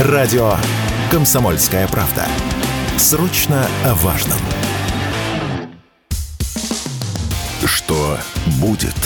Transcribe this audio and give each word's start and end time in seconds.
Радио 0.00 0.54
«Комсомольская 1.12 1.86
правда». 1.86 2.26
Срочно 2.96 3.64
о 3.84 3.94
важном. 3.94 4.38
Что 7.64 8.18
будет? 8.60 8.96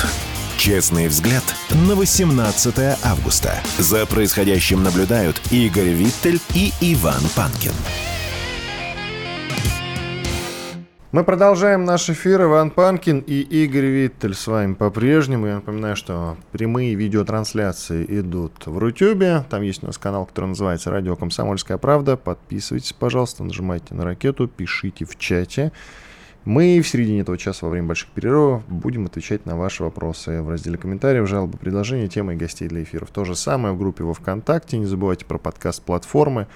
Честный 0.56 1.09
взгляд 1.09 1.45
на 1.87 1.95
18 1.95 2.74
августа. 3.04 3.61
За 3.77 4.06
происходящим 4.06 4.82
наблюдают 4.82 5.38
Игорь 5.51 5.90
Виттель 5.90 6.40
и 6.54 6.72
Иван 6.80 7.20
Панкин. 7.36 7.75
Мы 11.11 11.25
продолжаем 11.25 11.86
наш 11.86 12.11
эфир. 12.11 12.43
Иван 12.43 12.70
Панкин 12.70 13.20
и 13.20 13.40
Игорь 13.40 13.86
Виттель 13.86 14.34
с 14.34 14.46
вами 14.46 14.75
по-прежнему. 14.75 15.46
Я 15.46 15.54
напоминаю, 15.54 15.96
что 15.96 16.36
прямые 16.52 16.95
видеотрансляции 16.96 18.04
идут 18.20 18.66
в 18.66 18.77
Рутюбе. 18.77 19.43
Там 19.48 19.62
есть 19.62 19.82
у 19.82 19.86
нас 19.86 19.96
канал, 19.96 20.26
который 20.26 20.48
называется 20.48 20.90
«Радио 20.90 21.16
Комсомольская 21.16 21.79
правда». 21.79 22.18
Подписывайтесь, 22.18 22.93
пожалуйста, 22.93 23.43
нажимайте 23.43 23.94
на 23.94 24.04
ракету, 24.04 24.48
пишите 24.48 25.07
в 25.07 25.17
чате. 25.17 25.72
Мы 26.44 26.79
в 26.82 26.86
середине 26.86 27.20
этого 27.20 27.39
часа 27.39 27.64
во 27.64 27.70
время 27.70 27.89
больших 27.89 28.11
перерывов 28.11 28.68
будем 28.68 29.06
отвечать 29.06 29.46
на 29.46 29.56
ваши 29.56 29.82
вопросы 29.82 30.43
в 30.43 30.50
разделе 30.50 30.76
комментариев, 30.76 31.26
жалобы, 31.26 31.56
предложения, 31.56 32.09
темы 32.09 32.34
и 32.34 32.36
гостей 32.36 32.69
для 32.69 32.83
эфиров. 32.83 33.09
То 33.09 33.25
же 33.25 33.34
самое 33.34 33.72
в 33.72 33.78
группе 33.78 34.05
во 34.05 34.12
ВКонтакте. 34.12 34.77
Не 34.77 34.84
забывайте 34.84 35.25
про 35.25 35.39
подкаст 35.39 35.83
платформы. 35.83 36.48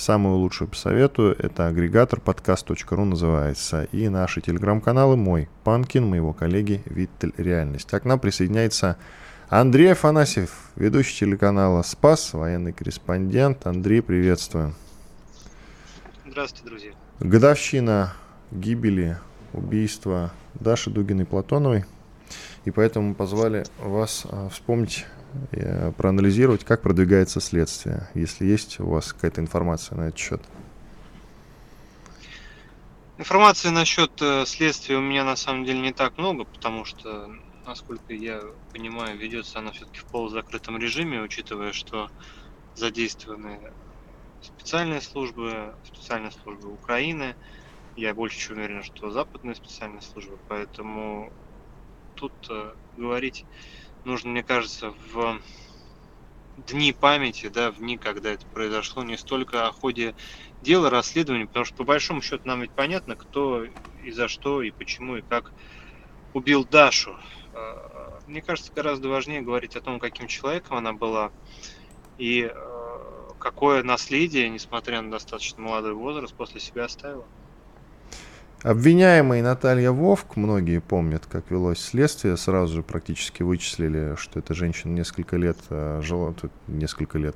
Самую 0.00 0.36
лучшую 0.36 0.68
посоветую. 0.68 1.36
Это 1.38 1.66
агрегатор 1.66 2.22
подкаст.ру 2.22 3.04
называется. 3.04 3.84
И 3.92 4.08
наши 4.08 4.40
телеграм-каналы 4.40 5.18
мой, 5.18 5.50
Панкин, 5.62 6.06
моего 6.06 6.32
коллеги 6.32 6.82
Виттель 6.86 7.34
Реальность. 7.36 7.86
Так 7.86 8.04
к 8.04 8.06
нам 8.06 8.18
присоединяется 8.18 8.96
Андрей 9.50 9.92
Афанасьев, 9.92 10.70
ведущий 10.74 11.26
телеканала 11.26 11.82
«Спас», 11.82 12.32
военный 12.32 12.72
корреспондент. 12.72 13.66
Андрей, 13.66 14.00
приветствую. 14.00 14.74
Здравствуйте, 16.26 16.64
друзья. 16.64 16.92
Годовщина 17.18 18.14
гибели, 18.50 19.18
убийства 19.52 20.32
Даши 20.54 20.88
Дугиной-Платоновой. 20.88 21.84
И 22.64 22.70
поэтому 22.70 23.14
позвали 23.14 23.66
вас 23.78 24.26
а, 24.30 24.48
вспомнить 24.48 25.04
проанализировать, 25.96 26.64
как 26.64 26.82
продвигается 26.82 27.40
следствие, 27.40 28.08
если 28.14 28.44
есть 28.46 28.80
у 28.80 28.88
вас 28.88 29.12
какая-то 29.12 29.40
информация 29.40 29.96
на 29.96 30.08
этот 30.08 30.18
счет. 30.18 30.42
Информации 33.20 33.68
насчет 33.68 34.10
э, 34.22 34.46
следствия 34.46 34.96
у 34.96 35.02
меня 35.02 35.24
на 35.24 35.36
самом 35.36 35.66
деле 35.66 35.80
не 35.80 35.92
так 35.92 36.16
много, 36.16 36.44
потому 36.44 36.86
что, 36.86 37.30
насколько 37.66 38.14
я 38.14 38.40
понимаю, 38.72 39.18
ведется 39.18 39.58
она 39.58 39.72
все-таки 39.72 39.98
в 39.98 40.06
полузакрытом 40.06 40.78
режиме, 40.78 41.20
учитывая, 41.20 41.72
что 41.72 42.10
задействованы 42.74 43.60
специальные 44.40 45.02
службы, 45.02 45.74
специальные 45.84 46.30
службы 46.30 46.72
Украины. 46.72 47.36
Я 47.94 48.14
больше 48.14 48.38
чем 48.38 48.56
уверен, 48.56 48.82
что 48.82 49.10
западные 49.10 49.54
специальные 49.54 50.00
службы, 50.00 50.38
поэтому 50.48 51.30
тут 52.14 52.32
э, 52.48 52.72
говорить 52.96 53.44
нужно, 54.04 54.30
мне 54.30 54.42
кажется, 54.42 54.94
в 55.12 55.40
дни 56.56 56.92
памяти, 56.92 57.48
да, 57.48 57.70
в 57.70 57.76
дни, 57.78 57.98
когда 57.98 58.30
это 58.32 58.46
произошло, 58.52 59.02
не 59.02 59.16
столько 59.16 59.66
о 59.66 59.72
ходе 59.72 60.14
дела, 60.60 60.90
расследования, 60.90 61.46
потому 61.46 61.64
что 61.64 61.76
по 61.76 61.84
большому 61.84 62.22
счету 62.22 62.42
нам 62.44 62.62
ведь 62.62 62.72
понятно, 62.74 63.16
кто 63.16 63.64
и 63.64 64.10
за 64.10 64.28
что, 64.28 64.62
и 64.62 64.70
почему, 64.70 65.16
и 65.16 65.22
как 65.22 65.54
убил 66.32 66.64
Дашу. 66.64 67.16
А, 67.52 68.20
мне 68.26 68.42
кажется, 68.42 68.72
гораздо 68.74 69.08
важнее 69.08 69.42
говорить 69.42 69.76
о 69.76 69.80
том, 69.80 69.98
каким 69.98 70.26
человеком 70.28 70.76
она 70.76 70.92
была, 70.92 71.32
и 72.16 72.44
а, 72.44 73.34
какое 73.38 73.82
наследие, 73.82 74.48
несмотря 74.48 75.02
на 75.02 75.10
достаточно 75.10 75.62
молодой 75.62 75.94
возраст, 75.94 76.34
после 76.36 76.60
себя 76.60 76.84
оставила. 76.84 77.28
Обвиняемый 78.62 79.40
Наталья 79.40 79.90
Вовк, 79.90 80.36
многие 80.36 80.82
помнят, 80.82 81.24
как 81.24 81.50
велось 81.50 81.78
следствие, 81.78 82.36
сразу 82.36 82.74
же 82.74 82.82
практически 82.82 83.42
вычислили, 83.42 84.16
что 84.18 84.38
эта 84.38 84.52
женщина 84.52 84.92
несколько 84.92 85.38
лет 85.38 85.56
э, 85.70 86.02
жила, 86.04 86.34
тут 86.34 86.52
несколько 86.68 87.16
лет, 87.16 87.34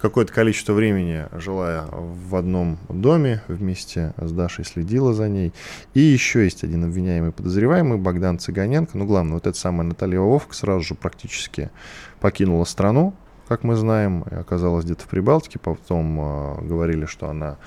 какое-то 0.00 0.32
количество 0.32 0.72
времени 0.72 1.26
жила 1.32 1.88
в 1.92 2.34
одном 2.36 2.78
доме 2.88 3.42
вместе 3.48 4.14
с 4.16 4.32
Дашей, 4.32 4.64
следила 4.64 5.12
за 5.12 5.28
ней. 5.28 5.52
И 5.92 6.00
еще 6.00 6.42
есть 6.44 6.64
один 6.64 6.84
обвиняемый 6.84 7.32
подозреваемый, 7.32 7.98
Богдан 7.98 8.38
Цыганенко. 8.38 8.96
Ну, 8.96 9.04
главное, 9.04 9.34
вот 9.34 9.46
эта 9.46 9.58
самая 9.58 9.86
Наталья 9.86 10.20
Вовк 10.20 10.54
сразу 10.54 10.80
же 10.80 10.94
практически 10.94 11.70
покинула 12.18 12.64
страну, 12.64 13.14
как 13.46 13.64
мы 13.64 13.76
знаем, 13.76 14.24
оказалась 14.30 14.86
где-то 14.86 15.02
в 15.02 15.08
Прибалтике, 15.08 15.58
потом 15.58 16.18
э, 16.18 16.62
говорили, 16.62 17.04
что 17.04 17.28
она 17.28 17.58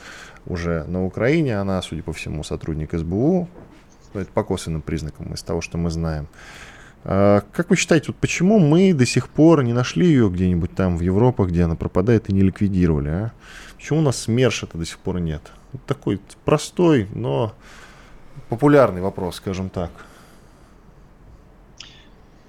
уже 0.47 0.83
на 0.85 1.05
Украине. 1.05 1.57
Она, 1.57 1.81
судя 1.81 2.03
по 2.03 2.13
всему, 2.13 2.43
сотрудник 2.43 2.93
СБУ. 2.93 3.47
Это 4.13 4.31
по 4.31 4.43
косвенным 4.43 4.81
признакам 4.81 5.33
из 5.33 5.43
того, 5.43 5.61
что 5.61 5.77
мы 5.77 5.89
знаем. 5.89 6.27
А, 7.03 7.43
как 7.51 7.69
вы 7.69 7.75
считаете, 7.75 8.07
вот 8.07 8.17
почему 8.17 8.59
мы 8.59 8.93
до 8.93 9.05
сих 9.05 9.29
пор 9.29 9.63
не 9.63 9.73
нашли 9.73 10.07
ее 10.07 10.29
где-нибудь 10.29 10.73
там 10.73 10.97
в 10.97 11.01
Европе, 11.01 11.43
где 11.43 11.63
она 11.63 11.75
пропадает, 11.75 12.29
и 12.29 12.33
не 12.33 12.41
ликвидировали? 12.41 13.09
А? 13.09 13.31
Почему 13.75 13.99
у 13.99 14.01
нас 14.01 14.23
СМЕРШ-то 14.23 14.77
до 14.77 14.85
сих 14.85 14.99
пор 14.99 15.19
нет? 15.19 15.51
Вот 15.73 15.83
такой 15.85 16.19
простой, 16.45 17.07
но 17.13 17.53
популярный 18.49 19.01
вопрос, 19.01 19.35
скажем 19.35 19.69
так. 19.69 19.91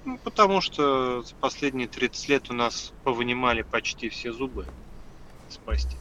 Ну, 0.05 0.17
потому 0.23 0.61
что 0.61 1.21
за 1.23 1.35
последние 1.35 1.87
30 1.87 2.29
лет 2.29 2.49
у 2.49 2.53
нас 2.53 2.93
повынимали 3.03 3.61
почти 3.61 4.07
все 4.07 4.31
зубы 4.31 4.65
спасти 5.49 5.97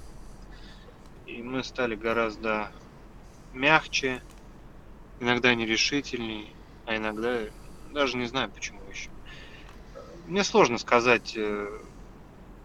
мы 1.42 1.64
стали 1.64 1.94
гораздо 1.94 2.72
мягче, 3.52 4.22
иногда 5.20 5.54
нерешительней, 5.54 6.54
а 6.84 6.96
иногда 6.96 7.44
даже 7.92 8.16
не 8.16 8.26
знаю 8.26 8.50
почему 8.50 8.82
еще. 8.88 9.10
Мне 10.26 10.44
сложно 10.44 10.78
сказать, 10.78 11.36
э, 11.36 11.68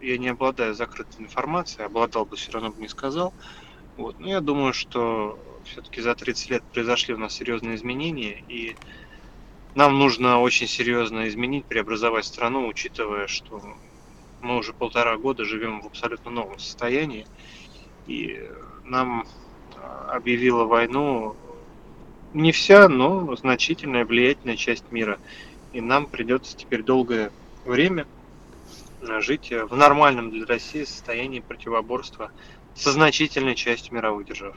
я 0.00 0.18
не 0.18 0.28
обладаю 0.28 0.74
закрытой 0.74 1.20
информацией, 1.22 1.86
обладал 1.86 2.26
бы, 2.26 2.36
все 2.36 2.52
равно 2.52 2.70
бы 2.72 2.80
не 2.80 2.88
сказал. 2.88 3.34
Вот. 3.96 4.18
Но 4.18 4.28
я 4.28 4.40
думаю, 4.40 4.72
что 4.72 5.38
все-таки 5.64 6.00
за 6.00 6.14
30 6.14 6.50
лет 6.50 6.64
произошли 6.72 7.14
у 7.14 7.18
нас 7.18 7.34
серьезные 7.34 7.76
изменения, 7.76 8.40
и 8.48 8.76
нам 9.74 9.98
нужно 9.98 10.40
очень 10.40 10.66
серьезно 10.66 11.28
изменить, 11.28 11.66
преобразовать 11.66 12.24
страну, 12.26 12.66
учитывая, 12.66 13.26
что 13.26 13.62
мы 14.40 14.56
уже 14.56 14.74
полтора 14.74 15.16
года 15.16 15.44
живем 15.44 15.80
в 15.80 15.86
абсолютно 15.86 16.30
новом 16.30 16.58
состоянии 16.58 17.26
и 18.06 18.40
нам 18.84 19.26
а, 19.76 20.16
объявила 20.16 20.64
войну 20.64 21.36
не 22.34 22.52
вся, 22.52 22.88
но 22.88 23.34
значительная 23.36 24.04
влиятельная 24.04 24.56
часть 24.56 24.90
мира. 24.90 25.18
И 25.72 25.80
нам 25.80 26.06
придется 26.06 26.56
теперь 26.56 26.82
долгое 26.82 27.30
время 27.64 28.06
жить 29.20 29.50
в 29.50 29.74
нормальном 29.76 30.30
для 30.30 30.46
России 30.46 30.84
состоянии 30.84 31.40
противоборства 31.40 32.30
со 32.74 32.92
значительной 32.92 33.54
частью 33.54 33.94
мировых 33.94 34.26
держав. 34.26 34.54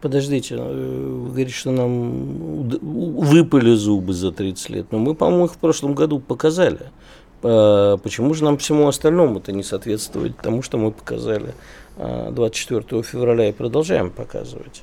Подождите, 0.00 0.56
э, 0.56 0.58
вы 0.58 1.28
говорите, 1.28 1.52
что 1.52 1.70
нам 1.70 2.68
выпали 2.68 3.74
зубы 3.74 4.12
за 4.12 4.32
30 4.32 4.70
лет, 4.70 4.92
но 4.92 4.98
мы, 4.98 5.14
по-моему, 5.14 5.46
их 5.46 5.52
в 5.52 5.58
прошлом 5.58 5.94
году 5.94 6.18
показали. 6.18 6.90
Почему 7.42 8.34
же 8.34 8.42
нам 8.42 8.56
всему 8.56 8.88
остальному 8.88 9.38
это 9.38 9.52
не 9.52 9.62
соответствует 9.62 10.36
тому, 10.38 10.62
что 10.62 10.78
мы 10.78 10.90
показали 10.90 11.54
24 11.96 12.84
э, 12.90 13.02
февраля 13.02 13.48
и 13.48 13.52
продолжаем 13.52 14.10
показывать? 14.10 14.82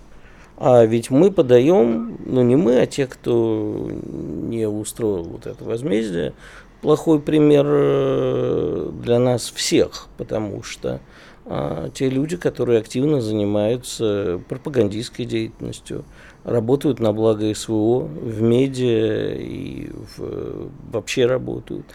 А 0.57 0.85
ведь 0.85 1.09
мы 1.09 1.31
подаем, 1.31 2.17
ну 2.25 2.41
не 2.41 2.55
мы, 2.55 2.79
а 2.79 2.85
те, 2.85 3.07
кто 3.07 3.89
не 3.89 4.67
устроил 4.67 5.23
вот 5.23 5.47
это 5.47 5.63
возмездие, 5.63 6.33
плохой 6.81 7.19
пример 7.19 7.65
э, 7.67 8.91
для 9.01 9.19
нас 9.19 9.49
всех, 9.49 10.07
потому 10.17 10.63
что 10.63 10.99
а, 11.45 11.89
те 11.89 12.09
люди, 12.09 12.37
которые 12.37 12.79
активно 12.79 13.19
занимаются 13.19 14.41
пропагандистской 14.47 15.25
деятельностью, 15.25 16.05
работают 16.43 16.99
на 16.99 17.13
благо 17.13 17.53
СВО, 17.53 18.01
в 18.01 18.41
медиа 18.41 19.35
и 19.35 19.89
в, 20.17 20.69
вообще 20.91 21.25
работают, 21.25 21.85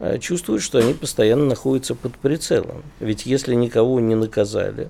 а, 0.00 0.18
чувствуют, 0.18 0.62
что 0.62 0.78
они 0.78 0.94
постоянно 0.94 1.44
находятся 1.44 1.94
под 1.94 2.16
прицелом. 2.16 2.82
Ведь 3.00 3.26
если 3.26 3.54
никого 3.54 4.00
не 4.00 4.14
наказали, 4.14 4.88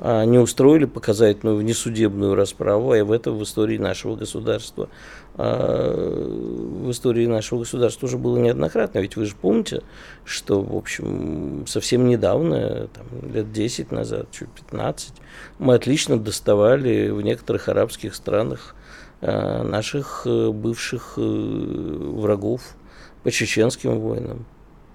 не 0.00 0.38
устроили 0.38 0.84
показательную 0.84 1.56
внесудебную 1.56 2.34
расправу, 2.34 2.92
а 2.92 3.02
в 3.04 3.12
этом 3.12 3.38
в 3.38 3.42
истории 3.42 3.78
нашего 3.78 4.14
государства, 4.14 4.88
в 5.34 6.90
истории 6.90 7.26
нашего 7.26 7.60
государства 7.60 8.06
уже 8.06 8.18
было 8.18 8.36
неоднократно. 8.36 8.98
Ведь 8.98 9.16
вы 9.16 9.24
же 9.24 9.34
помните, 9.34 9.82
что, 10.24 10.60
в 10.60 10.76
общем, 10.76 11.66
совсем 11.66 12.06
недавно, 12.06 12.88
там, 12.88 13.06
лет 13.32 13.52
10 13.52 13.90
назад, 13.90 14.28
чуть 14.32 14.50
15, 14.50 15.14
мы 15.58 15.74
отлично 15.74 16.18
доставали 16.18 17.10
в 17.10 17.22
некоторых 17.22 17.68
арабских 17.68 18.14
странах 18.14 18.74
э, 19.20 19.62
наших 19.62 20.22
э, 20.26 20.50
бывших 20.50 21.14
э, 21.16 21.20
врагов 21.20 22.76
по 23.22 23.30
чеченским 23.30 23.98
войнам. 23.98 24.44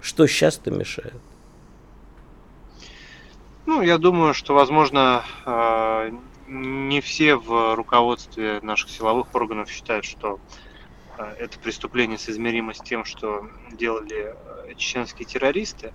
Что 0.00 0.26
сейчас-то 0.26 0.70
мешает? 0.70 1.14
Ну, 3.66 3.80
я 3.82 3.98
думаю, 3.98 4.34
что, 4.34 4.54
возможно, 4.54 5.24
э, 5.46 6.10
не 6.46 7.00
все 7.00 7.36
в 7.36 7.74
руководстве 7.76 8.58
наших 8.60 8.90
силовых 8.90 9.34
органов 9.34 9.70
считают, 9.70 10.04
что 10.04 10.40
э, 11.18 11.22
это 11.24 11.58
преступление 11.60 12.18
соизмеримо 12.18 12.74
с 12.74 12.82
тем, 12.82 13.04
что 13.04 13.42
делали 13.72 14.34
э, 14.70 14.74
чеченские 14.76 15.26
террористы. 15.26 15.94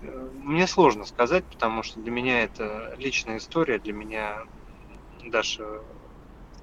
Мне 0.00 0.66
сложно 0.66 1.04
сказать, 1.06 1.46
потому 1.48 1.82
что 1.82 2.00
для 2.00 2.10
меня 2.12 2.42
это 2.44 2.94
личная 2.96 3.38
история, 3.38 3.78
для 3.78 3.92
меня 3.94 4.38
Даша 5.24 5.64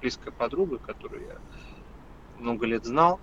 близкая 0.00 0.32
подруга, 0.36 0.78
которую 0.78 1.24
я 1.26 1.38
много 2.36 2.66
лет 2.66 2.84
знал. 2.84 3.20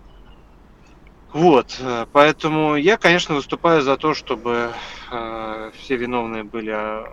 Вот, 1.35 1.75
э, 1.81 2.05
поэтому 2.13 2.77
я, 2.77 2.95
конечно, 2.95 3.35
выступаю 3.35 3.81
за 3.81 3.97
то, 3.97 4.13
чтобы 4.13 4.73
э, 5.11 5.71
все 5.73 5.97
виновные 5.97 6.45
были 6.45 6.69
а, 6.71 7.03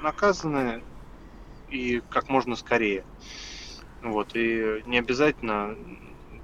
наказаны 0.00 0.82
и 1.68 2.00
как 2.08 2.30
можно 2.30 2.56
скорее. 2.56 3.04
Вот, 4.00 4.34
и 4.34 4.80
не 4.86 4.96
обязательно 4.96 5.76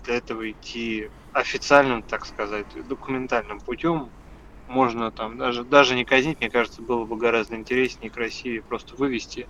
для 0.05 0.17
этого 0.17 0.52
идти 0.52 1.08
официальным, 1.32 2.02
так 2.02 2.26
сказать, 2.26 2.67
документальным 2.87 3.61
путем. 3.61 4.12
Можно 4.67 5.11
там 5.11 5.38
даже, 5.38 5.64
даже 5.64 5.94
не 5.94 6.05
казнить, 6.05 6.38
мне 6.43 6.50
кажется, 6.50 6.82
было 6.82 7.06
бы 7.06 7.17
гораздо 7.17 7.56
интереснее 7.56 8.11
и 8.11 8.12
красивее 8.12 8.62
просто 8.62 8.94
вывести 8.96 9.49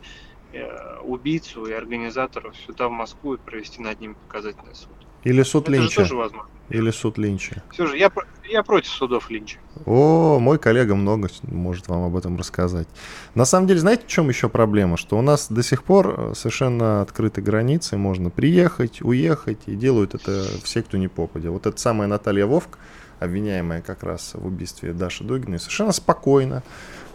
э, 0.52 1.00
убийцу 1.00 1.66
и 1.66 1.72
организаторов 1.72 2.56
сюда, 2.56 2.86
в 2.86 2.92
Москву, 2.92 3.34
и 3.34 3.38
провести 3.38 3.82
над 3.82 3.98
ними 3.98 4.14
показательный 4.14 4.76
суд. 4.76 5.04
Или 5.24 5.42
суд 5.42 5.68
Это 5.68 5.80
Линча. 5.80 5.96
тоже 5.96 6.14
возможно. 6.14 6.48
Или 6.72 6.90
суд 6.90 7.18
Линча. 7.18 7.62
Все 7.70 7.86
же, 7.86 7.98
я, 7.98 8.10
я 8.48 8.62
против 8.62 8.90
судов 8.90 9.28
Линча. 9.28 9.58
О, 9.84 10.38
мой 10.38 10.58
коллега 10.58 10.94
много 10.94 11.28
может 11.42 11.88
вам 11.88 12.04
об 12.04 12.16
этом 12.16 12.38
рассказать. 12.38 12.88
На 13.34 13.44
самом 13.44 13.66
деле, 13.66 13.80
знаете, 13.80 14.04
в 14.06 14.06
чем 14.06 14.30
еще 14.30 14.48
проблема? 14.48 14.96
Что 14.96 15.18
у 15.18 15.22
нас 15.22 15.48
до 15.50 15.62
сих 15.62 15.84
пор 15.84 16.14
э, 16.16 16.32
совершенно 16.34 17.02
открыты 17.02 17.42
границы, 17.42 17.98
можно 17.98 18.30
приехать, 18.30 19.02
уехать, 19.02 19.58
и 19.66 19.74
делают 19.74 20.14
это 20.14 20.46
все, 20.64 20.82
кто 20.82 20.96
не 20.96 21.08
попадя. 21.08 21.50
Вот 21.50 21.66
эта 21.66 21.78
самая 21.78 22.08
Наталья 22.08 22.46
Вовк, 22.46 22.78
обвиняемая 23.20 23.82
как 23.82 24.02
раз 24.02 24.32
в 24.32 24.46
убийстве 24.46 24.94
Даши 24.94 25.24
Дугиной, 25.24 25.58
совершенно 25.58 25.92
спокойно 25.92 26.62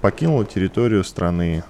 покинула 0.01 0.45
территорию 0.45 1.03
страны. 1.03 1.63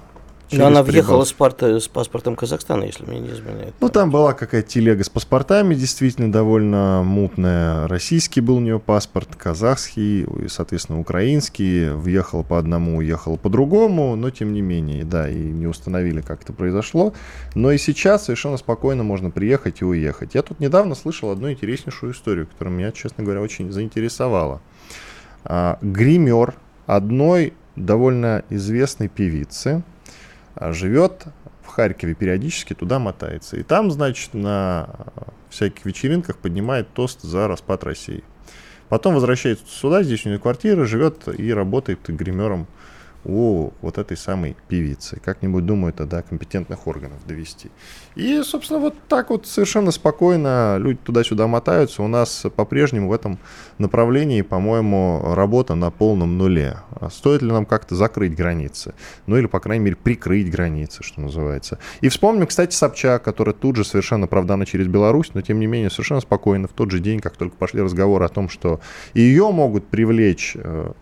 Но 0.51 0.67
она 0.67 0.81
въехала 0.81 1.25
с, 1.25 1.33
парта- 1.33 1.79
с 1.79 1.87
паспортом 1.87 2.35
Казахстана, 2.35 2.83
если 2.83 3.05
мне 3.05 3.19
не 3.19 3.29
изменяет. 3.29 3.73
Ну, 3.79 3.89
там 3.89 4.11
была 4.11 4.33
какая-то 4.33 4.69
телега 4.69 5.03
с 5.03 5.09
паспортами, 5.09 5.75
действительно 5.75 6.31
довольно 6.31 7.03
мутная. 7.03 7.87
Российский 7.87 8.39
был 8.39 8.57
у 8.57 8.59
нее 8.59 8.79
паспорт, 8.79 9.35
казахский, 9.35 10.23
и, 10.23 10.47
соответственно, 10.47 10.99
украинский. 10.99 11.89
Въехал 11.89 12.43
по 12.43 12.57
одному, 12.57 12.97
уехал 12.97 13.37
по 13.37 13.49
другому, 13.49 14.15
но 14.15 14.29
тем 14.29 14.53
не 14.53 14.61
менее, 14.61 15.03
да, 15.03 15.29
и 15.29 15.35
не 15.35 15.67
установили, 15.67 16.21
как 16.21 16.43
это 16.43 16.53
произошло. 16.53 17.13
Но 17.53 17.71
и 17.71 17.77
сейчас 17.77 18.25
совершенно 18.25 18.57
спокойно 18.57 19.03
можно 19.03 19.29
приехать 19.29 19.81
и 19.81 19.85
уехать. 19.85 20.33
Я 20.35 20.43
тут 20.43 20.59
недавно 20.59 20.95
слышал 20.95 21.29
одну 21.29 21.51
интереснейшую 21.51 22.13
историю, 22.13 22.47
которая 22.47 22.73
меня, 22.73 22.91
честно 22.91 23.23
говоря, 23.23 23.41
очень 23.41 23.71
заинтересовала. 23.71 24.61
А, 25.43 25.77
Гример 25.81 26.55
одной 26.85 27.53
довольно 27.75 28.43
известной 28.49 29.07
певицы 29.07 29.83
живет 30.59 31.25
в 31.63 31.67
Харькове 31.67 32.13
периодически 32.13 32.73
туда 32.73 32.99
мотается. 32.99 33.57
И 33.57 33.63
там, 33.63 33.91
значит, 33.91 34.33
на 34.33 34.89
а, 34.89 35.33
всяких 35.49 35.85
вечеринках 35.85 36.37
поднимает 36.37 36.87
тост 36.93 37.21
за 37.21 37.47
распад 37.47 37.83
России. 37.83 38.23
Потом 38.89 39.15
возвращается 39.15 39.65
сюда, 39.67 40.03
здесь 40.03 40.25
у 40.25 40.29
нее 40.29 40.39
квартира, 40.39 40.85
живет 40.85 41.27
и 41.27 41.53
работает 41.53 41.99
гримером 42.07 42.67
у 43.27 43.73
вот 43.81 43.97
этой 43.97 44.15
самой 44.15 44.55
певицы. 44.69 45.19
Как-нибудь, 45.23 45.65
думаю, 45.65 45.93
это 45.93 46.05
до 46.05 46.21
компетентных 46.21 46.87
органов 46.87 47.19
довести. 47.27 47.69
И, 48.15 48.41
собственно, 48.41 48.79
вот 48.79 48.95
так 49.09 49.29
вот 49.29 49.45
совершенно 49.45 49.91
спокойно 49.91 50.77
люди 50.79 50.99
туда-сюда 51.03 51.45
мотаются. 51.45 52.01
У 52.01 52.07
нас 52.07 52.45
по-прежнему 52.55 53.09
в 53.09 53.13
этом 53.13 53.37
направлении, 53.77 54.41
по-моему, 54.41 55.33
работа 55.35 55.75
на 55.75 55.91
полном 55.91 56.37
нуле. 56.37 56.77
А 56.91 57.09
Стоит 57.09 57.41
ли 57.41 57.51
нам 57.51 57.65
как-то 57.65 57.95
закрыть 57.95 58.33
границы? 58.33 58.93
Ну 59.25 59.37
или, 59.37 59.45
по 59.45 59.59
крайней 59.59 59.83
мере, 59.83 59.97
прикрыть 59.97 60.49
границы, 60.49 61.03
что 61.03 61.19
называется. 61.19 61.79
И 61.99 62.07
вспомним, 62.07 62.47
кстати, 62.47 62.73
Собчак, 62.73 63.23
который 63.23 63.53
тут 63.53 63.75
же 63.75 63.83
совершенно 63.83 64.25
оправданно 64.25 64.65
через 64.65 64.87
Беларусь, 64.87 65.31
но 65.33 65.41
тем 65.41 65.59
не 65.59 65.67
менее 65.67 65.89
совершенно 65.89 66.21
спокойно 66.21 66.69
в 66.69 66.71
тот 66.71 66.91
же 66.91 66.99
день, 66.99 67.19
как 67.19 67.35
только 67.35 67.57
пошли 67.57 67.81
разговоры 67.81 68.23
о 68.23 68.29
том, 68.29 68.47
что 68.47 68.79
ее 69.13 69.51
могут 69.51 69.87
привлечь 69.87 70.55
э, 70.55 70.93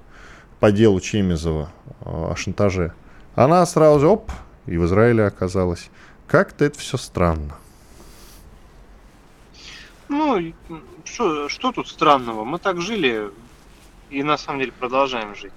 по 0.66 0.72
делу 0.72 1.00
Чемизова 1.00 1.70
о 2.04 2.34
шантаже, 2.36 2.96
она 3.36 3.64
сразу 3.68 4.00
же, 4.00 4.08
оп, 4.08 4.32
и 4.66 4.78
в 4.78 4.86
Израиле 4.86 5.24
оказалась. 5.24 5.92
Как-то 6.26 6.66
это 6.66 6.80
все 6.80 6.98
странно. 6.98 7.56
Ну, 10.10 10.54
что, 11.04 11.50
что 11.50 11.72
тут 11.72 11.88
странного? 11.88 12.46
Мы 12.46 12.58
так 12.58 12.82
жили 12.82 13.30
и 14.10 14.24
на 14.24 14.40
самом 14.40 14.62
деле 14.62 14.72
продолжаем 14.72 15.36
жить. 15.36 15.54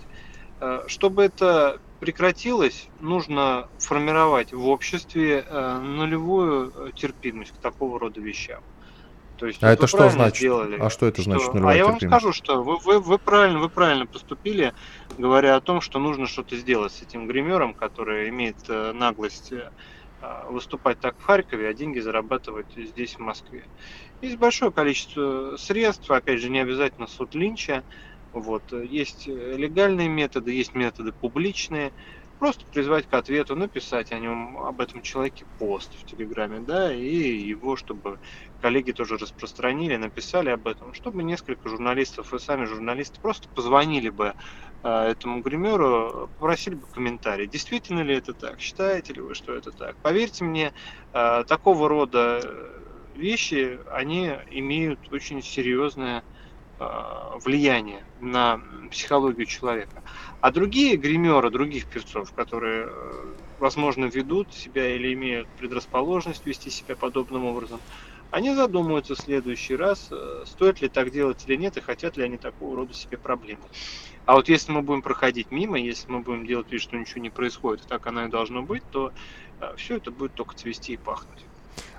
Э, 0.61 0.83
Чтобы 0.89 1.23
это 1.23 1.81
прекратилось, 2.01 2.89
нужно 3.01 3.67
формировать 3.79 4.53
в 4.53 4.69
обществе 4.69 5.43
э, 5.49 5.79
нулевую 5.79 6.71
э, 6.75 6.91
терпимость 6.95 7.53
к 7.53 7.57
такого 7.63 7.99
рода 7.99 8.21
вещам. 8.21 8.63
То 9.38 9.46
есть 9.46 9.62
А 9.62 9.70
это 9.70 9.87
что 9.87 10.11
значит? 10.11 10.38
сделали, 10.38 10.76
А 10.81 10.90
что 10.90 11.06
это 11.06 11.23
значит, 11.23 11.55
нулевая 11.55 11.75
А 11.75 11.79
я 11.79 11.85
вам 11.85 11.94
терпимость? 11.94 12.20
скажу, 12.20 12.32
что 12.32 12.62
вы, 12.62 12.76
вы, 12.79 12.99
вы 13.00 13.19
правильно, 13.19 13.61
вы 13.61 13.69
правильно 13.69 14.05
поступили, 14.06 14.75
говоря 15.17 15.55
о 15.56 15.61
том, 15.61 15.81
что 15.81 15.99
нужно 16.00 16.26
что-то 16.26 16.56
сделать 16.56 16.93
с 16.93 17.02
этим 17.02 17.29
гримером, 17.29 17.73
который 17.73 18.29
имеет 18.31 18.56
э, 18.69 18.93
наглость 18.93 19.52
э, 19.52 19.70
выступать 20.50 20.99
так 20.99 21.17
в 21.19 21.23
Харькове, 21.23 21.69
а 21.69 21.73
деньги 21.73 22.00
зарабатывать 22.00 22.67
здесь, 22.76 23.14
в 23.14 23.20
Москве. 23.20 23.64
Есть 24.20 24.37
большое 24.38 24.73
количество 24.73 25.56
средств, 25.56 26.11
опять 26.11 26.40
же, 26.40 26.50
не 26.50 26.58
обязательно 26.58 27.06
суд 27.06 27.35
Линча. 27.37 27.85
Вот. 28.32 28.73
Есть 28.73 29.29
э, 29.29 29.55
легальные 29.56 30.08
методы, 30.08 30.50
есть 30.50 30.75
методы 30.75 31.12
публичные. 31.12 31.93
Просто 32.38 32.67
призвать 32.70 33.08
к 33.08 33.14
ответу, 33.14 33.56
написать 33.56 34.12
о 34.12 34.19
нем, 34.20 34.58
об 34.58 34.81
этом 34.81 35.02
человеке 35.02 35.46
пост 35.56 35.94
в 35.94 36.05
Телеграме, 36.05 36.61
да, 36.61 36.94
и 36.94 37.05
его, 37.05 37.75
чтобы 37.75 38.19
коллеги 38.61 38.93
тоже 38.93 39.17
распространили, 39.17 39.96
написали 39.96 40.50
об 40.50 40.69
этом, 40.69 40.94
чтобы 40.94 41.25
несколько 41.25 41.69
журналистов 41.69 42.32
и 42.32 42.38
сами 42.38 42.64
журналисты 42.64 43.19
просто 43.20 43.49
позвонили 43.55 44.11
бы 44.11 44.35
э, 44.85 44.88
этому 44.88 45.40
гримеру, 45.40 46.31
попросили 46.37 46.76
бы 46.76 46.87
комментарий. 46.93 47.49
Действительно 47.49 48.00
ли 48.02 48.14
это 48.14 48.35
так? 48.35 48.61
Считаете 48.61 49.14
ли 49.14 49.20
вы, 49.20 49.35
что 49.35 49.54
это 49.54 49.73
так? 49.73 49.97
Поверьте 50.00 50.45
мне, 50.45 50.73
э, 51.12 51.45
такого 51.49 51.88
рода 51.88 52.40
вещи, 53.14 53.80
они 53.90 54.28
имеют 54.47 55.00
очень 55.11 55.42
серьезное 55.42 56.23
э, 56.78 56.85
влияние 57.45 58.07
на 58.16 58.61
психологию 58.90 59.47
человека. 59.47 60.02
А 60.40 60.52
другие 60.52 60.97
гримеры, 60.97 61.50
других 61.50 61.87
певцов, 61.87 62.33
которые, 62.33 62.87
э, 62.87 63.25
возможно, 63.59 64.04
ведут 64.04 64.54
себя 64.54 64.95
или 64.95 65.12
имеют 65.14 65.49
предрасположенность 65.59 66.47
вести 66.47 66.71
себя 66.71 66.95
подобным 66.95 67.45
образом, 67.45 67.80
они 68.30 68.54
задумаются 68.54 69.14
в 69.14 69.18
следующий 69.18 69.75
раз, 69.75 70.09
э, 70.11 70.45
стоит 70.47 70.80
ли 70.80 70.88
так 70.88 71.11
делать 71.11 71.45
или 71.47 71.57
нет, 71.57 71.76
и 71.76 71.80
хотят 71.80 72.16
ли 72.16 72.23
они 72.23 72.37
такого 72.37 72.76
рода 72.76 72.95
себе 72.95 73.16
проблемы. 73.18 73.62
А 74.26 74.35
вот 74.35 74.49
если 74.49 74.71
мы 74.71 74.83
будем 74.83 75.02
проходить 75.02 75.50
мимо, 75.50 75.78
если 75.78 76.11
мы 76.11 76.21
будем 76.21 76.47
делать 76.47 76.71
вид, 76.71 76.83
что 76.83 76.97
ничего 76.97 77.21
не 77.21 77.30
происходит, 77.30 77.87
так 77.88 78.07
оно 78.07 78.26
и 78.26 78.28
должно 78.28 78.62
быть, 78.62 78.83
то 78.92 79.12
все 79.76 79.97
это 79.97 80.11
будет 80.11 80.35
только 80.35 80.54
цвести 80.54 80.92
и 80.92 80.97
пахнуть. 80.99 81.45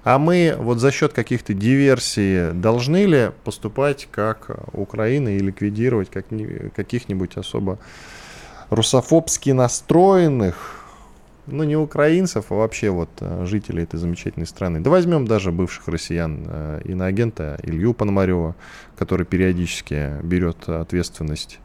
А 0.04 0.18
мы 0.18 0.56
вот 0.58 0.78
за 0.80 0.92
счет 0.92 1.12
каких-то 1.12 1.54
диверсий 1.54 2.54
должны 2.54 3.06
ли 3.06 3.32
поступать 3.44 4.08
как 4.12 4.52
Украина 4.74 5.36
и 5.36 5.40
ликвидировать 5.40 6.10
как 6.10 6.28
каких-нибудь 6.76 7.36
особо 7.38 7.80
русофобски 8.70 9.52
настроенных, 9.52 10.86
ну 11.48 11.64
не 11.64 11.76
украинцев, 11.76 12.52
а 12.52 12.56
вообще 12.56 12.90
вот 12.90 13.10
э, 13.20 13.46
жителей 13.46 13.84
этой 13.84 13.98
замечательной 13.98 14.46
страны. 14.46 14.80
Да 14.82 14.90
возьмем 14.90 15.26
даже 15.26 15.52
бывших 15.52 15.88
россиян, 15.88 16.46
э, 16.48 16.82
иноагента 16.86 17.60
Илью 17.64 17.94
Пономарева, 17.94 18.56
который 18.98 19.26
периодически 19.26 20.22
берет 20.22 20.70
ответственность 20.70 21.60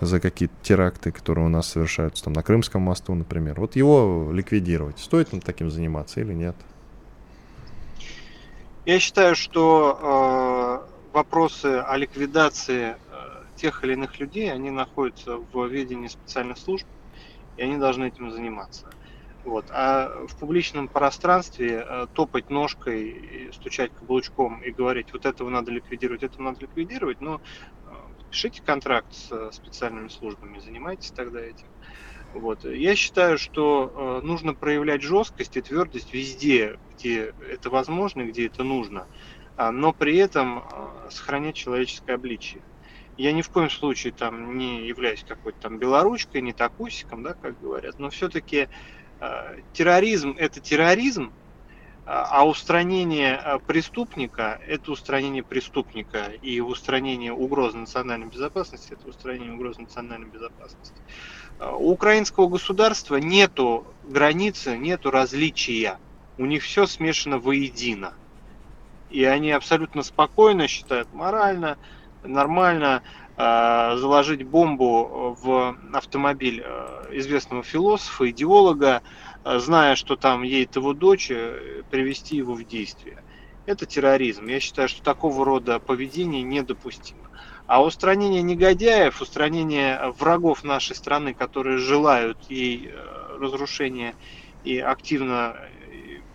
за 0.00 0.20
какие-то 0.20 0.54
теракты, 0.62 1.12
которые 1.12 1.46
у 1.46 1.48
нас 1.48 1.68
совершаются 1.68 2.24
там 2.24 2.32
на 2.32 2.42
Крымском 2.42 2.82
мосту, 2.82 3.14
например. 3.14 3.60
Вот 3.60 3.76
его 3.76 4.30
ликвидировать. 4.32 4.98
Стоит 4.98 5.32
нам 5.32 5.40
таким 5.40 5.70
заниматься 5.70 6.20
или 6.20 6.32
нет? 6.32 6.56
Я 8.84 8.98
считаю, 8.98 9.36
что 9.36 10.82
э, 10.82 11.12
вопросы 11.12 11.82
о 11.86 11.96
ликвидации 11.96 12.96
тех 13.62 13.84
или 13.84 13.92
иных 13.92 14.18
людей, 14.18 14.52
они 14.52 14.70
находятся 14.70 15.36
в 15.36 15.66
ведении 15.68 16.08
специальных 16.08 16.58
служб, 16.58 16.86
и 17.56 17.62
они 17.62 17.76
должны 17.76 18.08
этим 18.08 18.32
заниматься. 18.32 18.90
Вот. 19.44 19.66
А 19.70 20.26
в 20.26 20.36
публичном 20.36 20.88
пространстве 20.88 21.86
э, 21.88 22.06
топать 22.12 22.50
ножкой, 22.50 23.50
стучать 23.52 23.92
каблучком 23.94 24.62
и 24.62 24.72
говорить, 24.72 25.12
вот 25.12 25.26
этого 25.26 25.48
надо 25.48 25.70
ликвидировать, 25.70 26.24
это 26.24 26.42
надо 26.42 26.60
ликвидировать, 26.60 27.20
ну, 27.20 27.36
э, 27.36 27.40
пишите 28.30 28.62
контракт 28.62 29.12
с 29.12 29.52
специальными 29.52 30.08
службами, 30.08 30.58
занимайтесь 30.58 31.12
тогда 31.12 31.40
этим. 31.40 31.68
Вот. 32.34 32.64
Я 32.64 32.96
считаю, 32.96 33.38
что 33.38 34.20
э, 34.22 34.26
нужно 34.26 34.54
проявлять 34.54 35.02
жесткость 35.02 35.56
и 35.56 35.62
твердость 35.62 36.12
везде, 36.12 36.78
где 36.96 37.32
это 37.48 37.70
возможно, 37.70 38.24
где 38.24 38.46
это 38.46 38.64
нужно, 38.64 39.06
а, 39.56 39.70
но 39.70 39.92
при 39.92 40.16
этом 40.16 40.64
сохранять 41.10 41.54
человеческое 41.56 42.14
обличие. 42.14 42.62
Я 43.16 43.32
ни 43.32 43.42
в 43.42 43.50
коем 43.50 43.70
случае 43.70 44.12
там 44.12 44.56
не 44.56 44.86
являюсь 44.86 45.24
какой-то 45.26 45.60
там 45.60 45.78
белоручкой, 45.78 46.42
не 46.42 46.52
такусиком, 46.52 47.22
да, 47.22 47.34
как 47.34 47.60
говорят, 47.60 47.98
но 47.98 48.10
все-таки 48.10 48.68
э, 49.20 49.56
терроризм 49.72 50.34
это 50.38 50.60
терроризм, 50.60 51.32
а, 52.04 52.40
а 52.40 52.44
устранение 52.44 53.40
э, 53.42 53.58
преступника– 53.60 54.58
это 54.66 54.90
устранение 54.90 55.44
преступника, 55.44 56.32
и 56.42 56.60
устранение 56.60 57.32
угрозы 57.32 57.76
национальной 57.76 58.26
безопасности– 58.26 58.92
это 58.98 59.08
устранение 59.08 59.52
угрозы 59.52 59.82
национальной 59.82 60.28
безопасности. 60.28 61.00
А, 61.60 61.76
у 61.76 61.92
украинского 61.92 62.48
государства 62.48 63.16
нету 63.16 63.86
границы, 64.02 64.76
нету 64.76 65.12
различия. 65.12 65.98
У 66.38 66.46
них 66.46 66.64
все 66.64 66.86
смешано 66.86 67.38
воедино. 67.38 68.14
И 69.08 69.22
они 69.22 69.52
абсолютно 69.52 70.02
спокойно 70.02 70.66
считают 70.66 71.12
морально, 71.12 71.78
нормально 72.22 73.02
э, 73.36 73.96
заложить 73.96 74.44
бомбу 74.44 75.36
в 75.40 75.76
автомобиль 75.92 76.62
э, 76.64 77.08
известного 77.12 77.62
философа, 77.62 78.30
идеолога, 78.30 79.02
Э, 79.44 79.58
зная, 79.58 79.96
что 79.96 80.16
там 80.16 80.42
едет 80.42 80.76
его 80.76 80.94
дочь, 80.94 81.30
э, 81.30 81.82
привести 81.90 82.36
его 82.36 82.54
в 82.54 82.64
действие. 82.64 83.22
Это 83.66 83.86
терроризм. 83.86 84.46
Я 84.46 84.60
считаю, 84.60 84.88
что 84.88 85.02
такого 85.02 85.44
рода 85.44 85.78
поведение 85.80 86.42
недопустимо. 86.42 87.28
А 87.66 87.82
устранение 87.82 88.42
негодяев, 88.42 89.20
устранение 89.20 90.12
врагов 90.18 90.64
нашей 90.64 90.96
страны, 90.96 91.34
которые 91.34 91.78
желают 91.78 92.42
ей 92.48 92.88
э, 92.88 93.36
разрушения 93.38 94.16
и 94.62 94.78
активно 94.78 95.56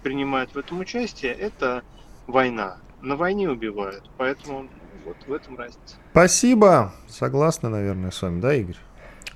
принимают 0.02 0.54
в 0.54 0.58
этом 0.58 0.80
участие, 0.80 1.34
это 1.34 1.84
война. 2.28 2.82
На 3.02 3.16
войне 3.16 3.50
убивают. 3.50 4.12
Поэтому 4.18 4.70
вот 5.08 5.16
в 5.26 5.34
этом 5.34 5.58
разница. 5.58 5.96
Спасибо. 6.12 6.94
Согласны, 7.08 7.70
наверное, 7.70 8.12
с 8.12 8.22
вами, 8.22 8.42
да, 8.42 8.54
Игорь? 8.54 8.76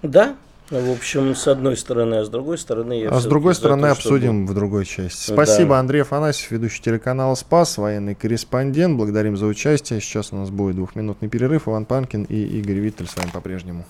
Да, 0.02 0.36
в 0.70 0.92
общем, 0.92 1.36
с 1.36 1.48
одной 1.48 1.78
стороны, 1.78 2.16
а 2.16 2.26
с 2.26 2.30
другой 2.30 2.58
стороны... 2.58 2.94
Я 2.94 3.10
а 3.10 3.20
с 3.20 3.26
другой 3.26 3.56
стороны 3.56 3.84
то, 3.84 3.92
обсудим 3.92 4.46
чтобы... 4.46 4.52
в 4.52 4.54
другой 4.54 4.86
части. 4.86 5.32
Спасибо, 5.32 5.72
да. 5.72 5.80
Андрей 5.80 6.02
Афанасьев, 6.02 6.52
ведущий 6.52 6.82
телеканала 6.82 7.36
«Спас», 7.36 7.78
военный 7.78 8.16
корреспондент. 8.16 8.98
Благодарим 8.98 9.38
за 9.38 9.46
участие. 9.46 10.02
Сейчас 10.02 10.34
у 10.34 10.38
нас 10.38 10.50
будет 10.50 10.76
двухминутный 10.76 11.30
перерыв. 11.30 11.68
Иван 11.68 11.86
Панкин 11.86 12.24
и 12.24 12.36
Игорь 12.60 12.80
Виттель 12.80 13.08
с 13.08 13.16
вами 13.16 13.30
по-прежнему. 13.32 13.86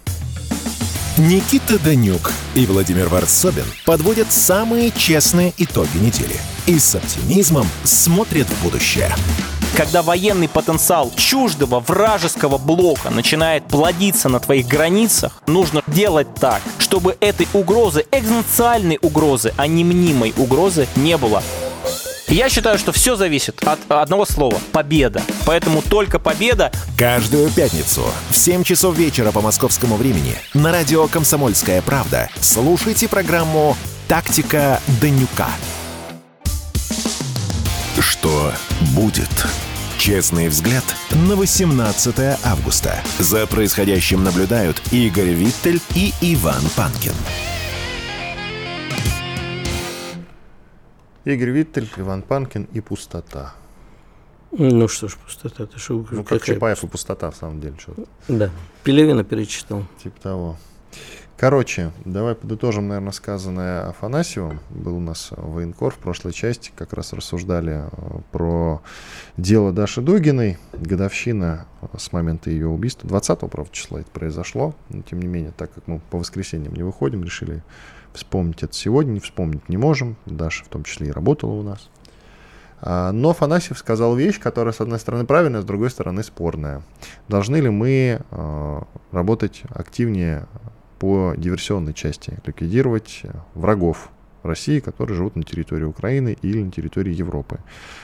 Никита 1.18 1.78
Данюк 1.84 2.32
и 2.56 2.66
Владимир 2.66 3.10
Варсобин 3.10 3.66
подводят 3.86 4.32
самые 4.32 4.92
честные 4.92 5.54
итоги 5.58 5.98
недели 5.98 6.36
и 6.66 6.80
с 6.80 6.96
оптимизмом 6.96 7.68
смотрят 7.84 8.48
в 8.48 8.64
будущее. 8.64 9.10
Когда 9.76 10.02
военный 10.02 10.50
потенциал 10.50 11.12
чуждого 11.16 11.80
вражеского 11.80 12.58
блока 12.58 13.10
начинает 13.10 13.66
плодиться 13.68 14.28
на 14.28 14.40
твоих 14.40 14.68
границах, 14.68 15.42
нужно 15.48 15.82
делать 15.88 16.28
так, 16.36 16.62
чтобы 16.78 17.18
этой 17.22 17.48
угрозы, 17.54 18.06
экзистенциальной 18.12 19.00
угрозы, 19.02 19.54
а 19.58 19.68
не 19.68 19.84
мнимой 19.84 20.34
угрозы 20.38 20.88
не 20.96 21.18
было. 21.18 21.42
Я 22.28 22.48
считаю, 22.48 22.78
что 22.78 22.92
все 22.94 23.16
зависит 23.16 23.62
от 23.68 23.80
одного 23.90 24.26
слова– 24.26 24.58
победа. 24.72 25.22
Поэтому 25.46 25.82
только 25.82 26.18
победа. 26.18 26.72
Каждую 26.98 27.50
пятницу 27.50 28.04
в 28.30 28.38
7 28.38 28.64
часов 28.64 28.96
вечера 28.96 29.32
по 29.32 29.42
московскому 29.42 29.98
времени 29.98 30.36
на 30.54 30.72
радио 30.72 31.08
«Комсомольская 31.08 31.82
правда» 31.82 32.30
слушайте 32.40 33.10
программу 33.10 33.76
«Тактика 34.08 34.80
Данюка». 35.02 35.50
Что 38.00 38.52
будет? 38.96 39.30
Честный 39.98 40.48
взгляд 40.48 40.84
на 41.28 41.36
18 41.36 42.40
августа. 42.44 43.04
За 43.20 43.46
происходящим 43.46 44.24
наблюдают 44.24 44.82
Игорь 44.92 45.34
Виттель 45.34 45.80
и 45.94 46.12
Иван 46.22 46.62
Панкин. 46.76 47.14
Игорь 51.26 51.50
Виттель, 51.52 51.90
Иван 51.98 52.24
Панкин 52.24 52.68
и 52.74 52.80
пустота. 52.82 53.54
Ну 54.52 54.88
что 54.88 55.08
ж, 55.08 55.16
пустота. 55.18 55.64
Это 55.66 55.78
что, 55.78 56.06
ну, 56.12 56.24
как 56.24 56.44
Чапаев 56.44 56.80
пустота? 56.80 56.88
и 56.88 56.92
пустота, 56.92 57.32
в 57.32 57.36
самом 57.36 57.62
деле. 57.62 57.76
Что 57.78 57.94
да. 58.28 58.50
Пелевина 58.84 59.24
перечитал. 59.24 59.86
Типа 60.02 60.20
того. 60.22 60.58
Короче, 61.42 61.92
давай 62.06 62.36
подытожим, 62.36 62.88
наверное, 62.88 63.14
сказанное 63.14 63.90
Афанасьевым. 63.90 64.60
Был 64.70 64.98
у 64.98 65.00
нас 65.00 65.30
военкор 65.32 65.92
в 65.92 65.98
прошлой 65.98 66.34
части, 66.34 66.72
как 66.76 66.94
раз 66.94 67.14
рассуждали 67.14 67.86
э, 67.92 68.20
про 68.32 68.84
дело 69.38 69.72
Даши 69.72 70.02
Дугиной, 70.02 70.60
годовщина 70.72 71.66
с 71.98 72.12
момента 72.12 72.52
ее 72.52 72.68
убийства. 72.68 73.08
20-го, 73.08 73.48
правда, 73.48 73.72
числа 73.72 74.02
это 74.02 74.12
произошло, 74.12 74.76
но 74.90 75.02
тем 75.02 75.20
не 75.20 75.26
менее, 75.26 75.52
так 75.58 75.74
как 75.74 75.88
мы 75.88 76.00
по 76.12 76.20
воскресеньям 76.20 76.76
не 76.76 76.84
выходим, 76.84 77.24
решили 77.24 77.64
вспомнить 78.14 78.62
это 78.62 78.76
сегодня, 78.76 79.20
вспомнить 79.20 79.68
не 79.68 79.78
можем. 79.78 80.18
Даша 80.28 80.64
в 80.64 80.68
том 80.68 80.84
числе 80.84 81.08
и 81.08 81.12
работала 81.12 81.54
у 81.54 81.64
нас. 81.64 81.90
А, 82.82 83.12
но 83.12 83.32
Афанасьев 83.32 83.80
сказал 83.80 84.16
вещь, 84.16 84.40
которая, 84.40 84.76
с 84.76 84.80
одной 84.80 85.00
стороны, 85.00 85.26
правильная, 85.26 85.62
с 85.62 85.66
другой 85.66 85.90
стороны, 85.90 86.22
спорная. 86.22 86.84
Должны 87.28 87.56
ли 87.56 87.72
мы 87.72 88.22
э, 88.30 88.82
работать 89.12 89.64
активнее 89.70 90.48
по 91.02 91.34
диверсионной 91.36 91.96
части, 91.96 92.38
ликвидировать 92.46 93.24
врагов 93.56 94.12
России, 94.44 94.80
которые 94.80 95.18
живут 95.18 95.36
на 95.36 95.42
территории 95.42 95.86
Украины 95.86 96.38
или 96.44 96.62
на 96.62 96.72
территории 96.72 97.12
Европы. 97.12 97.58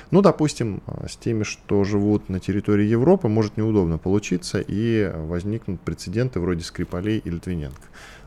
Ну, 0.10 0.24
допустим, 0.24 0.82
с 1.08 1.16
теми, 1.16 1.44
что 1.44 1.84
живут 1.84 2.28
на 2.28 2.40
территории 2.40 2.86
Европы, 2.86 3.28
может 3.28 3.56
неудобно 3.56 4.00
получиться 4.00 4.60
и 4.68 5.14
возникнут 5.16 5.80
прецеденты 5.82 6.40
вроде 6.40 6.64
Скрипалей 6.64 7.20
и 7.20 7.30
Литвиненко. 7.30 7.84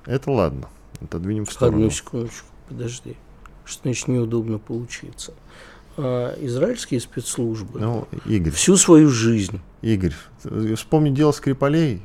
Это 0.06 0.30
ладно, 0.30 0.68
отодвинем 1.00 1.46
в 1.46 1.52
сторону. 1.52 1.78
Одну 1.78 1.90
секундочку, 1.90 2.46
подожди. 2.68 3.16
Что 3.64 3.82
значит 3.82 4.06
неудобно 4.06 4.60
получиться? 4.60 5.34
А, 5.96 6.32
израильские 6.40 7.00
спецслужбы 7.00 7.80
ну, 7.80 8.06
Игорь, 8.24 8.52
всю 8.52 8.76
свою 8.76 9.08
жизнь. 9.08 9.60
Игорь, 9.82 10.14
вспомни 10.76 11.10
дело 11.10 11.32
Скрипалей, 11.32 12.02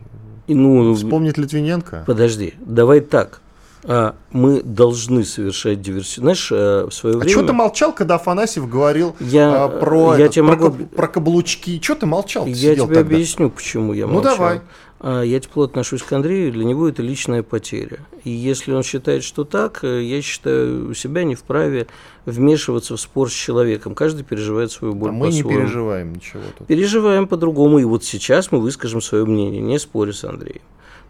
ну, 0.54 0.94
Вспомнит 0.96 1.38
Литвиненко? 1.38 2.04
Подожди, 2.06 2.54
давай 2.60 3.02
так. 3.02 3.42
А, 3.88 4.16
мы 4.32 4.64
должны 4.64 5.24
совершать 5.24 5.82
диверсию. 5.82 6.24
Знаешь, 6.24 6.52
э, 6.52 6.88
в 6.90 6.92
свое 6.92 7.16
а 7.16 7.20
время... 7.20 7.32
А 7.32 7.38
что 7.38 7.48
ты 7.48 7.54
молчал, 7.54 7.94
когда 7.94 8.16
Афанасьев 8.16 8.68
говорил 8.68 9.16
я, 9.20 9.66
а, 9.66 9.70
про, 9.70 10.16
я 10.16 10.26
это, 10.26 10.34
тебе 10.36 10.46
про, 10.46 10.56
могу... 10.56 10.86
про 10.88 11.08
каблучки? 11.08 11.80
Что 11.82 11.94
ты 11.96 12.06
молчал? 12.08 12.48
Я 12.48 12.74
тебе 12.74 12.88
тогда? 12.88 13.02
объясню, 13.02 13.52
почему 13.52 13.94
я 13.94 14.08
молчал. 14.08 14.32
Ну 14.32 14.38
давай. 14.38 14.62
А, 15.00 15.22
я 15.22 15.40
тепло 15.40 15.64
отношусь 15.64 16.04
к 16.04 16.12
Андрею, 16.14 16.52
для 16.52 16.64
него 16.64 16.88
это 16.88 17.02
личная 17.02 17.44
потеря. 17.44 18.00
И 18.24 18.30
если 18.30 18.72
он 18.72 18.84
считает, 18.84 19.24
что 19.24 19.44
так, 19.44 19.84
э, 19.84 20.04
я 20.04 20.22
считаю 20.22 20.94
себя 20.94 21.24
не 21.24 21.36
вправе 21.36 21.88
вмешиваться 22.26 22.96
в 22.96 23.02
спор 23.02 23.30
с 23.30 23.34
человеком. 23.34 23.94
Каждый 23.94 24.24
переживает 24.24 24.72
свою 24.72 24.96
боль 24.96 25.10
а 25.10 25.14
мы 25.14 25.30
не 25.30 25.44
переживаем 25.44 26.14
ничего. 26.14 26.44
Тут. 26.58 26.68
Переживаем 26.68 27.28
по-другому. 27.28 27.80
И 27.80 27.84
вот 27.84 28.04
сейчас 28.04 28.52
мы 28.52 28.60
выскажем 28.60 29.02
свое 29.02 29.26
мнение, 29.26 29.62
не 29.62 29.80
спорю 29.80 30.14
с 30.14 30.24
Андреем. 30.24 30.62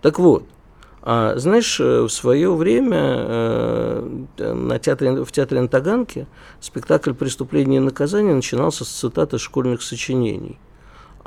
Так 0.02 0.20
вот, 0.20 0.46
а, 1.08 1.38
знаешь, 1.38 1.80
э, 1.80 2.02
в 2.02 2.10
свое 2.10 2.52
время 2.54 2.98
э, 3.00 4.26
на 4.40 4.80
театре, 4.80 5.24
в 5.24 5.32
театре 5.32 5.62
на 5.62 5.68
Таганке 5.68 6.26
спектакль 6.60 7.14
«Преступление 7.14 7.80
и 7.80 7.84
наказание» 7.84 8.34
начинался 8.34 8.84
с 8.84 8.90
цитаты 8.90 9.38
школьных 9.38 9.84
сочинений. 9.84 10.58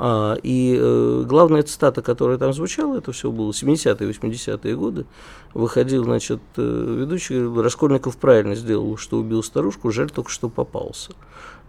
А, 0.01 0.37
и 0.43 0.77
э, 0.79 1.23
главная 1.27 1.61
цитата, 1.63 2.01
которая 2.01 2.37
там 2.37 2.53
звучала, 2.53 2.97
это 2.97 3.11
все 3.11 3.29
было 3.31 3.51
70-е, 3.51 4.09
80-е 4.09 4.75
годы, 4.77 5.05
выходил, 5.53 6.05
значит, 6.05 6.39
э, 6.55 6.95
ведущий, 6.99 7.61
Раскольников 7.61 8.15
правильно 8.15 8.55
сделал, 8.55 8.95
что 8.95 9.17
убил 9.17 9.43
старушку, 9.43 9.91
жаль 9.91 10.09
только, 10.09 10.31
что 10.31 10.47
попался. 10.47 11.11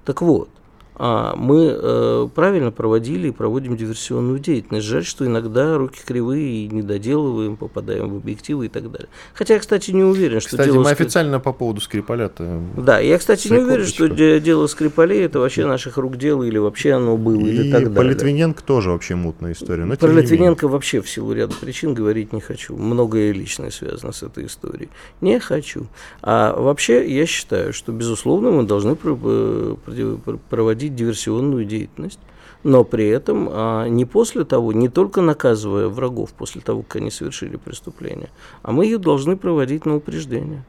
Так 0.05 0.23
вот, 0.23 0.49
а 0.97 1.35
мы 1.37 1.75
э, 1.75 2.29
правильно 2.35 2.71
проводили 2.71 3.29
и 3.29 3.31
проводим 3.31 3.77
диверсионную 3.77 4.39
деятельность. 4.39 4.87
Жаль, 4.87 5.05
что 5.05 5.25
иногда 5.25 5.79
руки 5.79 6.01
кривые 6.05 6.65
и 6.65 6.69
не 6.69 6.83
доделываем, 6.83 7.57
попадаем 7.57 8.11
в 8.11 8.17
объективы 8.17 8.67
и 8.67 8.69
так 8.69 8.91
далее. 8.91 9.09
Хотя 9.33 9.55
я, 9.55 9.61
кстати, 9.61 9.93
не 9.93 10.03
уверен, 10.03 10.41
что 10.41 10.51
кстати, 10.51 10.71
дело... 10.71 10.83
мы 10.83 10.91
официально 10.91 11.41
по 11.41 11.53
поводу 11.53 11.81
Скрипаля-то... 11.81 12.61
Да, 12.77 12.99
я, 12.99 13.19
кстати, 13.19 13.49
не 13.49 13.59
уверен, 13.59 13.87
что 13.87 14.09
дело 14.09 14.67
Скрипалей 14.67 15.25
это 15.25 15.39
вообще 15.39 15.67
наших 15.67 15.97
рук 15.97 16.17
дело 16.17 16.43
или 16.43 16.59
вообще 16.59 16.93
оно 16.93 17.17
было 17.17 17.41
и 17.41 17.51
или 17.51 17.71
так 17.71 17.93
далее. 17.93 17.97
по 17.97 18.03
Литвиненко 18.03 18.63
тоже 18.63 18.91
вообще 18.91 19.15
мутная 19.15 19.53
история. 19.53 19.85
Но 19.85 19.97
Про 19.97 20.13
Литвиненко 20.13 20.69
вообще 20.69 21.01
в 21.01 21.09
силу 21.09 21.33
ряда 21.33 21.55
причин 21.61 21.95
говорить 21.95 22.33
не 22.33 22.41
хочу. 22.41 22.77
Многое 22.77 23.33
личное 23.33 23.71
связано 23.71 24.13
с 24.13 24.23
этой 24.23 24.47
историей. 24.47 24.91
Не 25.21 25.41
хочу. 25.41 25.87
А 26.23 26.55
вообще 26.55 27.09
я 27.11 27.27
считаю, 27.27 27.73
что, 27.73 27.93
безусловно, 27.93 28.51
мы 28.51 28.65
должны 28.65 28.97
проводить 28.97 30.90
диверсионную 30.95 31.65
деятельность. 31.65 32.21
но 32.63 32.85
при 32.85 33.09
этом 33.09 33.49
а, 33.51 33.87
не 33.87 34.05
после 34.05 34.45
того, 34.45 34.73
не 34.73 34.89
только 34.89 35.23
наказывая 35.23 35.89
врагов 35.89 36.33
после 36.33 36.61
того, 36.61 36.83
как 36.83 36.97
они 36.97 37.11
совершили 37.11 37.57
преступление, 37.57 38.29
а 38.63 38.73
мы 38.73 38.85
ее 38.85 38.99
должны 38.99 39.37
проводить 39.37 39.87
на 39.87 39.97
упреждение. 39.97 40.65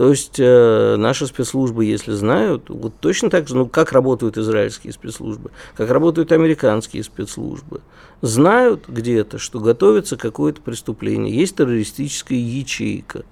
То 0.00 0.08
есть 0.08 0.36
э, 0.38 0.96
наши 0.96 1.26
спецслужбы, 1.26 1.84
если 1.84 2.12
знают, 2.12 2.70
вот 2.70 2.94
точно 3.00 3.28
так 3.28 3.48
же, 3.48 3.54
ну 3.54 3.68
как 3.68 3.92
работают 3.92 4.38
израильские 4.38 4.94
спецслужбы, 4.94 5.50
как 5.76 5.90
работают 5.90 6.32
американские 6.32 7.04
спецслужбы, 7.04 7.82
знают 8.22 8.88
где-то, 8.88 9.36
что 9.36 9.60
готовится 9.60 10.16
какое-то 10.16 10.62
преступление, 10.62 11.36
есть 11.36 11.56
террористическая 11.56 12.38
ячейка. 12.38 13.24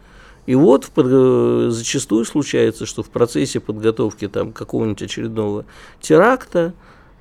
И 0.49 0.55
вот 0.55 0.90
в, 0.97 1.71
зачастую 1.71 2.25
случается, 2.25 2.87
что 2.87 3.02
в 3.02 3.11
процессе 3.11 3.61
подготовки 3.61 4.28
там, 4.28 4.55
какого-нибудь 4.55 5.02
очередного 5.02 5.67
теракта 6.00 6.73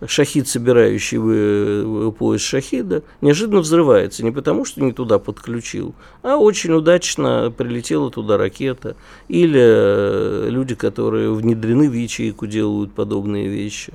шахид, 0.06 0.48
собирающий 0.48 2.12
поезд 2.14 2.46
шахида, 2.46 3.04
неожиданно 3.20 3.60
взрывается. 3.60 4.24
Не 4.24 4.32
потому, 4.32 4.64
что 4.64 4.82
не 4.82 4.94
туда 4.94 5.20
подключил, 5.20 5.94
а 6.22 6.38
очень 6.38 6.72
удачно 6.72 7.52
прилетела 7.52 8.10
туда 8.12 8.38
ракета. 8.38 8.96
Или 9.28 9.60
э, 9.62 10.48
люди, 10.50 10.76
которые 10.76 11.34
внедрены 11.34 11.90
в 11.90 11.94
ячейку, 11.94 12.48
делают 12.48 12.94
подобные 12.94 13.50
вещи, 13.50 13.92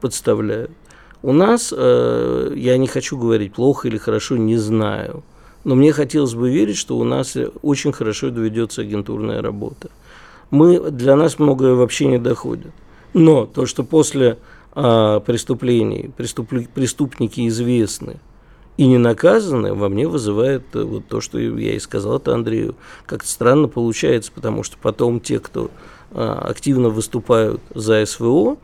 подставляют. 0.00 0.70
У 1.22 1.32
нас, 1.32 1.74
э, 1.76 2.52
я 2.54 2.76
не 2.78 2.86
хочу 2.86 3.18
говорить 3.18 3.52
плохо 3.52 3.88
или 3.88 3.96
хорошо, 3.96 4.36
не 4.36 4.56
знаю. 4.56 5.24
Но 5.66 5.74
мне 5.74 5.90
хотелось 5.90 6.34
бы 6.34 6.48
верить, 6.48 6.76
что 6.76 6.96
у 6.96 7.02
нас 7.02 7.36
очень 7.60 7.90
хорошо 7.90 8.30
доведется 8.30 8.82
агентурная 8.82 9.42
работа. 9.42 9.90
Мы, 10.52 10.92
для 10.92 11.16
нас 11.16 11.40
многое 11.40 11.74
вообще 11.74 12.06
не 12.06 12.18
доходит. 12.18 12.70
Но 13.14 13.46
то, 13.46 13.66
что 13.66 13.82
после 13.82 14.38
а, 14.76 15.18
преступлений, 15.18 16.12
преступ, 16.16 16.50
преступники 16.72 17.48
известны 17.48 18.20
и 18.76 18.86
не 18.86 18.98
наказаны, 18.98 19.74
во 19.74 19.88
мне 19.88 20.06
вызывает 20.06 20.62
э, 20.74 20.84
вот 20.84 21.08
то, 21.08 21.20
что 21.20 21.36
я 21.40 21.74
и 21.74 21.80
сказал 21.80 22.18
это 22.18 22.32
Андрею. 22.32 22.76
Как-то 23.04 23.28
странно 23.28 23.66
получается, 23.66 24.30
потому 24.32 24.62
что 24.62 24.76
потом 24.80 25.18
те, 25.18 25.40
кто 25.40 25.72
а, 26.12 26.46
активно 26.48 26.90
выступают 26.90 27.60
за 27.74 28.06
СВО, 28.06 28.56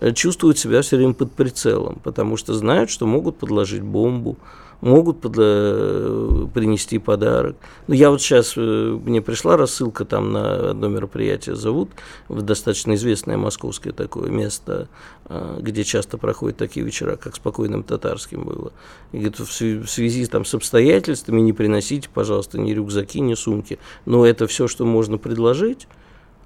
э, 0.00 0.12
чувствуют 0.14 0.58
себя 0.58 0.82
все 0.82 0.96
время 0.96 1.14
под 1.14 1.30
прицелом, 1.30 2.00
потому 2.02 2.36
что 2.36 2.54
знают, 2.54 2.90
что 2.90 3.06
могут 3.06 3.36
подложить 3.36 3.82
бомбу, 3.82 4.36
могут 4.80 5.20
под, 5.20 5.34
э, 5.38 6.46
принести 6.54 6.98
подарок. 6.98 7.56
Ну, 7.86 7.94
я 7.94 8.10
вот 8.10 8.20
сейчас, 8.20 8.54
э, 8.56 8.60
мне 8.60 9.20
пришла 9.20 9.56
рассылка 9.56 10.04
там 10.04 10.32
на 10.32 10.70
одно 10.70 10.88
мероприятие 10.88 11.56
зовут, 11.56 11.90
в 12.28 12.42
достаточно 12.42 12.94
известное 12.94 13.36
московское 13.36 13.92
такое 13.92 14.30
место, 14.30 14.88
э, 15.28 15.58
где 15.60 15.84
часто 15.84 16.18
проходят 16.18 16.56
такие 16.58 16.84
вечера, 16.84 17.16
как 17.16 17.36
спокойным 17.36 17.82
татарским 17.82 18.44
было. 18.44 18.72
И 19.12 19.18
говорит, 19.18 19.38
в 19.38 19.86
связи 19.88 20.26
там, 20.26 20.44
с 20.44 20.54
обстоятельствами 20.54 21.40
не 21.40 21.52
приносите, 21.52 22.08
пожалуйста, 22.12 22.58
ни 22.58 22.72
рюкзаки, 22.72 23.20
ни 23.20 23.34
сумки. 23.34 23.78
Но 24.06 24.24
это 24.24 24.46
все, 24.46 24.68
что 24.68 24.84
можно 24.84 25.18
предложить. 25.18 25.86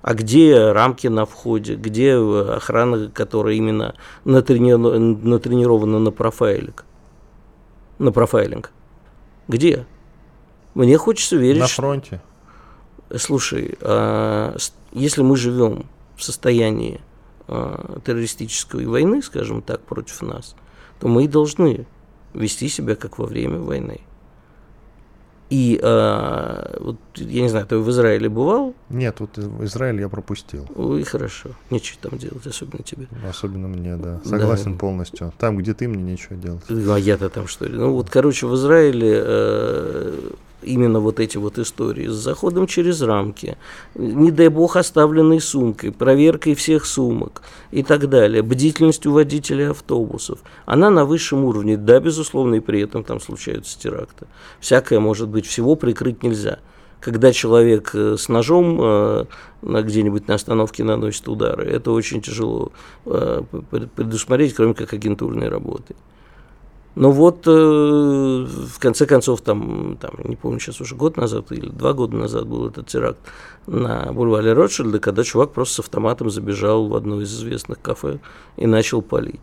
А 0.03 0.13
где 0.13 0.73
рамки 0.73 1.07
на 1.07 1.25
входе, 1.25 1.77
где 1.77 2.17
охрана, 2.17 3.09
которая 3.09 3.55
именно 3.55 3.95
натренирована 4.27 5.99
на 5.99 6.11
профайлик? 6.11 6.85
На 8.05 8.13
профайлинг? 8.13 8.71
Где? 9.49 9.87
Мне 10.75 10.97
хочется 10.99 11.37
верить. 11.37 11.61
На 11.61 11.67
фронте. 11.67 12.21
Что... 13.09 13.19
Слушай, 13.19 13.77
а, 13.81 14.57
если 14.93 15.23
мы 15.23 15.37
живем 15.37 15.87
в 16.17 16.23
состоянии 16.23 17.01
а, 17.47 17.99
террористической 18.05 18.87
войны, 18.87 19.23
скажем 19.23 19.63
так, 19.63 19.81
против 19.83 20.23
нас, 20.23 20.55
то 21.01 21.09
мы 21.09 21.25
и 21.25 21.29
должны 21.29 21.87
вести 22.33 22.69
себя 22.69 22.97
как 22.97 23.19
во 23.19 23.27
время 23.27 23.59
войны. 23.59 24.01
И 25.55 25.79
э, 25.81 26.77
вот, 26.81 26.97
я 27.15 27.43
не 27.43 27.49
знаю, 27.49 27.65
ты 27.65 27.79
в 27.79 27.89
Израиле 27.89 28.29
бывал? 28.29 28.75
Нет, 28.91 29.21
вот 29.21 29.39
в 29.39 29.65
Израиле 29.65 30.01
я 30.01 30.09
пропустил. 30.09 30.67
Ой, 30.75 31.05
хорошо. 31.05 31.51
Нечего 31.71 31.99
там 32.03 32.19
делать, 32.19 32.45
особенно 32.45 32.83
тебе. 32.83 33.07
Особенно 33.29 33.69
мне, 33.69 33.95
да. 33.95 34.21
Согласен 34.25 34.73
да. 34.73 34.79
полностью. 34.81 35.33
Там, 35.39 35.57
где 35.57 35.73
ты, 35.73 35.87
мне 35.87 36.03
нечего 36.03 36.35
делать. 36.35 36.65
Ну, 36.69 36.93
а 36.93 36.99
я-то 36.99 37.29
там 37.29 37.47
что 37.47 37.67
ли? 37.67 37.77
Ну, 37.77 37.93
вот, 37.93 38.11
короче, 38.11 38.49
в 38.49 38.55
Израиле 38.57 39.13
э, 39.15 40.31
именно 40.65 41.01
вот 41.01 41.21
эти 41.21 41.37
вот 41.37 41.59
истории 41.59 42.09
с 42.09 42.15
заходом 42.15 42.67
через 42.67 43.03
рамки, 43.03 43.57
не 43.95 44.31
дай 44.31 44.49
бог 44.49 44.77
оставленной 44.77 45.41
сумкой, 45.41 45.93
проверкой 45.93 46.55
всех 46.55 46.87
сумок 46.87 47.43
и 47.71 47.83
так 47.83 48.09
далее, 48.09 48.43
бдительностью 48.43 49.13
водителей 49.13 49.71
автобусов, 49.71 50.41
она 50.67 50.91
на 50.91 51.05
высшем 51.05 51.45
уровне, 51.45 51.77
да, 51.77 52.01
безусловно, 52.01 52.57
и 52.57 52.61
при 52.61 52.81
этом 52.81 53.05
там 53.05 53.21
случаются 53.21 53.79
теракты. 53.79 54.27
Всякое 54.61 55.01
может 55.01 55.29
быть, 55.29 55.47
всего 55.47 55.77
прикрыть 55.77 56.23
нельзя. 56.23 56.59
Когда 57.01 57.33
человек 57.33 57.91
э, 57.95 58.17
с 58.19 58.31
ножом 58.31 58.79
э, 58.81 59.25
где-нибудь 59.63 60.27
на 60.27 60.37
остановке 60.37 60.85
наносит 60.85 61.29
удары, 61.29 61.67
это 61.67 61.93
очень 61.93 62.23
тяжело 62.23 62.73
э, 63.05 63.43
предусмотреть, 63.95 64.55
кроме 64.55 64.73
как 64.73 64.95
агентурной 64.95 65.51
работы. 65.51 65.95
Но 66.95 67.11
вот 67.11 67.47
э, 67.47 67.51
в 67.51 68.79
конце 68.79 69.07
концов, 69.07 69.41
там, 69.41 69.99
там, 70.01 70.13
не 70.25 70.37
помню, 70.37 70.61
сейчас 70.61 70.81
уже 70.81 70.95
год 70.95 71.17
назад 71.17 71.51
или 71.51 71.69
два 71.69 71.93
года 71.93 72.17
назад 72.17 72.47
был 72.47 72.69
этот 72.69 72.87
теракт 72.87 73.19
на 73.67 74.13
бульваре 74.13 74.53
Ротшильда, 74.53 75.01
когда 75.01 75.25
чувак 75.25 75.53
просто 75.53 75.75
с 75.75 75.79
автоматом 75.81 76.31
забежал 76.31 76.87
в 76.87 76.95
одно 76.95 77.21
из 77.21 77.35
известных 77.35 77.81
кафе 77.81 78.21
и 78.57 78.67
начал 78.67 79.03
палить. 79.03 79.41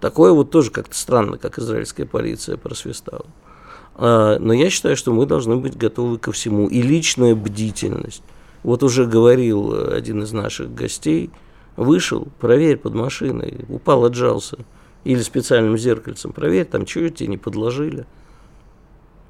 Такое 0.00 0.32
вот 0.32 0.50
тоже 0.50 0.72
как-то 0.72 0.96
странно, 0.96 1.38
как 1.38 1.60
израильская 1.60 2.04
полиция 2.04 2.56
просвистала. 2.56 3.26
А, 3.94 4.38
но 4.40 4.52
я 4.52 4.68
считаю, 4.68 4.96
что 4.96 5.12
мы 5.12 5.26
должны 5.26 5.56
быть 5.56 5.76
готовы 5.76 6.18
ко 6.18 6.32
всему. 6.32 6.66
И 6.66 6.82
личная 6.82 7.36
бдительность. 7.36 8.24
Вот 8.64 8.82
уже 8.82 9.06
говорил 9.06 9.92
один 9.92 10.24
из 10.24 10.32
наших 10.32 10.74
гостей, 10.74 11.30
вышел, 11.76 12.26
проверь 12.40 12.76
под 12.76 12.94
машиной, 12.94 13.64
упал, 13.68 14.04
отжался– 14.04 14.58
или 15.04 15.20
специальным 15.20 15.76
зеркальцем 15.76 16.32
проверь, 16.32 16.66
там 16.66 16.86
что 16.86 17.08
тебе 17.10 17.28
не 17.28 17.38
подложили. 17.38 18.06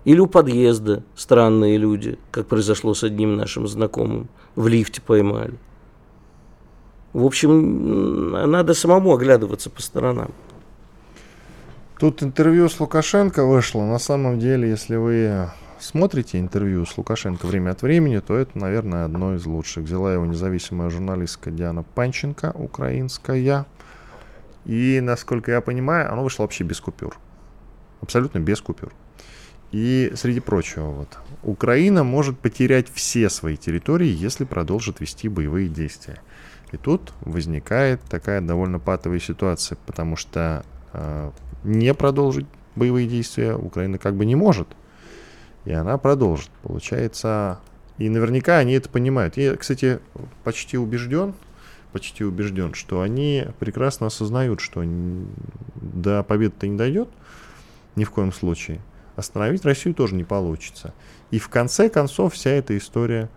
Или 0.04 0.18
у 0.18 0.26
подъезда 0.26 1.04
странные 1.14 1.76
люди, 1.78 2.18
как 2.30 2.46
произошло 2.46 2.92
с 2.94 3.04
одним 3.04 3.36
нашим 3.36 3.68
знакомым, 3.68 4.28
в 4.56 4.66
лифте 4.66 5.00
поймали. 5.00 5.54
В 7.12 7.24
общем, 7.24 8.50
надо 8.50 8.74
самому 8.74 9.14
оглядываться 9.14 9.70
по 9.70 9.82
сторонам. 9.82 10.32
Тут 11.98 12.22
интервью 12.22 12.68
с 12.68 12.80
Лукашенко 12.80 13.44
вышло. 13.44 13.82
На 13.82 13.98
самом 13.98 14.40
деле, 14.40 14.68
если 14.68 14.96
вы 14.96 15.50
смотрите 15.78 16.40
интервью 16.40 16.84
с 16.84 16.98
Лукашенко 16.98 17.46
время 17.46 17.70
от 17.70 17.82
времени, 17.82 18.18
то 18.18 18.34
это, 18.34 18.58
наверное, 18.58 19.04
одно 19.04 19.36
из 19.36 19.46
лучших. 19.46 19.84
Взяла 19.84 20.12
его 20.12 20.26
независимая 20.26 20.90
журналистка 20.90 21.50
Диана 21.50 21.84
Панченко, 21.84 22.52
украинская. 22.56 23.66
И, 24.64 25.00
насколько 25.02 25.50
я 25.50 25.60
понимаю, 25.60 26.12
оно 26.12 26.22
вышло 26.22 26.42
вообще 26.42 26.64
без 26.64 26.80
купюр. 26.80 27.18
Абсолютно 28.00 28.38
без 28.38 28.60
купюр. 28.60 28.92
И, 29.72 30.12
среди 30.14 30.40
прочего, 30.40 30.90
вот, 30.90 31.18
Украина 31.42 32.04
может 32.04 32.38
потерять 32.38 32.88
все 32.92 33.30
свои 33.30 33.56
территории, 33.56 34.08
если 34.08 34.44
продолжит 34.44 35.00
вести 35.00 35.28
боевые 35.28 35.68
действия. 35.68 36.20
И 36.72 36.76
тут 36.76 37.12
возникает 37.20 38.00
такая 38.02 38.40
довольно 38.40 38.78
патовая 38.78 39.18
ситуация, 39.18 39.78
потому 39.86 40.16
что 40.16 40.64
э, 40.92 41.30
не 41.64 41.92
продолжить 41.94 42.46
боевые 42.76 43.06
действия 43.08 43.54
Украина 43.54 43.98
как 43.98 44.14
бы 44.14 44.24
не 44.24 44.36
может. 44.36 44.68
И 45.64 45.72
она 45.72 45.96
продолжит. 45.98 46.50
Получается, 46.62 47.60
и 47.98 48.08
наверняка 48.08 48.58
они 48.58 48.74
это 48.74 48.88
понимают. 48.88 49.36
Я, 49.36 49.56
кстати, 49.56 50.00
почти 50.44 50.76
убежден, 50.76 51.34
почти 51.92 52.24
убежден, 52.24 52.74
что 52.74 53.00
они 53.00 53.46
прекрасно 53.58 54.06
осознают, 54.06 54.60
что 54.60 54.82
до 55.76 56.22
победы-то 56.22 56.66
не 56.66 56.76
дойдет 56.76 57.08
ни 57.96 58.04
в 58.04 58.10
коем 58.10 58.32
случае. 58.32 58.80
Остановить 59.16 59.64
Россию 59.64 59.94
тоже 59.94 60.14
не 60.14 60.24
получится. 60.24 60.94
И 61.30 61.38
в 61.38 61.48
конце 61.48 61.90
концов 61.90 62.34
вся 62.34 62.50
эта 62.50 62.76
история 62.76 63.28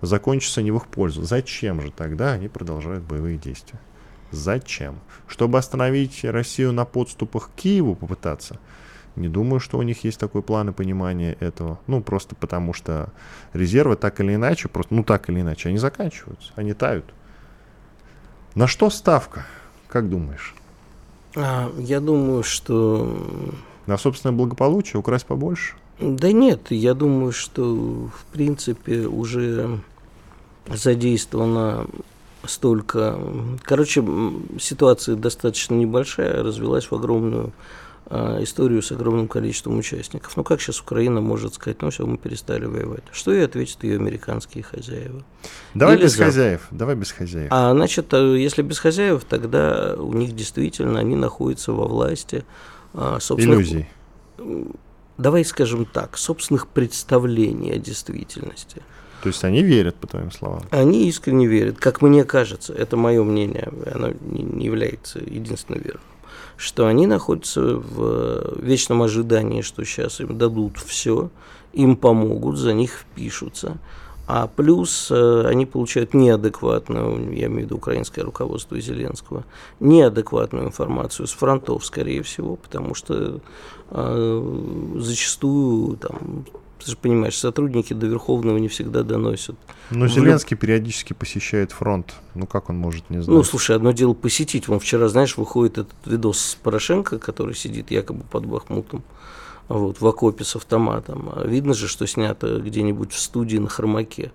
закончится 0.00 0.62
не 0.62 0.70
в 0.70 0.76
их 0.76 0.86
пользу. 0.86 1.22
Зачем 1.22 1.80
же 1.80 1.90
тогда 1.90 2.32
они 2.32 2.48
продолжают 2.48 3.04
боевые 3.04 3.38
действия? 3.38 3.80
Зачем? 4.30 5.00
Чтобы 5.26 5.58
остановить 5.58 6.24
Россию 6.24 6.72
на 6.72 6.84
подступах 6.84 7.50
к 7.50 7.60
Киеву 7.60 7.94
попытаться? 7.94 8.58
Не 9.16 9.28
думаю, 9.28 9.60
что 9.60 9.78
у 9.78 9.82
них 9.82 10.02
есть 10.02 10.18
такой 10.18 10.42
план 10.42 10.70
и 10.70 10.72
понимание 10.72 11.34
этого. 11.38 11.78
Ну, 11.86 12.02
просто 12.02 12.34
потому 12.34 12.72
что 12.72 13.12
резервы 13.52 13.94
так 13.94 14.20
или 14.20 14.34
иначе, 14.34 14.68
просто, 14.68 14.92
ну 14.92 15.04
так 15.04 15.28
или 15.30 15.40
иначе, 15.40 15.68
они 15.68 15.78
заканчиваются, 15.78 16.52
они 16.56 16.74
тают. 16.74 17.04
На 18.54 18.68
что 18.68 18.88
ставка, 18.90 19.46
как 19.88 20.08
думаешь? 20.08 20.54
А, 21.34 21.72
я 21.78 22.00
думаю, 22.00 22.42
что... 22.42 23.52
На 23.86 23.98
собственное 23.98 24.36
благополучие, 24.36 25.00
украсть 25.00 25.26
побольше? 25.26 25.74
Да 26.00 26.32
нет, 26.32 26.70
я 26.70 26.94
думаю, 26.94 27.32
что 27.32 27.74
в 27.74 28.24
принципе 28.32 29.06
уже 29.06 29.80
задействована 30.68 31.86
столько. 32.46 33.18
Короче, 33.62 34.04
ситуация 34.60 35.16
достаточно 35.16 35.74
небольшая, 35.74 36.42
развелась 36.42 36.90
в 36.90 36.94
огромную 36.94 37.52
историю 38.10 38.82
с 38.82 38.92
огромным 38.92 39.28
количеством 39.28 39.78
участников. 39.78 40.36
Ну 40.36 40.44
как 40.44 40.60
сейчас 40.60 40.80
Украина 40.80 41.20
может 41.20 41.54
сказать, 41.54 41.80
ну 41.80 41.90
все, 41.90 42.06
мы 42.06 42.18
перестали 42.18 42.66
воевать? 42.66 43.04
Что 43.12 43.32
и 43.32 43.40
ответят 43.40 43.82
ее 43.82 43.96
американские 43.96 44.62
хозяева? 44.62 45.24
Давай 45.72 45.96
Или 45.96 46.04
без 46.04 46.12
Запад. 46.12 46.26
хозяев, 46.26 46.66
давай 46.70 46.94
без 46.96 47.12
хозяев. 47.12 47.48
А 47.50 47.72
значит, 47.72 48.12
э, 48.12 48.38
если 48.38 48.62
без 48.62 48.78
хозяев, 48.78 49.24
тогда 49.24 49.94
у 49.96 50.12
них 50.12 50.34
действительно 50.34 51.00
они 51.00 51.16
находятся 51.16 51.72
во 51.72 51.86
власти 51.86 52.44
а, 52.92 53.18
собственных... 53.20 53.58
Иллюзий. 53.58 53.88
Давай 55.16 55.44
скажем 55.44 55.86
так, 55.86 56.18
собственных 56.18 56.66
представлений 56.66 57.70
о 57.72 57.78
действительности. 57.78 58.82
То 59.22 59.28
есть 59.28 59.42
они 59.44 59.62
верят, 59.62 59.94
по 59.94 60.06
твоим 60.06 60.30
словам? 60.30 60.62
Они 60.70 61.08
искренне 61.08 61.46
верят, 61.46 61.78
как 61.78 62.02
мне 62.02 62.24
кажется. 62.24 62.74
Это 62.74 62.96
мое 62.96 63.22
мнение, 63.22 63.72
оно 63.90 64.10
не 64.10 64.66
является 64.66 65.20
единственным 65.20 65.80
верным 65.80 66.02
что 66.56 66.86
они 66.86 67.06
находятся 67.06 67.76
в 67.76 68.58
вечном 68.60 69.02
ожидании, 69.02 69.62
что 69.62 69.84
сейчас 69.84 70.20
им 70.20 70.38
дадут 70.38 70.78
все, 70.78 71.30
им 71.72 71.96
помогут, 71.96 72.56
за 72.58 72.72
них 72.72 72.92
впишутся. 72.92 73.78
А 74.26 74.46
плюс 74.46 75.10
э, 75.10 75.46
они 75.46 75.66
получают 75.66 76.14
неадекватную, 76.14 77.30
я 77.34 77.46
имею 77.46 77.60
в 77.60 77.64
виду 77.64 77.76
украинское 77.76 78.24
руководство 78.24 78.80
Зеленского, 78.80 79.44
неадекватную 79.80 80.66
информацию 80.66 81.26
с 81.26 81.32
фронтов, 81.32 81.84
скорее 81.84 82.22
всего, 82.22 82.56
потому 82.56 82.94
что 82.94 83.40
э, 83.90 84.92
зачастую 84.96 85.98
там, 85.98 86.46
ты 86.84 86.90
же 86.90 86.96
понимаешь, 86.96 87.38
сотрудники 87.38 87.94
до 87.94 88.06
Верховного 88.06 88.58
не 88.58 88.68
всегда 88.68 89.02
доносят. 89.02 89.56
Но 89.90 90.06
Зеленский 90.06 90.56
периодически 90.56 91.12
посещает 91.12 91.72
фронт. 91.72 92.14
Ну 92.34 92.46
как 92.46 92.68
он 92.70 92.76
может 92.76 93.08
не 93.10 93.22
знать? 93.22 93.34
Ну, 93.34 93.42
слушай, 93.42 93.74
одно 93.74 93.92
дело 93.92 94.14
посетить. 94.14 94.68
Вон 94.68 94.80
вчера, 94.80 95.08
знаешь, 95.08 95.36
выходит 95.36 95.78
этот 95.78 95.94
видос 96.04 96.38
с 96.38 96.54
Порошенко, 96.56 97.18
который 97.18 97.54
сидит 97.54 97.90
якобы 97.90 98.24
под 98.24 98.46
Бахмутом, 98.46 99.02
вот, 99.68 100.00
в 100.00 100.06
окопе 100.06 100.44
с 100.44 100.56
автоматом. 100.56 101.30
А 101.34 101.46
видно 101.46 101.74
же, 101.74 101.88
что 101.88 102.06
снято 102.06 102.58
где-нибудь 102.58 103.12
в 103.12 103.18
студии 103.18 103.56
на 103.56 103.68
хромаке. 103.68 104.32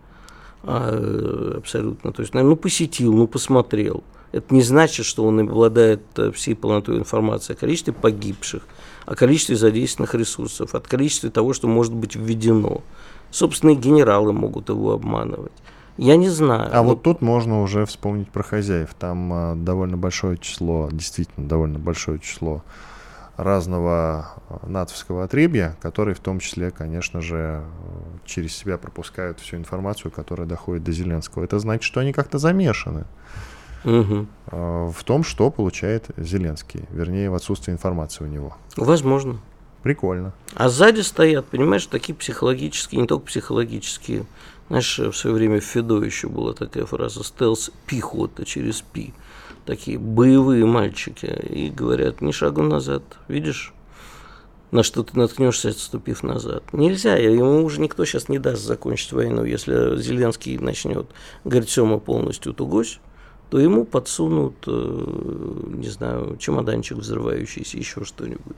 А, 0.63 0.89
э, 0.91 1.57
абсолютно. 1.57 2.11
То 2.11 2.21
есть, 2.21 2.33
ну, 2.33 2.55
посетил, 2.55 3.13
ну, 3.13 3.27
посмотрел. 3.27 4.03
Это 4.31 4.53
не 4.53 4.61
значит, 4.61 5.05
что 5.05 5.25
он 5.25 5.39
обладает 5.39 6.01
э, 6.17 6.31
всей 6.31 6.55
полнотой 6.55 6.97
информации 6.97 7.53
о 7.53 7.55
количестве 7.55 7.93
погибших, 7.93 8.63
о 9.09 9.15
количестве 9.15 9.55
задействованных 9.55 10.13
ресурсов, 10.13 10.75
о 10.75 10.79
количестве 10.79 11.31
того, 11.31 11.53
что 11.53 11.67
может 11.67 11.93
быть 11.93 12.15
введено. 12.15 12.83
Собственные 13.31 13.75
генералы 13.75 14.33
могут 14.33 14.69
его 14.69 14.91
обманывать. 14.91 15.51
Я 15.97 16.15
не 16.15 16.29
знаю. 16.29 16.69
А 16.71 16.83
вот, 16.83 16.89
вот 16.89 17.01
тут 17.01 17.21
можно 17.21 17.63
уже 17.63 17.87
вспомнить 17.87 18.29
про 18.29 18.43
хозяев. 18.43 18.93
Там 18.99 19.33
а, 19.33 19.55
довольно 19.55 19.97
большое 19.97 20.37
число, 20.37 20.89
действительно 20.91 21.47
довольно 21.47 21.79
большое 21.79 22.19
число 22.19 22.63
разного 23.35 24.27
а, 24.47 24.67
натовского 24.67 25.23
отребья, 25.23 25.75
которые 25.81 26.13
в 26.13 26.19
том 26.19 26.39
числе, 26.39 26.69
конечно 26.69 27.19
же, 27.19 27.63
через 28.25 28.55
себя 28.55 28.77
пропускают 28.77 29.39
всю 29.39 29.57
информацию, 29.57 30.11
которая 30.11 30.47
доходит 30.47 30.83
до 30.83 30.91
Зеленского. 30.91 31.45
Это 31.45 31.57
значит, 31.57 31.81
что 31.83 31.99
они 31.99 32.13
как-то 32.13 32.37
замешаны 32.37 33.05
угу. 33.83 34.27
в 34.51 35.03
том, 35.03 35.23
что 35.23 35.49
получает 35.51 36.07
Зеленский, 36.17 36.85
вернее, 36.91 37.29
в 37.29 37.35
отсутствии 37.35 37.71
информации 37.71 38.23
у 38.23 38.27
него. 38.27 38.55
Возможно. 38.75 39.39
Прикольно. 39.83 40.33
А 40.55 40.67
сзади 40.67 41.01
стоят, 41.01 41.45
понимаешь, 41.45 41.85
такие 41.85 42.13
психологические, 42.13 43.01
не 43.01 43.07
только 43.07 43.27
психологические. 43.27 44.25
Знаешь, 44.67 44.99
в 44.99 45.13
свое 45.13 45.35
время 45.35 45.61
в 45.61 45.63
Фидо 45.63 46.03
еще 46.03 46.27
была 46.27 46.53
такая 46.53 46.85
фраза 46.85 47.23
«стелс 47.23 47.71
пехота 47.87 48.45
через 48.45 48.81
пи». 48.81 49.13
Такие 49.65 49.97
боевые 49.97 50.65
мальчики. 50.65 51.25
И 51.25 51.69
говорят, 51.69 52.21
ни 52.21 52.31
шагу 52.31 52.61
назад. 52.61 53.03
Видишь, 53.27 53.73
на 54.71 54.83
что 54.83 55.03
ты 55.03 55.17
наткнешься, 55.17 55.69
отступив 55.69 56.23
назад. 56.23 56.63
Нельзя, 56.73 57.15
ему 57.15 57.63
уже 57.63 57.81
никто 57.81 58.05
сейчас 58.05 58.29
не 58.29 58.37
даст 58.37 58.63
закончить 58.63 59.11
войну. 59.11 59.43
Если 59.43 59.97
Зеленский 59.97 60.57
начнет 60.57 61.07
мы 61.43 61.99
полностью 61.99 62.53
тугось, 62.53 62.99
то 63.49 63.59
ему 63.59 63.83
подсунут, 63.83 64.55
э, 64.67 65.63
не 65.67 65.89
знаю, 65.89 66.37
чемоданчик 66.37 66.97
взрывающийся, 66.97 67.77
еще 67.77 68.03
что-нибудь. 68.03 68.57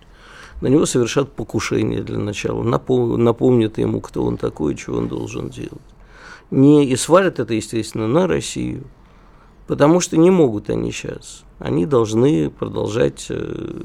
На 0.59 0.67
него 0.67 0.85
совершат 0.85 1.31
покушение 1.31 2.03
для 2.03 2.19
начала, 2.19 2.61
напомнят 2.63 3.77
ему, 3.77 4.01
кто 4.01 4.23
он 4.23 4.37
такой 4.37 4.77
что 4.77 4.93
он 4.93 5.07
должен 5.07 5.49
делать. 5.49 5.81
Не, 6.51 6.85
и 6.85 6.95
свалят 6.97 7.39
это, 7.39 7.53
естественно, 7.53 8.07
на 8.07 8.27
Россию, 8.27 8.83
потому 9.67 10.01
что 10.01 10.17
не 10.17 10.29
могут 10.29 10.69
они 10.69 10.91
сейчас. 10.91 11.43
Они 11.59 11.85
должны 11.85 12.49
продолжать, 12.49 13.27
э, 13.29 13.83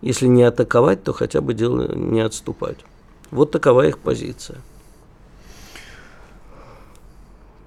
если 0.00 0.26
не 0.26 0.42
атаковать, 0.42 1.04
то 1.04 1.12
хотя 1.12 1.42
бы 1.42 1.52
дело 1.52 1.94
не 1.94 2.20
отступать. 2.20 2.78
Вот 3.30 3.50
такова 3.50 3.86
их 3.86 3.98
позиция. 3.98 4.58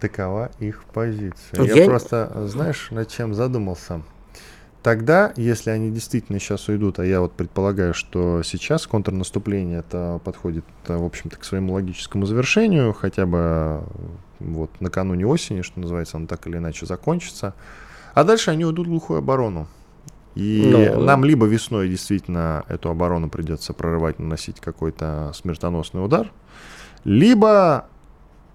Такова 0.03 0.51
их 0.59 0.83
позиция. 0.93 1.63
Я, 1.63 1.75
Я 1.75 1.85
просто, 1.85 2.29
знаешь, 2.47 2.89
над 2.91 3.07
чем 3.07 3.33
задумался? 3.33 4.01
Тогда, 4.81 5.31
если 5.37 5.69
они 5.69 5.91
действительно 5.91 6.41
сейчас 6.41 6.67
уйдут, 6.67 6.99
а 6.99 7.05
я 7.05 7.21
вот 7.21 7.31
предполагаю, 7.31 7.93
что 7.93 8.43
сейчас 8.43 8.85
контрнаступление 8.85 9.79
это 9.79 10.19
подходит, 10.25 10.65
в 10.85 11.05
общем-то, 11.05 11.37
к 11.37 11.45
своему 11.45 11.71
логическому 11.71 12.25
завершению, 12.25 12.91
хотя 12.91 13.25
бы 13.25 13.83
вот 14.41 14.71
накануне 14.81 15.25
осени, 15.25 15.61
что 15.61 15.79
называется, 15.79 16.17
оно 16.17 16.27
так 16.27 16.45
или 16.47 16.57
иначе 16.57 16.85
закончится. 16.85 17.53
А 18.13 18.25
дальше 18.25 18.51
они 18.51 18.65
уйдут 18.65 18.87
в 18.87 18.89
глухую 18.89 19.19
оборону. 19.19 19.69
И 20.35 20.69
Но... 20.69 20.95
Ну, 20.95 21.05
нам 21.05 21.23
либо 21.23 21.45
весной 21.45 21.87
действительно 21.87 22.65
эту 22.67 22.89
оборону 22.89 23.29
придется 23.29 23.71
прорывать, 23.71 24.19
наносить 24.19 24.59
какой-то 24.59 25.31
смертоносный 25.33 26.03
удар, 26.03 26.29
либо 27.05 27.87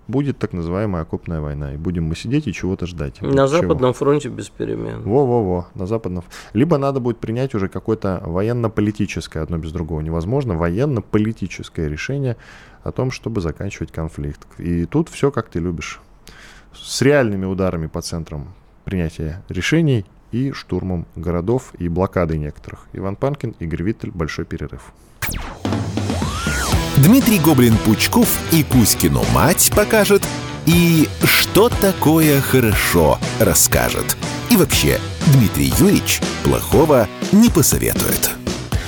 будет 0.09 0.39
так 0.39 0.53
называемая 0.53 1.03
окопная 1.03 1.41
война, 1.41 1.75
и 1.75 1.77
будем 1.77 2.05
мы 2.05 2.17
сидеть 2.17 2.49
и 2.49 2.53
чего-то 2.53 2.87
ждать. 2.87 3.21
На 3.21 3.43
вот 3.43 3.51
Западном 3.51 3.93
чего. 3.93 3.93
фронте 3.93 4.29
без 4.31 4.49
перемен. 4.49 5.03
Во-во-во, 5.03 5.69
на 5.75 5.87
Западном. 5.87 6.25
Либо 6.55 6.79
надо 6.79 6.99
будет 6.99 7.19
принять 7.19 7.55
уже 7.55 7.69
какое-то 7.69 8.23
военно-политическое, 8.25 9.41
одно 9.41 9.59
без 9.59 9.71
другого 9.71 10.01
невозможно, 10.01 10.55
военно-политическое 10.55 11.89
решение 11.89 12.37
о 12.83 12.91
том, 12.91 13.11
чтобы 13.11 13.41
заканчивать 13.41 13.93
конфликт. 13.93 14.41
И 14.59 14.87
тут 14.87 15.09
все 15.09 15.31
как 15.31 15.49
ты 15.49 15.61
любишь. 15.61 16.01
С 16.75 17.03
реальными 17.03 17.45
ударами 17.45 17.87
по 17.87 18.01
центрам 18.01 18.55
принятия 18.85 19.43
решений 19.49 20.07
и 20.33 20.53
штурмом 20.53 21.07
городов 21.17 21.73
и 21.79 21.89
блокадой 21.89 22.39
некоторых. 22.39 22.87
Иван 22.93 23.17
Панкин, 23.17 23.55
Игорь 23.59 23.83
Виттель, 23.83 24.11
большой 24.11 24.45
перерыв. 24.45 24.93
Дмитрий 27.03 27.39
Гоблин-Пучков 27.39 28.27
и 28.51 28.65
Кузькину 28.65 29.23
мать 29.33 29.71
покажет, 29.75 30.23
и 30.67 31.09
что 31.23 31.69
такое 31.69 32.41
хорошо 32.41 33.21
расскажет. 33.39 34.17
И 34.51 34.57
вообще, 34.57 34.99
Дмитрий 35.29 35.73
Юрьевич 35.79 36.21
плохого 36.43 37.07
не 37.31 37.51
посоветует. 37.51 38.31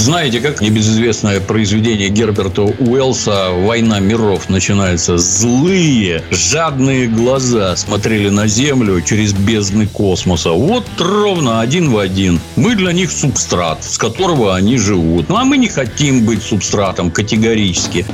Знаете, 0.01 0.41
как 0.41 0.63
небезызвестное 0.63 1.41
произведение 1.41 2.09
Герберта 2.09 2.63
Уэллса 2.63 3.51
«Война 3.51 4.01
миров» 4.01 4.49
начинается? 4.49 5.19
Злые, 5.19 6.25
жадные 6.31 7.07
глаза 7.07 7.77
смотрели 7.77 8.31
на 8.31 8.47
Землю 8.47 9.03
через 9.03 9.35
бездны 9.35 9.87
космоса. 9.87 10.53
Вот 10.53 10.87
ровно 10.99 11.61
один 11.61 11.91
в 11.91 11.99
один. 11.99 12.41
Мы 12.57 12.77
для 12.77 12.93
них 12.93 13.13
субстрат, 13.13 13.85
с 13.85 13.99
которого 13.99 14.57
они 14.57 14.79
живут. 14.79 15.29
Ну 15.29 15.37
а 15.37 15.45
мы 15.45 15.59
не 15.59 15.69
хотим 15.69 16.25
быть 16.25 16.43
субстратом 16.43 17.11
категорически. 17.11 18.07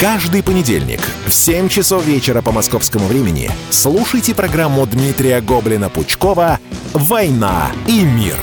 Каждый 0.00 0.42
понедельник 0.42 1.00
в 1.26 1.34
7 1.34 1.68
часов 1.68 2.06
вечера 2.06 2.40
по 2.40 2.52
московскому 2.52 3.06
времени 3.06 3.50
слушайте 3.68 4.34
программу 4.34 4.86
Дмитрия 4.86 5.42
Гоблина-Пучкова 5.42 6.58
«Война 6.94 7.70
и 7.86 8.00
мир». 8.00 8.36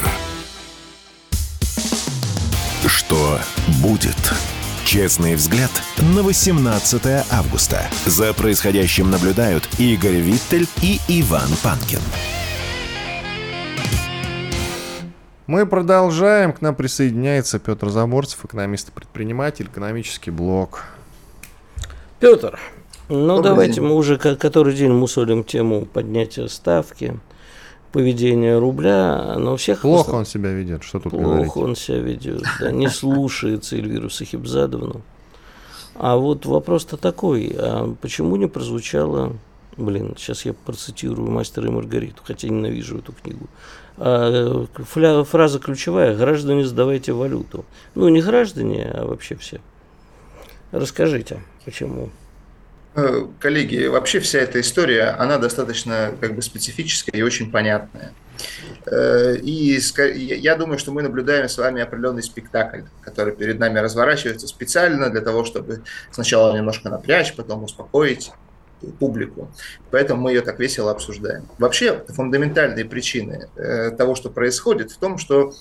Что 2.91 3.39
будет? 3.81 4.33
Честный 4.83 5.35
взгляд 5.35 5.71
на 6.13 6.23
18 6.23 7.25
августа. 7.31 7.89
За 8.05 8.33
происходящим 8.33 9.09
наблюдают 9.09 9.63
Игорь 9.79 10.17
Виттель 10.17 10.67
и 10.81 10.99
Иван 11.07 11.47
Панкин. 11.63 12.01
Мы 15.47 15.65
продолжаем. 15.65 16.51
К 16.51 16.59
нам 16.59 16.75
присоединяется 16.75 17.59
Петр 17.59 17.87
Заморцев, 17.89 18.43
экономист 18.43 18.89
и 18.89 18.91
предприниматель, 18.91 19.67
экономический 19.67 20.31
блок. 20.31 20.83
Петр, 22.19 22.59
ну 23.07 23.37
Добрый 23.37 23.43
давайте 23.51 23.75
день. 23.75 23.85
мы 23.85 23.95
уже 23.95 24.17
который 24.17 24.75
день 24.75 24.91
мусолим 24.91 25.45
тему 25.45 25.85
поднятия 25.85 26.49
ставки 26.49 27.17
поведение 27.91 28.57
рубля, 28.57 29.35
но 29.37 29.53
у 29.53 29.57
всех... 29.57 29.81
Плохо 29.81 30.11
он 30.11 30.25
себя 30.25 30.51
ведет, 30.51 30.83
что 30.83 30.99
тут 30.99 31.11
Плохо 31.11 31.25
говорить? 31.25 31.57
он 31.57 31.75
себя 31.75 31.99
ведет, 31.99 32.43
да, 32.59 32.71
не 32.71 32.87
слушается 32.87 33.75
Эльвиру 33.75 34.09
Сахибзадовну. 34.09 35.01
А 35.95 36.15
вот 36.15 36.45
вопрос-то 36.45 36.97
такой, 36.97 37.53
а 37.57 37.93
почему 38.01 38.35
не 38.35 38.47
прозвучало 38.47 39.33
Блин, 39.77 40.15
сейчас 40.17 40.45
я 40.45 40.53
процитирую 40.53 41.31
«Мастера 41.31 41.67
и 41.67 41.71
Маргариту», 41.71 42.21
хотя 42.25 42.49
ненавижу 42.49 42.97
эту 42.97 43.13
книгу. 43.13 43.47
А, 43.97 44.65
фраза 45.23 45.59
ключевая 45.59 46.15
«Граждане, 46.15 46.65
сдавайте 46.65 47.13
валюту». 47.13 47.65
Ну, 47.95 48.09
не 48.09 48.21
граждане, 48.21 48.91
а 48.93 49.05
вообще 49.05 49.35
все. 49.35 49.61
Расскажите, 50.71 51.41
почему? 51.63 52.09
Э, 52.93 53.25
коллеги, 53.39 53.85
вообще 53.85 54.19
вся 54.19 54.39
эта 54.39 54.59
история, 54.59 55.15
она 55.17 55.37
достаточно 55.37 56.13
как 56.19 56.35
бы 56.35 56.41
специфическая 56.41 57.19
и 57.19 57.23
очень 57.23 57.49
понятная. 57.49 58.11
Э, 58.85 59.37
и 59.37 59.79
я 59.95 60.55
думаю, 60.57 60.77
что 60.77 60.91
мы 60.91 61.01
наблюдаем 61.01 61.47
с 61.47 61.57
вами 61.57 61.81
определенный 61.81 62.23
спектакль, 62.23 62.81
который 63.01 63.33
перед 63.33 63.59
нами 63.59 63.79
разворачивается 63.79 64.45
специально 64.47 65.09
для 65.09 65.21
того, 65.21 65.45
чтобы 65.45 65.83
сначала 66.11 66.55
немножко 66.55 66.89
напрячь, 66.89 67.33
потом 67.33 67.63
успокоить 67.63 68.31
публику. 68.99 69.49
Поэтому 69.89 70.23
мы 70.23 70.31
ее 70.31 70.41
так 70.41 70.59
весело 70.59 70.91
обсуждаем. 70.91 71.47
Вообще 71.59 72.03
фундаментальные 72.09 72.83
причины 72.83 73.47
э, 73.55 73.91
того, 73.91 74.15
что 74.15 74.29
происходит, 74.29 74.91
в 74.91 74.97
том, 74.97 75.17
что 75.17 75.53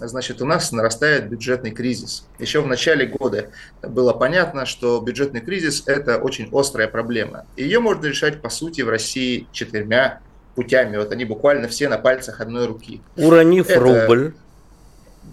значит, 0.00 0.42
у 0.42 0.46
нас 0.46 0.72
нарастает 0.72 1.28
бюджетный 1.28 1.70
кризис. 1.70 2.26
Еще 2.38 2.60
в 2.60 2.66
начале 2.66 3.06
года 3.06 3.50
было 3.82 4.12
понятно, 4.12 4.66
что 4.66 5.00
бюджетный 5.00 5.40
кризис– 5.40 5.82
это 5.86 6.18
очень 6.18 6.48
острая 6.52 6.88
проблема. 6.88 7.46
Ее 7.56 7.80
можно 7.80 8.06
решать, 8.06 8.40
по 8.42 8.48
сути, 8.48 8.82
в 8.82 8.88
России 8.88 9.46
четырьмя 9.52 10.20
путями. 10.54 10.96
Вот 10.96 11.12
они 11.12 11.24
буквально 11.24 11.68
все 11.68 11.88
на 11.88 11.98
пальцах 11.98 12.40
одной 12.40 12.66
руки. 12.66 13.00
Уронив 13.16 13.68
это, 13.68 13.80
рубль. 13.80 14.34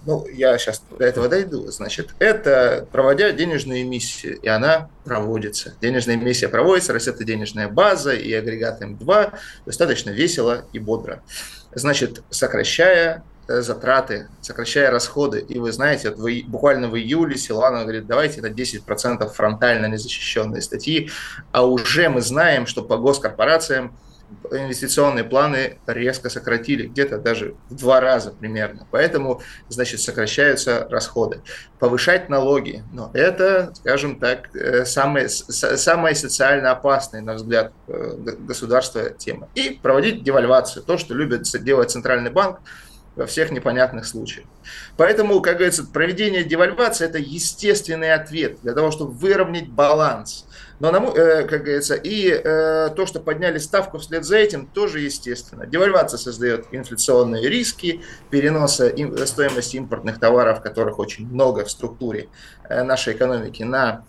Ну, 0.06 0.28
я 0.28 0.58
сейчас 0.58 0.84
до 0.98 1.06
этого 1.06 1.30
дойду. 1.30 1.68
Значит, 1.72 2.14
это 2.20 2.88
проводя 2.92 3.32
денежную 3.32 3.84
эмиссию, 3.84 4.38
и 4.40 4.48
она 4.48 4.90
проводится. 5.06 5.76
Денежная 5.82 6.16
эмиссия 6.16 6.50
проводится, 6.50 6.94
растет 6.94 7.22
и 7.22 7.26
денежная 7.26 7.70
база, 7.70 8.14
и 8.14 8.34
агрегат 8.34 8.82
М2 8.82 9.34
достаточно 9.66 10.10
весело 10.10 10.66
и 10.74 10.80
бодро. 10.80 11.24
Значит, 11.74 12.22
сокращая 12.30 13.24
затраты, 13.48 14.28
сокращая 14.42 14.92
расходы. 14.92 15.40
И 15.40 15.60
вы 15.60 15.72
знаете, 15.72 16.12
вы, 16.12 16.44
буквально 16.48 16.90
в 16.90 16.98
июле 16.98 17.38
Силана 17.38 17.84
говорит, 17.84 18.08
давайте 18.08 18.42
на 18.42 18.48
10% 18.48 19.28
фронтально 19.34 19.88
незащищенные 19.88 20.62
статьи, 20.62 21.10
а 21.52 21.66
уже 21.66 22.10
мы 22.10 22.22
знаем, 22.22 22.66
что 22.66 22.84
по 22.84 22.98
госкорпорациям 22.98 23.96
инвестиционные 24.52 25.24
планы 25.24 25.78
резко 25.88 26.30
сократили, 26.30 26.88
где-то 26.88 27.18
даже 27.18 27.56
в 27.70 27.76
два 27.76 28.00
раза 28.00 28.32
примерно. 28.32 28.88
Поэтому, 28.92 29.42
значит, 29.70 30.02
сокращаются 30.02 30.88
расходы. 30.90 31.42
Повышать 31.80 32.30
налоги, 32.30 32.84
но 32.92 33.12
это, 33.14 33.74
скажем 33.76 34.20
так, 34.20 34.56
э, 34.56 34.86
самая, 34.86 35.28
самая 35.28 36.16
социально 36.16 36.72
опасная, 36.72 37.22
на 37.22 37.34
взгляд 37.34 37.74
э, 37.88 38.16
государства 38.40 39.10
тема. 39.10 39.50
И 39.56 39.80
проводить 39.82 40.24
девальвацию, 40.24 40.84
то, 40.84 40.98
что 40.98 41.14
любит 41.14 41.44
делать 41.64 41.92
Центральный 41.92 42.32
банк, 42.32 42.60
во 43.16 43.26
всех 43.26 43.52
непонятных 43.52 44.06
случаях. 44.06 44.48
Поэтому, 44.98 45.42
как 45.42 45.56
говорится, 45.56 45.86
проведение 45.86 46.44
девальвации– 46.44 47.06
это 47.08 47.20
естественный 47.20 48.14
ответ 48.14 48.58
для 48.62 48.74
того, 48.74 48.92
чтобы 48.92 49.12
выровнять 49.12 49.70
баланс. 49.70 50.46
Но, 50.80 50.90
э, 50.90 51.48
как 51.48 51.64
говорится, 51.64 51.96
и 51.96 52.30
э, 52.30 52.90
то, 52.96 53.06
что 53.06 53.20
подняли 53.20 53.58
ставку 53.58 54.00
вслед 54.00 54.26
за 54.26 54.38
этим, 54.38 54.66
тоже 54.66 55.00
естественно. 55.00 55.66
Девальвация 55.66 56.18
создает 56.18 56.66
инфляционные 56.72 57.48
риски, 57.48 58.02
переноса 58.30 58.94
стоимости 59.26 59.78
импортных 59.78 60.20
товаров, 60.20 60.62
которых 60.62 61.00
очень 61.00 61.28
много 61.28 61.64
в 61.64 61.72
структуре 61.72 62.30
э, 62.68 62.84
нашей 62.84 63.14
экономики, 63.14 63.64
на 63.64 64.04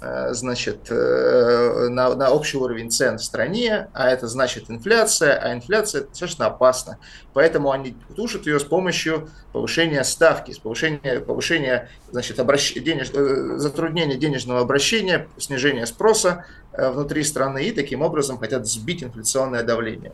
значит, 0.00 0.90
э, 0.90 1.88
на, 1.88 2.14
на 2.14 2.30
общий 2.30 2.58
уровень 2.58 2.90
цен 2.90 3.16
в 3.18 3.24
стране, 3.24 3.88
а 3.94 4.10
это 4.10 4.28
значит 4.28 4.70
инфляция, 4.70 5.34
а 5.38 5.52
инфляция 5.54 6.02
достаточно 6.02 6.46
опасна. 6.46 6.98
Поэтому 7.32 7.70
они 7.70 7.96
тушат 8.14 8.46
ее 8.46 8.60
с 8.60 8.64
помощью 8.64 9.30
повышения 9.52 10.04
ставки, 10.04 10.52
с 10.52 10.58
повышения, 10.58 11.20
повышения 11.20 11.88
значит, 12.10 12.38
обращ... 12.38 12.74
денеж... 12.74 13.10
Э, 13.14 13.56
затруднения 13.56 14.16
денежного 14.16 14.60
обращения, 14.60 15.28
снижения 15.38 15.86
спроса 15.86 16.44
внутри 16.78 17.22
страны 17.22 17.64
и 17.64 17.72
таким 17.72 18.02
образом 18.02 18.38
хотят 18.38 18.66
сбить 18.66 19.02
инфляционное 19.02 19.62
давление. 19.62 20.12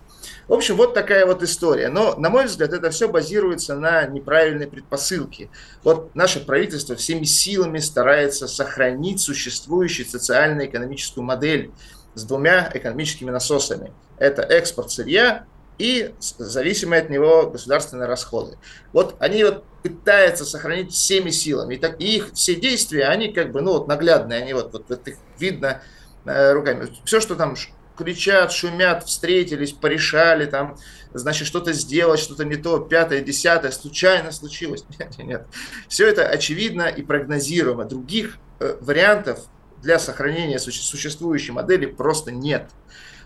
В 0.48 0.52
общем, 0.52 0.76
вот 0.76 0.94
такая 0.94 1.26
вот 1.26 1.42
история. 1.42 1.88
Но, 1.88 2.14
на 2.16 2.30
мой 2.30 2.46
взгляд, 2.46 2.72
это 2.72 2.90
все 2.90 3.08
базируется 3.08 3.74
на 3.76 4.06
неправильной 4.06 4.66
предпосылке. 4.66 5.50
Вот 5.82 6.14
наше 6.14 6.40
правительство 6.40 6.96
всеми 6.96 7.24
силами 7.24 7.78
старается 7.78 8.46
сохранить 8.46 9.20
существующую 9.20 10.06
социально-экономическую 10.06 11.24
модель 11.24 11.70
с 12.14 12.24
двумя 12.24 12.70
экономическими 12.72 13.30
насосами. 13.30 13.92
Это 14.18 14.42
экспорт 14.42 14.90
сырья 14.90 15.46
и 15.78 16.14
зависимые 16.20 17.02
от 17.02 17.10
него 17.10 17.50
государственные 17.50 18.06
расходы. 18.06 18.56
Вот 18.92 19.16
они 19.18 19.42
вот 19.44 19.64
пытаются 19.82 20.44
сохранить 20.44 20.92
всеми 20.92 21.30
силами. 21.30 21.74
И, 21.74 21.78
так, 21.78 22.00
и 22.00 22.16
их 22.16 22.32
все 22.34 22.54
действия, 22.54 23.06
они 23.06 23.32
как 23.32 23.50
бы, 23.52 23.62
ну 23.62 23.72
вот 23.72 23.88
наглядные, 23.88 24.42
они 24.42 24.52
вот, 24.52 24.72
вот, 24.72 24.84
вот 24.88 25.08
их 25.08 25.16
видно 25.38 25.66
э, 25.66 26.01
руками. 26.24 26.88
Все, 27.04 27.20
что 27.20 27.34
там 27.34 27.56
кричат, 27.96 28.52
шумят, 28.52 29.04
встретились, 29.04 29.72
порешали, 29.72 30.46
там, 30.46 30.76
значит, 31.12 31.46
что-то 31.46 31.72
сделать, 31.72 32.20
что-то 32.20 32.44
не 32.44 32.56
то, 32.56 32.78
пятое, 32.78 33.20
десятое, 33.20 33.70
случайно 33.70 34.32
случилось. 34.32 34.84
Нет, 34.98 35.18
нет. 35.18 35.46
Все 35.88 36.08
это 36.08 36.26
очевидно 36.26 36.82
и 36.82 37.02
прогнозируемо. 37.02 37.84
Других 37.84 38.38
э, 38.60 38.76
вариантов 38.80 39.40
для 39.82 39.98
сохранения 39.98 40.58
существующей 40.58 41.52
модели 41.52 41.86
просто 41.86 42.30
нет. 42.30 42.70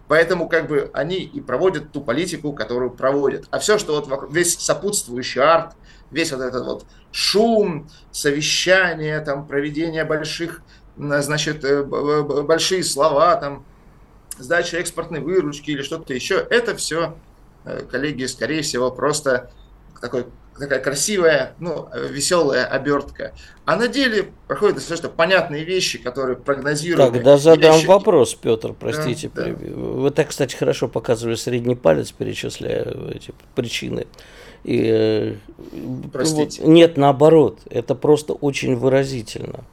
Поэтому 0.09 0.49
как 0.49 0.69
бы 0.69 0.91
они 0.95 1.19
и 1.19 1.41
проводят 1.41 1.93
ту 1.93 2.01
политику, 2.01 2.53
которую 2.53 2.91
проводят. 2.93 3.47
А 3.51 3.59
все, 3.59 3.77
что 3.79 4.01
вот 4.01 4.33
весь 4.33 4.57
сопутствующий 4.59 5.43
арт, 5.43 5.75
весь 6.11 6.33
вот 6.33 6.41
этот 6.41 6.65
вот 6.65 6.87
шум, 7.11 7.89
совещание, 8.13 9.21
там, 9.21 9.47
проведение 9.47 10.05
больших, 10.05 10.63
значит, 10.97 11.65
э, 11.65 11.83
большие 11.83 12.83
слова, 12.83 13.37
там, 13.37 13.65
сдача 14.39 14.79
экспортной 14.79 15.21
выручки 15.21 15.71
или 15.71 15.83
что-то 15.83 16.15
еще, 16.15 16.47
это 16.51 16.77
все, 16.77 17.17
э, 17.65 17.83
коллеги, 17.91 18.25
скорее 18.27 18.63
всего, 18.63 18.91
просто 18.91 19.51
такой, 20.01 20.27
такая 20.59 20.81
красивая, 20.81 21.55
ну, 21.59 21.89
веселая 22.11 22.67
обертка. 22.67 23.33
А 23.65 23.77
на 23.77 23.89
деле 23.89 24.29
проходят 24.47 24.77
достаточно 24.77 25.09
понятные 25.09 25.65
вещи, 25.65 25.99
которые 25.99 26.37
прогнозируют. 26.37 27.13
Тогда 27.13 27.37
задам 27.37 27.77
еще... 27.77 27.87
вопрос, 27.87 28.35
Петр, 28.35 28.73
простите. 28.73 29.31
Да, 29.35 29.45
да. 29.45 29.51
Вы 29.51 30.11
так, 30.11 30.29
кстати, 30.29 30.55
хорошо 30.55 30.89
показывали 30.89 31.35
средний 31.35 31.77
палец, 31.77 32.13
перечисляя 32.13 32.85
эти 33.11 33.35
причины. 33.55 34.07
И, 34.65 34.83
э, 34.85 35.35
Простите. 36.13 36.63
Вот, 36.63 36.69
нет, 36.69 36.97
наоборот, 36.97 37.61
это 37.71 37.95
просто 37.95 38.33
очень 38.33 38.75
выразительно. 38.77 39.65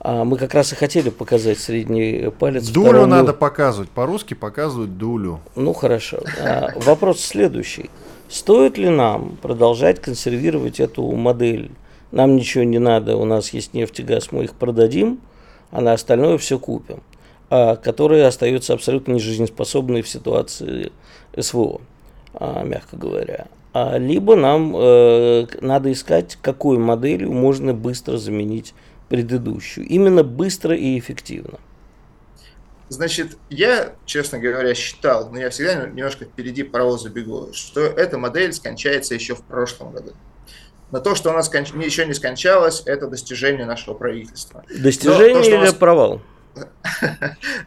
А 0.00 0.24
мы 0.24 0.36
как 0.36 0.54
раз 0.54 0.72
и 0.72 0.76
хотели 0.76 1.10
показать 1.10 1.58
средний 1.58 2.30
палец. 2.38 2.68
Дулю 2.68 2.88
второму... 2.88 3.06
надо 3.06 3.32
показывать. 3.32 3.90
По-русски 3.90 4.34
показывают 4.34 4.96
дулю. 4.96 5.40
Ну 5.56 5.72
хорошо. 5.72 6.20
А, 6.40 6.70
вопрос 6.76 7.20
следующий. 7.20 7.90
Стоит 8.28 8.78
ли 8.78 8.90
нам 8.90 9.36
продолжать 9.42 10.00
консервировать 10.00 10.80
эту 10.80 11.10
модель? 11.12 11.70
Нам 12.12 12.36
ничего 12.36 12.64
не 12.64 12.78
надо, 12.78 13.16
у 13.16 13.24
нас 13.24 13.50
есть 13.50 13.74
нефть 13.74 14.00
и 14.00 14.02
газ, 14.02 14.32
мы 14.32 14.44
их 14.44 14.54
продадим, 14.54 15.20
а 15.70 15.82
на 15.82 15.92
остальное 15.92 16.38
все 16.38 16.58
купим. 16.58 17.02
А, 17.50 17.76
которые 17.76 18.26
остаются 18.26 18.74
абсолютно 18.74 19.14
нежизнеспособны 19.14 20.02
в 20.02 20.08
ситуации 20.08 20.92
СВО, 21.36 21.80
а, 22.34 22.62
мягко 22.62 22.96
говоря. 22.96 23.46
А, 23.72 23.96
либо 23.96 24.36
нам 24.36 24.74
э, 24.76 25.46
надо 25.62 25.90
искать, 25.92 26.36
какой 26.42 26.76
моделью 26.76 27.32
можно 27.32 27.72
быстро 27.72 28.18
заменить 28.18 28.74
предыдущую. 29.08 29.86
Именно 29.86 30.22
быстро 30.22 30.76
и 30.76 30.98
эффективно. 30.98 31.58
Значит, 32.88 33.36
я, 33.50 33.94
честно 34.06 34.38
говоря, 34.38 34.74
считал, 34.74 35.30
но 35.30 35.38
я 35.38 35.50
всегда 35.50 35.86
немножко 35.86 36.24
впереди 36.24 36.62
паровоза 36.62 37.10
бегу, 37.10 37.50
что 37.52 37.80
эта 37.80 38.16
модель 38.16 38.52
скончается 38.52 39.14
еще 39.14 39.34
в 39.34 39.42
прошлом 39.42 39.92
году. 39.92 40.12
Но 40.90 41.00
то, 41.00 41.14
что 41.14 41.30
у 41.30 41.32
нас 41.34 41.52
еще 41.52 42.06
не 42.06 42.14
скончалось, 42.14 42.82
это 42.86 43.06
достижение 43.08 43.66
нашего 43.66 43.92
правительства. 43.92 44.64
Достижение 44.74 45.42
то, 45.42 45.48
или 45.48 45.56
нас... 45.56 45.74
провал? 45.74 46.22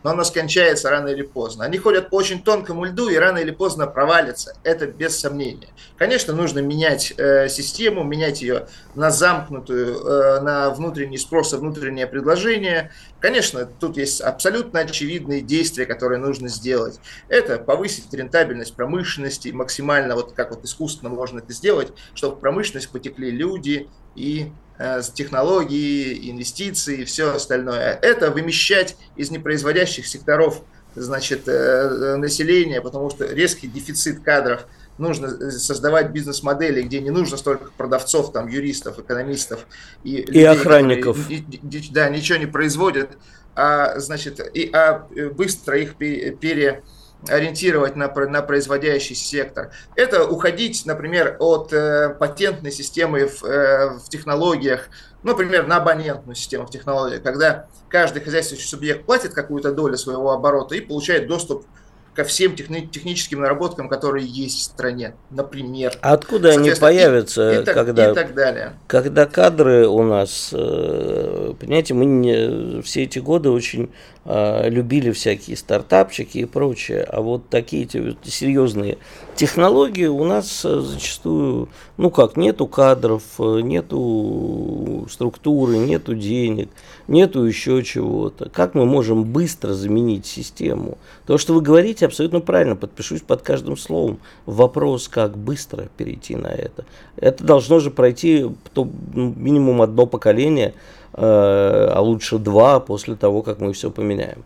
Но 0.03 0.11
оно 0.11 0.23
скончается 0.23 0.89
рано 0.89 1.09
или 1.09 1.21
поздно. 1.21 1.65
Они 1.65 1.77
ходят 1.77 2.09
по 2.09 2.15
очень 2.15 2.43
тонкому 2.43 2.85
льду 2.85 3.09
и 3.09 3.15
рано 3.15 3.37
или 3.37 3.51
поздно 3.51 3.87
провалятся. 3.87 4.55
Это 4.63 4.87
без 4.87 5.19
сомнения. 5.19 5.69
Конечно, 5.97 6.33
нужно 6.33 6.59
менять 6.59 7.13
э, 7.17 7.47
систему, 7.49 8.03
менять 8.03 8.41
ее 8.41 8.67
на 8.95 9.11
замкнутую, 9.11 9.97
э, 9.97 10.41
на 10.41 10.69
внутренний 10.71 11.17
спрос 11.17 11.53
и 11.53 11.57
внутреннее 11.57 12.07
предложение. 12.07 12.91
Конечно, 13.21 13.65
тут 13.65 13.97
есть 13.97 14.19
абсолютно 14.19 14.81
очевидные 14.81 15.41
действия, 15.41 15.85
которые 15.85 16.19
нужно 16.19 16.49
сделать. 16.49 16.99
Это 17.29 17.57
повысить 17.59 18.13
рентабельность 18.13 18.75
промышленности 18.75 19.49
максимально, 19.49 20.15
вот 20.15 20.33
как 20.33 20.49
вот 20.49 20.65
искусственно 20.65 21.09
можно 21.09 21.39
это 21.39 21.53
сделать, 21.53 21.93
чтобы 22.13 22.35
в 22.35 22.39
промышленность 22.39 22.89
потекли 22.89 23.31
люди 23.31 23.87
и 24.15 24.51
Э, 24.83 24.99
технологии, 25.13 26.31
инвестиции 26.31 27.01
и 27.01 27.05
все 27.05 27.35
остальное. 27.35 27.99
Это 28.01 28.31
вымещать 28.31 28.97
из 29.15 29.29
непроизводящих 29.29 30.07
секторов 30.07 30.63
значит, 30.95 31.47
э, 31.47 32.15
населения, 32.15 32.81
потому 32.81 33.11
что 33.11 33.25
резкий 33.25 33.67
дефицит 33.67 34.21
кадров– 34.23 34.65
нужно 35.01 35.51
создавать 35.51 36.11
бизнес-модели, 36.11 36.81
где 36.81 37.01
не 37.01 37.09
нужно 37.09 37.37
столько 37.37 37.71
продавцов, 37.75 38.31
там, 38.31 38.47
юристов, 38.47 38.99
экономистов 38.99 39.65
и, 40.03 40.17
и 40.17 40.25
людей, 40.25 40.47
охранников. 40.47 41.17
Которые, 41.17 41.43
да, 41.91 42.09
ничего 42.09 42.37
не 42.37 42.45
производят, 42.45 43.09
а, 43.55 43.99
значит, 43.99 44.39
и, 44.53 44.69
а 44.71 45.07
быстро 45.35 45.77
их 45.77 45.95
пере 45.95 46.83
ориентировать 47.27 47.95
на, 47.95 48.07
на 48.07 48.41
производящий 48.41 49.15
сектор. 49.15 49.71
Это 49.95 50.25
уходить, 50.25 50.85
например, 50.85 51.37
от 51.39 51.71
э, 51.71 52.15
патентной 52.19 52.71
системы 52.71 53.27
в, 53.27 53.43
э, 53.43 53.99
в 53.99 54.09
технологиях, 54.09 54.89
например, 55.23 55.67
на 55.67 55.77
абонентную 55.77 56.35
систему 56.35 56.65
в 56.65 56.71
технологиях, 56.71 57.21
когда 57.21 57.67
каждый 57.89 58.23
хозяйствующий 58.23 58.67
субъект 58.67 59.05
платит 59.05 59.33
какую-то 59.33 59.71
долю 59.71 59.97
своего 59.97 60.31
оборота 60.31 60.75
и 60.75 60.81
получает 60.81 61.27
доступ 61.27 61.65
ко 62.13 62.23
всем 62.23 62.55
техни- 62.55 62.87
техническим 62.87 63.41
наработкам, 63.41 63.87
которые 63.87 64.25
есть 64.27 64.59
в 64.59 64.63
стране, 64.63 65.15
например. 65.29 65.93
А 66.01 66.13
откуда 66.13 66.49
они 66.49 66.71
появятся, 66.71 67.61
и, 67.61 67.63
так, 67.63 67.73
когда, 67.73 68.11
и 68.11 68.13
так 68.13 68.33
далее. 68.33 68.73
когда 68.87 69.25
кадры 69.25 69.87
у 69.87 70.03
нас, 70.03 70.49
э, 70.51 71.53
понимаете, 71.59 71.93
мы 71.93 72.05
не, 72.05 72.81
все 72.81 73.03
эти 73.03 73.19
годы 73.19 73.49
очень 73.49 73.91
любили 74.23 75.11
всякие 75.11 75.57
стартапчики 75.57 76.37
и 76.39 76.45
прочее, 76.45 77.03
а 77.03 77.21
вот 77.21 77.49
такие 77.49 77.87
серьезные 78.23 78.99
технологии 79.35 80.05
у 80.05 80.23
нас 80.23 80.63
э, 80.63 80.79
зачастую, 80.79 81.69
ну 81.97 82.11
как, 82.11 82.37
нету 82.37 82.67
кадров, 82.67 83.23
нету 83.39 85.07
структуры, 85.09 85.77
нету 85.77 86.13
денег, 86.13 86.69
нету 87.07 87.43
еще 87.43 87.81
чего-то. 87.81 88.49
Как 88.49 88.75
мы 88.75 88.85
можем 88.85 89.23
быстро 89.23 89.73
заменить 89.73 90.27
систему? 90.27 90.99
То, 91.25 91.39
что 91.39 91.55
вы 91.55 91.61
говорите, 91.61 92.05
абсолютно 92.05 92.41
правильно, 92.41 92.75
подпишусь 92.75 93.21
под 93.21 93.41
каждым 93.41 93.77
словом. 93.77 94.19
Вопрос, 94.45 95.07
как 95.07 95.35
быстро 95.35 95.89
перейти 95.97 96.35
на 96.35 96.49
это. 96.49 96.85
Это 97.15 97.43
должно 97.43 97.79
же 97.79 97.89
пройти 97.89 98.45
то, 98.73 98.87
ну, 99.15 99.33
минимум 99.35 99.81
одно 99.81 100.05
поколение, 100.05 100.75
э, 100.75 101.00
а 101.13 101.99
лучше 101.99 102.37
два 102.37 102.79
после 102.79 103.15
того, 103.15 103.41
как 103.41 103.59
мы 103.59 103.73
все 103.73 103.91
поменяем. 103.91 104.43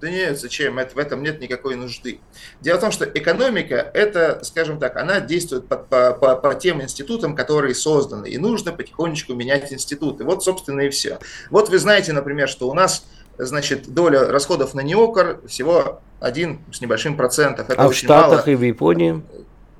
Да 0.00 0.08
нет, 0.10 0.38
зачем? 0.38 0.78
Это, 0.78 0.94
в 0.94 0.98
этом 0.98 1.22
нет 1.24 1.40
никакой 1.40 1.74
нужды. 1.74 2.20
Дело 2.60 2.78
в 2.78 2.80
том, 2.80 2.92
что 2.92 3.04
экономика, 3.04 3.90
это, 3.94 4.38
скажем 4.44 4.78
так, 4.78 4.96
она 4.96 5.20
действует 5.20 5.66
по, 5.66 5.76
по, 5.76 6.12
по, 6.12 6.36
по 6.36 6.54
тем 6.54 6.80
институтам, 6.80 7.34
которые 7.34 7.74
созданы, 7.74 8.28
и 8.28 8.38
нужно 8.38 8.72
потихонечку 8.72 9.34
менять 9.34 9.72
институты. 9.72 10.22
Вот, 10.22 10.44
собственно, 10.44 10.82
и 10.82 10.90
все. 10.90 11.18
Вот 11.50 11.68
вы 11.68 11.78
знаете, 11.78 12.12
например, 12.12 12.48
что 12.48 12.68
у 12.68 12.74
нас 12.74 13.06
значит, 13.38 13.88
доля 13.92 14.28
расходов 14.28 14.74
на 14.74 14.80
неокр 14.80 15.40
всего 15.48 16.00
один 16.20 16.60
с 16.72 16.80
небольшим 16.80 17.16
процентов. 17.16 17.68
Это 17.68 17.82
а 17.82 17.88
в 17.88 17.94
Штатах 17.94 18.46
мало. 18.46 18.50
и 18.52 18.56
в 18.56 18.62
Японии? 18.62 19.22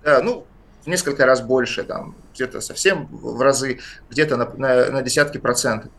Да, 0.03 0.21
ну, 0.23 0.47
в 0.85 0.87
несколько 0.89 1.27
раз 1.27 1.41
больше, 1.41 1.85
там, 1.85 2.17
где-то 2.35 2.61
совсем 2.61 3.07
в 3.11 3.41
разы, 3.41 3.81
где-то 4.11 4.37
на, 4.37 4.49
на, 4.57 4.91
на 4.91 5.03
десятки 5.03 5.39
процентов. 5.39 5.91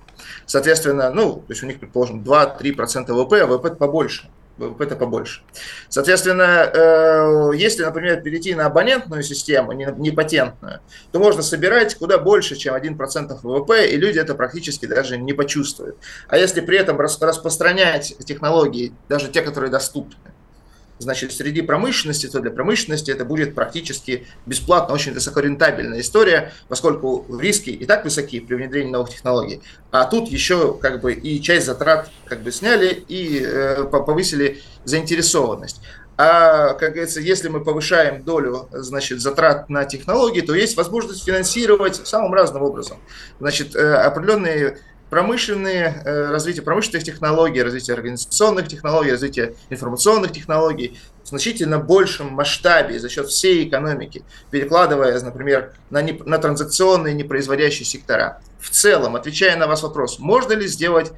Соответственно, 0.46 1.12
ну, 1.12 1.36
то 1.36 1.52
есть 1.54 1.64
у 1.64 1.66
них, 1.66 1.80
предположим, 1.80 2.24
2-3% 2.24 3.12
ВВП, 3.12 3.42
а 3.42 3.48
ВВП 3.48 3.72
побольше. 3.72 4.30
ВВП 4.60 4.84
это 4.84 4.96
побольше. 4.96 5.42
Соответственно, 5.88 6.70
э, 6.74 7.52
если, 7.56 7.84
например, 7.84 8.22
перейти 8.22 8.54
на 8.56 8.66
абонентную 8.66 9.24
систему, 9.24 9.72
не, 9.72 10.12
патентную, 10.12 10.82
то 11.12 11.20
можно 11.20 11.42
собирать 11.42 11.96
куда 11.96 12.18
больше, 12.18 12.56
чем 12.56 12.76
1% 12.76 13.40
ВВП, 13.42 13.90
и 13.90 13.98
люди 13.98 14.20
это 14.20 14.36
практически 14.36 14.86
даже 14.86 15.18
не 15.18 15.34
почувствуют. 15.34 15.98
А 16.28 16.38
если 16.38 16.62
при 16.62 16.78
этом 16.78 17.00
распространять 17.00 18.16
технологии, 18.26 18.94
даже 19.08 19.30
те, 19.30 19.42
которые 19.42 19.72
доступны, 19.72 20.18
значит, 21.00 21.32
среди 21.32 21.62
промышленности, 21.62 22.28
то 22.28 22.40
для 22.40 22.52
промышленности 22.52 23.10
это 23.10 23.26
будет 23.26 23.56
практически 23.56 24.28
бесплатно, 24.46 24.94
очень 24.94 25.14
высокорентабельная 25.14 26.02
история, 26.02 26.54
поскольку 26.68 27.26
риски 27.40 27.72
и 27.72 27.86
так 27.86 28.04
высоки 28.04 28.40
при 28.40 28.56
внедрении 28.56 28.92
новых 28.92 29.10
технологий. 29.10 29.62
А 29.92 30.06
тут 30.06 30.30
еще 30.30 30.78
как 30.78 31.02
бы 31.02 31.14
и 31.14 31.42
часть 31.42 31.66
затрат 31.66 32.12
как 32.26 32.42
бы 32.42 32.52
сняли 32.52 33.04
и 33.08 33.42
э, 33.44 33.86
повысили 33.86 34.62
заинтересованность. 34.84 35.82
А, 36.22 36.74
как 36.74 36.92
говорится, 36.92 37.22
если 37.22 37.48
мы 37.48 37.64
повышаем 37.64 38.24
долю 38.24 38.68
значит, 38.74 39.22
затрат 39.22 39.70
на 39.70 39.86
технологии, 39.86 40.42
то 40.42 40.54
есть 40.54 40.76
возможность 40.76 41.24
финансировать 41.24 41.96
самым 42.06 42.34
разным 42.34 42.62
образом. 42.62 42.98
Значит, 43.40 43.74
э, 43.74 43.94
определенные 43.94 44.80
промышленные, 45.10 46.02
э, 46.06 46.32
развитие 46.32 46.64
промышленных 46.64 47.04
технологий, 47.04 47.62
развитие 47.62 47.96
организационных 47.96 48.68
технологий, 48.68 49.12
развитие 49.12 49.56
информационных 49.70 50.32
технологий 50.32 51.00
в 51.24 51.28
значительно 51.28 51.80
большем 51.80 52.28
масштабе 52.34 53.00
за 53.00 53.10
счет 53.10 53.28
всей 53.28 53.68
экономики, 53.68 54.24
перекладывая, 54.52 55.20
например, 55.22 55.74
на, 55.90 56.02
не, 56.02 56.14
на 56.14 56.38
транзакционные 56.38 57.14
непроизводящие 57.14 57.86
сектора. 57.86 58.42
В 58.60 58.70
целом, 58.70 59.16
отвечая 59.16 59.58
на 59.58 59.68
ваш 59.68 59.82
вопрос, 59.82 60.20
можно 60.20 60.54
ли 60.54 60.68
сделать 60.68 61.12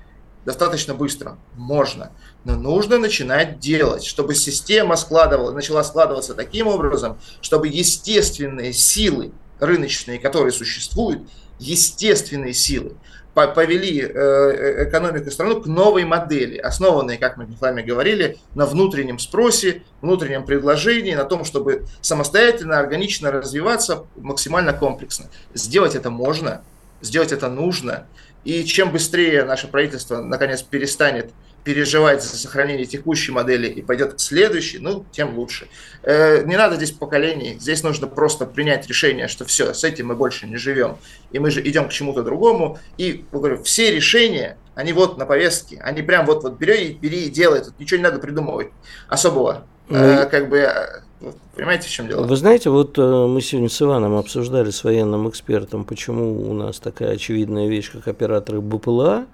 достаточно 0.45 0.93
быстро? 0.93 1.37
Можно. 1.55 2.11
Но 2.43 2.55
нужно 2.55 2.97
начинать 2.97 3.59
делать, 3.59 4.03
чтобы 4.03 4.33
система 4.35 4.95
складывала, 4.95 5.51
начала 5.51 5.83
складываться 5.83 6.33
таким 6.33 6.67
образом, 6.67 7.19
чтобы 7.41 7.67
естественные 7.67 8.73
силы 8.73 9.31
рыночные, 9.59 10.19
которые 10.19 10.51
существуют, 10.51 11.21
естественные 11.59 12.53
силы, 12.53 12.95
повели 13.33 14.01
э, 14.01 14.87
экономику 14.87 15.31
страны 15.31 15.61
к 15.61 15.65
новой 15.65 16.03
модели, 16.03 16.57
основанной, 16.57 17.17
как 17.17 17.37
мы 17.37 17.47
с 17.47 17.61
вами 17.61 17.81
говорили, 17.81 18.37
на 18.55 18.65
внутреннем 18.65 19.19
спросе, 19.19 19.83
внутреннем 20.01 20.45
предложении, 20.45 21.15
на 21.15 21.23
том, 21.23 21.45
чтобы 21.45 21.85
самостоятельно, 22.01 22.79
органично 22.79 23.31
развиваться 23.31 24.05
максимально 24.15 24.73
комплексно. 24.73 25.27
Сделать 25.53 25.95
это 25.95 26.09
можно, 26.09 26.61
сделать 27.01 27.31
это 27.31 27.47
нужно. 27.47 28.05
И 28.43 28.63
чем 28.65 28.91
быстрее 28.91 29.45
наше 29.45 29.67
правительство 29.67 30.21
наконец 30.21 30.61
перестанет 30.61 31.31
переживать 31.63 32.23
за 32.23 32.37
сохранение 32.37 32.85
текущей 32.85 33.31
модели 33.31 33.67
и 33.67 33.81
пойдет 33.81 34.15
к 34.15 34.19
следующей, 34.19 34.79
ну, 34.79 35.05
тем 35.11 35.37
лучше. 35.37 35.67
Э, 36.03 36.43
не 36.43 36.57
надо 36.57 36.75
здесь 36.75 36.91
поколений, 36.91 37.57
здесь 37.59 37.83
нужно 37.83 38.07
просто 38.07 38.45
принять 38.45 38.87
решение, 38.87 39.27
что 39.27 39.45
все, 39.45 39.73
с 39.73 39.83
этим 39.83 40.07
мы 40.07 40.15
больше 40.15 40.47
не 40.47 40.57
живем, 40.57 40.97
и 41.31 41.39
мы 41.39 41.51
же 41.51 41.61
идем 41.67 41.87
к 41.87 41.91
чему-то 41.91 42.23
другому. 42.23 42.79
И, 42.97 43.25
говорю, 43.31 43.61
все 43.63 43.93
решения, 43.93 44.57
они 44.73 44.93
вот 44.93 45.17
на 45.17 45.25
повестке, 45.25 45.79
они 45.81 46.01
прям 46.01 46.25
вот, 46.25 46.43
вот 46.43 46.57
бери, 46.57 46.97
бери 46.99 47.25
и 47.25 47.29
делай, 47.29 47.63
тут 47.63 47.79
ничего 47.79 47.97
не 47.97 48.03
надо 48.03 48.19
придумывать 48.19 48.69
особого. 49.07 49.65
Ну, 49.89 49.97
э, 49.97 50.25
как 50.25 50.49
бы, 50.49 50.57
э, 50.57 51.31
понимаете, 51.55 51.87
в 51.87 51.91
чем 51.91 52.07
дело? 52.07 52.25
Вы 52.25 52.35
знаете, 52.37 52.71
вот 52.71 52.97
мы 52.97 53.39
сегодня 53.41 53.69
с 53.69 53.79
Иваном 53.81 54.15
обсуждали 54.15 54.71
с 54.71 54.83
военным 54.83 55.29
экспертом, 55.29 55.85
почему 55.85 56.49
у 56.49 56.53
нас 56.53 56.79
такая 56.79 57.11
очевидная 57.11 57.67
вещь, 57.67 57.91
как 57.91 58.07
операторы 58.07 58.61
БПЛА, 58.61 59.27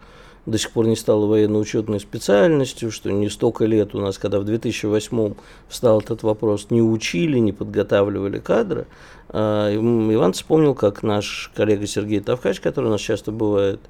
до 0.48 0.58
сих 0.58 0.72
пор 0.72 0.88
не 0.88 0.96
стала 0.96 1.26
военно-учетной 1.26 2.00
специальностью, 2.00 2.90
что 2.90 3.12
не 3.12 3.30
столько 3.30 3.66
лет 3.66 3.94
у 3.94 4.00
нас, 4.00 4.18
когда 4.18 4.40
в 4.40 4.46
2008 4.46 5.34
встал 5.68 6.00
этот 6.00 6.24
вопрос, 6.24 6.68
не 6.70 6.82
учили, 6.82 7.38
не 7.38 7.52
подготавливали 7.52 8.40
кадры. 8.40 8.88
А, 9.28 9.70
Иван 9.76 10.32
вспомнил, 10.32 10.74
как 10.74 11.04
наш 11.04 11.52
коллега 11.54 11.86
Сергей 11.86 12.22
Тавкач, 12.22 12.62
который 12.62 12.86
у 12.86 12.92
нас 12.92 13.02
часто 13.02 13.34
бывает 13.34 13.82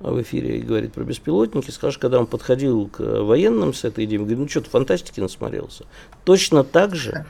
в 0.00 0.20
эфире 0.22 0.58
и 0.58 0.62
говорит 0.62 0.94
про 0.94 1.04
беспилотники, 1.04 1.70
что 1.70 1.92
когда 1.98 2.18
он 2.18 2.26
подходил 2.26 2.88
к 2.88 3.00
военным 3.00 3.74
с 3.74 3.84
этой 3.84 4.06
идеей, 4.06 4.18
говорит, 4.18 4.38
ну 4.38 4.48
что, 4.48 4.62
ты 4.62 4.70
фантастики 4.70 5.20
насмотрелся. 5.20 5.84
Точно 6.24 6.64
так 6.64 6.94
же 6.94 7.26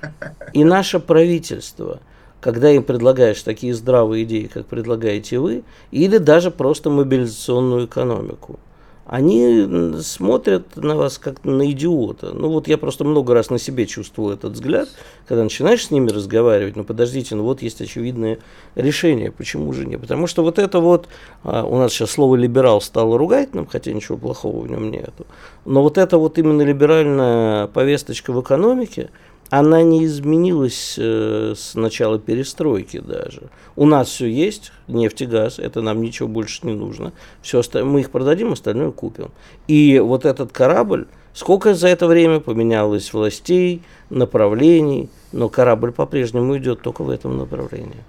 и 0.53 0.63
наше 0.63 1.01
правительство– 1.01 2.01
когда 2.39 2.71
им 2.71 2.85
предлагаешь 2.85 3.43
такие 3.43 3.75
здравые 3.75 4.23
идеи, 4.23 4.47
как 4.47 4.67
предлагаете 4.67 5.41
вы, 5.41 5.65
или 5.91 6.19
даже 6.19 6.53
просто 6.53 6.91
мобилизационную 6.91 7.87
экономику 7.87 8.61
они 9.07 10.01
смотрят 10.01 10.77
на 10.77 10.97
вас 10.97 11.19
как 11.19 11.45
на 11.45 11.71
идиота. 11.71 12.33
Ну 12.33 12.49
вот 12.49 12.67
я 12.67 12.77
просто 12.77 13.05
много 13.05 13.35
раз 13.35 13.51
на 13.51 13.59
себе 13.59 13.87
чувствовал 13.87 14.33
этот 14.33 14.55
взгляд, 14.55 14.89
когда 15.27 15.45
начинаешь 15.45 15.87
с 15.87 15.91
ними 15.91 16.11
разговаривать, 16.11 16.75
ну 16.75 16.83
подождите, 16.83 17.37
ну 17.37 17.45
вот 17.45 17.63
есть 17.63 17.81
очевидное 17.81 18.39
решение, 18.75 19.31
почему 19.31 19.73
же 19.73 19.87
не? 19.87 19.97
Потому 19.97 20.27
что 20.27 20.43
вот 20.43 20.59
это 20.59 20.81
вот, 20.81 21.07
а, 21.45 21.65
у 21.65 21.79
нас 21.79 21.93
сейчас 21.93 22.11
слово 22.11 22.35
либерал 22.35 22.81
стало 22.81 23.17
ругательным, 23.17 23.67
хотя 23.67 23.93
ничего 23.93 24.19
плохого 24.19 24.63
в 24.63 24.71
нем 24.71 24.91
нету, 24.91 25.27
но 25.65 25.83
вот 25.83 25.99
это 25.99 26.19
вот 26.19 26.39
именно 26.39 26.63
либеральная 26.63 27.69
повесточка 27.69 28.33
в 28.33 28.41
экономике– 28.41 29.11
она 29.51 29.83
не 29.83 30.05
изменилась 30.05 30.97
э, 30.99 31.55
с 31.57 31.75
начала 31.75 32.19
перестройки 32.19 32.99
даже. 32.99 33.43
У 33.77 33.87
нас 33.87 34.09
все 34.09 34.27
есть, 34.27 34.73
нефть 34.89 35.23
и 35.23 35.27
газ, 35.27 35.59
это 35.59 35.83
нам 35.83 36.01
ничего 36.01 36.29
больше 36.29 36.67
не 36.67 36.75
нужно. 36.75 37.13
Все 37.43 37.61
остальное, 37.61 37.93
мы 37.93 38.01
их 38.01 38.11
продадим, 38.11 38.53
остальное 38.53 38.91
купим. 38.91 39.31
И 39.69 39.99
вот 39.99 40.25
этот 40.25 40.53
корабль, 40.53 41.07
сколько 41.33 41.75
за 41.75 41.89
это 41.89 42.07
время 42.07 42.41
поменялось 42.41 43.13
властей, 43.13 43.83
направлений, 44.11 45.09
но 45.33 45.49
корабль 45.49 45.93
по-прежнему 45.93 46.57
идет 46.59 46.83
только 46.83 47.03
в 47.03 47.11
этом 47.11 47.37
направлении. 47.37 48.05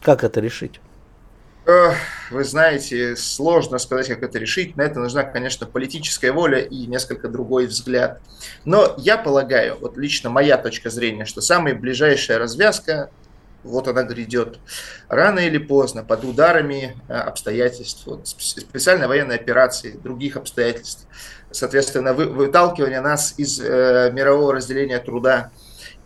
Как 0.00 0.24
это 0.24 0.40
решить? 0.40 0.80
Вы 2.30 2.44
знаете, 2.44 3.16
сложно 3.16 3.78
сказать, 3.78 4.08
как 4.08 4.22
это 4.22 4.38
решить. 4.38 4.76
На 4.76 4.82
это 4.82 5.00
нужна, 5.00 5.24
конечно, 5.24 5.66
политическая 5.66 6.32
воля 6.32 6.60
и 6.60 6.86
несколько 6.86 7.28
другой 7.28 7.66
взгляд. 7.66 8.20
Но 8.64 8.94
я 8.98 9.18
полагаю, 9.18 9.76
вот 9.80 9.96
лично 9.96 10.30
моя 10.30 10.56
точка 10.56 10.90
зрения, 10.90 11.24
что 11.24 11.40
самая 11.40 11.74
ближайшая 11.74 12.38
развязка 12.38 13.10
вот 13.62 13.88
она 13.88 14.02
грядет. 14.04 14.58
Рано 15.08 15.40
или 15.40 15.58
поздно, 15.58 16.02
под 16.02 16.24
ударами 16.24 16.96
э, 17.08 17.12
обстоятельств, 17.14 18.06
вот, 18.06 18.26
специальной 18.26 19.06
военной 19.06 19.36
операции, 19.36 19.92
других 19.92 20.36
обстоятельств, 20.36 21.06
соответственно, 21.50 22.12
вы, 22.12 22.26
выталкивание 22.26 23.00
нас 23.00 23.34
из 23.36 23.60
э, 23.60 24.10
мирового 24.12 24.54
разделения 24.54 24.98
труда, 24.98 25.50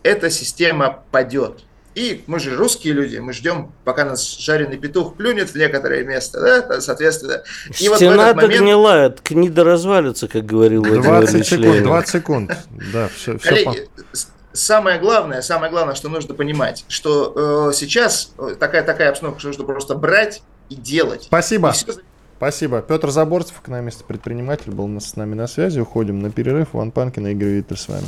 эта 0.03 0.29
система 0.29 1.03
падет. 1.11 1.63
И 1.95 2.23
мы 2.27 2.39
же 2.39 2.55
русские 2.55 2.93
люди, 2.93 3.17
мы 3.17 3.31
ждем, 3.31 3.71
пока 3.85 4.03
нас 4.03 4.37
жареный 4.37 4.77
петух 4.77 5.15
плюнет 5.15 5.49
в 5.49 5.55
некоторое 5.55 6.03
место, 6.03 6.41
да, 6.41 6.81
соответственно. 6.81 7.43
И 7.69 7.73
Стена 7.73 8.27
вот 8.27 8.35
момент... 8.35 8.61
гнилая, 8.61 9.09
книда 9.09 9.63
развалится, 9.63 10.27
как 10.27 10.45
говорил 10.45 10.83
20 10.83 11.47
секунд, 11.47 11.83
20 11.83 12.09
секунд, 12.09 12.57
да, 12.91 13.09
все, 13.15 13.37
все 13.37 13.49
Коллеги, 13.49 13.89
по 14.11 14.17
самое 14.55 14.99
главное, 14.99 15.41
самое 15.41 15.71
главное, 15.71 15.95
что 15.95 16.09
нужно 16.09 16.33
понимать, 16.33 16.85
что 16.87 17.69
э, 17.69 17.73
сейчас 17.73 18.31
э, 18.37 18.55
такая 18.59 18.83
такая 18.83 19.09
обстановка, 19.09 19.39
что 19.39 19.49
нужно 19.49 19.63
просто 19.65 19.95
брать 19.95 20.43
и 20.69 20.75
делать. 20.75 21.23
Спасибо. 21.23 21.69
И 21.69 21.71
все... 21.73 21.93
Спасибо. 22.37 22.81
Петр 22.81 23.11
Заборцев, 23.11 23.61
экономист 23.61 24.01
и 24.01 24.03
предприниматель, 24.03 24.71
был 24.71 24.89
с 24.99 25.15
нами 25.15 25.35
на 25.35 25.47
связи. 25.47 25.79
Уходим 25.79 26.19
на 26.19 26.29
перерыв. 26.31 26.73
Ван 26.73 26.91
Панкин 26.91 27.27
и 27.27 27.31
Игорь 27.31 27.47
Виттер 27.47 27.79
с 27.79 27.87
вами. 27.87 28.07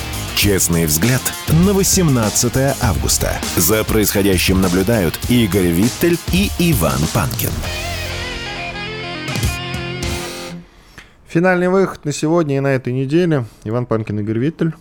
Честный 0.35 0.85
взгляд 0.85 1.21
на 1.65 1.73
18 1.73 2.75
августа. 2.81 3.39
За 3.57 3.83
происходящим 3.83 4.59
наблюдают 4.59 5.19
Игорь 5.29 5.67
Виттель 5.67 6.17
и 6.33 6.49
Иван 6.57 6.99
Панкин. 7.13 7.51
Финальный 11.27 11.69
выход 11.69 12.05
на 12.05 12.11
сегодня 12.11 12.57
и 12.57 12.59
на 12.59 12.67
этой 12.67 12.91
неделе. 12.91 13.45
Иван 13.65 13.85
Панкин, 13.85 14.19
Игорь 14.21 14.39
Виттель. 14.39 14.73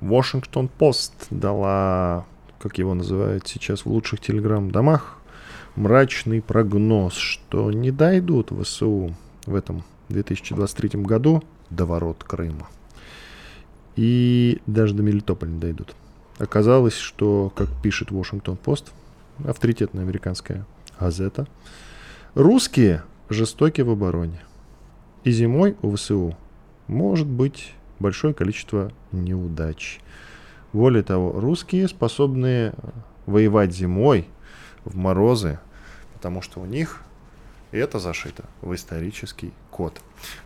Вашингтон 0.00 0.68
Пост 0.68 1.12
дала, 1.30 2.24
как 2.60 2.78
его 2.78 2.94
называют 2.94 3.48
сейчас 3.48 3.80
в 3.80 3.86
лучших 3.86 4.20
телеграм-домах, 4.20 5.18
мрачный 5.74 6.40
прогноз, 6.40 7.14
что 7.14 7.72
не 7.72 7.90
дойдут 7.90 8.50
ВСУ 8.50 9.14
в 9.44 9.54
этом 9.54 9.82
2023 10.08 11.00
году 11.02 11.42
до 11.70 11.84
ворот 11.84 12.22
Крыма. 12.22 12.68
И 13.98 14.62
даже 14.68 14.94
до 14.94 15.02
Мелитополя 15.02 15.50
не 15.50 15.58
дойдут. 15.58 15.96
Оказалось, 16.38 16.94
что, 16.94 17.52
как 17.56 17.68
пишет 17.82 18.12
Вашингтон-Пост, 18.12 18.92
авторитетная 19.44 20.04
американская 20.04 20.64
газета, 21.00 21.48
русские 22.36 23.02
жестоки 23.28 23.80
в 23.80 23.90
обороне. 23.90 24.40
И 25.24 25.32
зимой 25.32 25.76
у 25.82 25.96
ВСУ 25.96 26.36
может 26.86 27.26
быть 27.26 27.74
большое 27.98 28.34
количество 28.34 28.92
неудач. 29.10 29.98
Более 30.72 31.02
того, 31.02 31.32
русские 31.32 31.88
способны 31.88 32.74
воевать 33.26 33.74
зимой 33.74 34.28
в 34.84 34.96
морозы, 34.96 35.58
потому 36.14 36.40
что 36.40 36.60
у 36.60 36.66
них 36.66 37.02
это 37.72 37.98
зашито 37.98 38.44
в 38.62 38.72
исторический 38.76 39.52
код. 39.72 40.00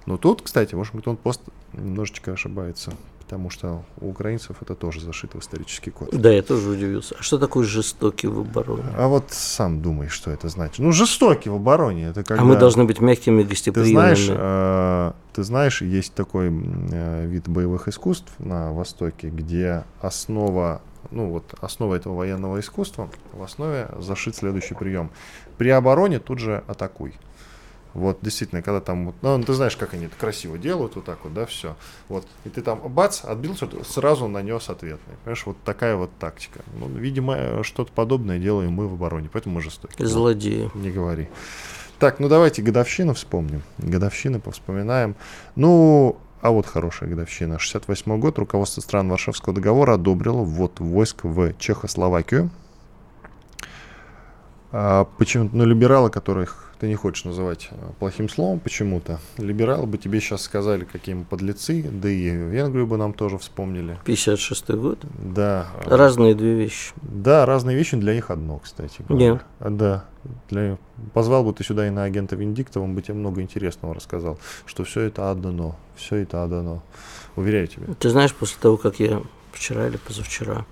Но 0.06 0.16
тут, 0.16 0.40
кстати, 0.40 0.74
Вашингтон-Пост 0.74 1.42
немножечко 1.74 2.32
ошибается 2.32 2.94
потому 3.32 3.48
что 3.48 3.82
у 3.98 4.10
украинцев 4.10 4.56
это 4.60 4.74
тоже 4.74 5.00
зашито 5.00 5.38
в 5.38 5.40
исторический 5.40 5.90
код. 5.90 6.10
Да, 6.12 6.30
я 6.30 6.42
тоже 6.42 6.68
удивился. 6.68 7.16
А 7.18 7.22
что 7.22 7.38
такое 7.38 7.64
жестокий 7.64 8.26
в 8.26 8.40
обороне? 8.40 8.84
А 8.94 9.08
вот 9.08 9.30
сам 9.30 9.80
думай, 9.80 10.08
что 10.08 10.30
это 10.30 10.50
значит. 10.50 10.80
Ну, 10.80 10.92
жестокий 10.92 11.48
в 11.48 11.54
обороне. 11.54 12.08
Это 12.08 12.24
когда... 12.24 12.42
А 12.42 12.44
мы 12.44 12.56
должны 12.56 12.84
быть 12.84 13.00
мягкими, 13.00 13.42
гостеприимными. 13.42 14.14
Ты 14.14 14.24
знаешь, 14.24 14.26
э, 14.28 15.12
ты 15.32 15.42
знаешь, 15.44 15.80
есть 15.80 16.12
такой 16.12 16.48
э, 16.50 17.26
вид 17.26 17.48
боевых 17.48 17.88
искусств 17.88 18.30
на 18.38 18.70
Востоке, 18.72 19.30
где 19.30 19.84
основа 20.02 20.82
ну 21.10 21.30
вот 21.30 21.54
основа 21.60 21.94
этого 21.94 22.14
военного 22.14 22.60
искусства, 22.60 23.08
в 23.32 23.42
основе 23.42 23.88
зашит 23.98 24.36
следующий 24.36 24.74
прием. 24.74 25.10
При 25.56 25.70
обороне 25.70 26.18
тут 26.18 26.38
же 26.38 26.62
атакуй. 26.66 27.14
Вот, 27.94 28.18
действительно, 28.22 28.62
когда 28.62 28.80
там, 28.80 29.06
вот, 29.06 29.14
ну, 29.22 29.42
ты 29.42 29.52
знаешь, 29.52 29.76
как 29.76 29.94
они 29.94 30.06
это 30.06 30.16
красиво 30.16 30.56
делают, 30.56 30.96
вот 30.96 31.04
так 31.04 31.18
вот, 31.24 31.34
да, 31.34 31.46
все. 31.46 31.76
Вот, 32.08 32.26
и 32.44 32.48
ты 32.48 32.62
там, 32.62 32.80
бац, 32.80 33.24
отбил 33.24 33.54
сразу 33.84 34.28
нанес 34.28 34.68
ответный. 34.68 35.14
Понимаешь, 35.24 35.46
вот 35.46 35.56
такая 35.64 35.96
вот 35.96 36.10
тактика. 36.18 36.60
Ну, 36.78 36.88
видимо, 36.88 37.62
что-то 37.62 37.92
подобное 37.92 38.38
делаем 38.38 38.72
мы 38.72 38.88
в 38.88 38.94
обороне, 38.94 39.28
поэтому 39.32 39.56
мы 39.56 39.60
жестоки. 39.60 40.02
Злодеи. 40.02 40.70
Не 40.74 40.90
говори. 40.90 41.28
Так, 41.98 42.18
ну 42.18 42.28
давайте 42.28 42.62
годовщину 42.62 43.14
вспомним. 43.14 43.62
Годовщины 43.78 44.40
повспоминаем. 44.40 45.14
Ну, 45.54 46.16
а 46.40 46.50
вот 46.50 46.66
хорошая 46.66 47.08
годовщина. 47.08 47.60
68 47.60 48.18
год. 48.18 48.38
Руководство 48.38 48.80
стран 48.80 49.08
Варшавского 49.08 49.54
договора 49.54 49.94
одобрило 49.94 50.42
ввод 50.42 50.80
войск 50.80 51.22
в 51.22 51.52
Чехословакию. 51.58 52.50
А, 54.72 55.04
почему-то, 55.18 55.56
ну, 55.56 55.64
либералы, 55.64 56.10
которых 56.10 56.61
ты 56.82 56.88
не 56.88 56.96
хочешь 56.96 57.24
называть 57.24 57.68
э, 57.70 57.76
плохим 58.00 58.28
словом 58.28 58.58
почему-то. 58.58 59.20
Либералы 59.38 59.86
бы 59.86 59.98
тебе 59.98 60.18
сейчас 60.18 60.42
сказали, 60.42 60.82
какие 60.82 61.14
мы 61.14 61.22
подлецы, 61.22 61.80
да 61.80 62.08
и 62.08 62.28
Венгрию 62.28 62.88
бы 62.88 62.96
нам 62.96 63.12
тоже 63.12 63.38
вспомнили. 63.38 64.00
56-й 64.04 64.76
год? 64.76 64.98
Да. 65.16 65.68
Разные 65.84 66.34
две 66.34 66.54
вещи. 66.54 66.92
Да, 66.96 67.46
разные 67.46 67.76
вещи, 67.76 67.96
для 67.96 68.14
них 68.14 68.32
одно, 68.32 68.58
кстати. 68.58 69.04
Говоря. 69.08 69.24
Нет. 69.24 69.42
Да. 69.60 70.06
Для... 70.50 70.76
Позвал 71.14 71.44
бы 71.44 71.52
ты 71.52 71.62
сюда 71.62 71.86
и 71.86 71.90
на 71.90 72.02
агента 72.02 72.34
Виндикта, 72.34 72.80
он 72.80 72.96
бы 72.96 73.02
тебе 73.02 73.14
много 73.14 73.42
интересного 73.42 73.94
рассказал, 73.94 74.40
что 74.66 74.82
все 74.82 75.02
это 75.02 75.30
отдано, 75.30 75.76
все 75.94 76.16
это 76.16 76.42
отдано. 76.42 76.82
Уверяю 77.36 77.68
тебя. 77.68 77.94
Ты 77.94 78.10
знаешь, 78.10 78.34
после 78.34 78.60
того, 78.60 78.76
как 78.76 78.98
я 78.98 79.22
вчера 79.52 79.86
или 79.86 79.98
позавчера 79.98 80.66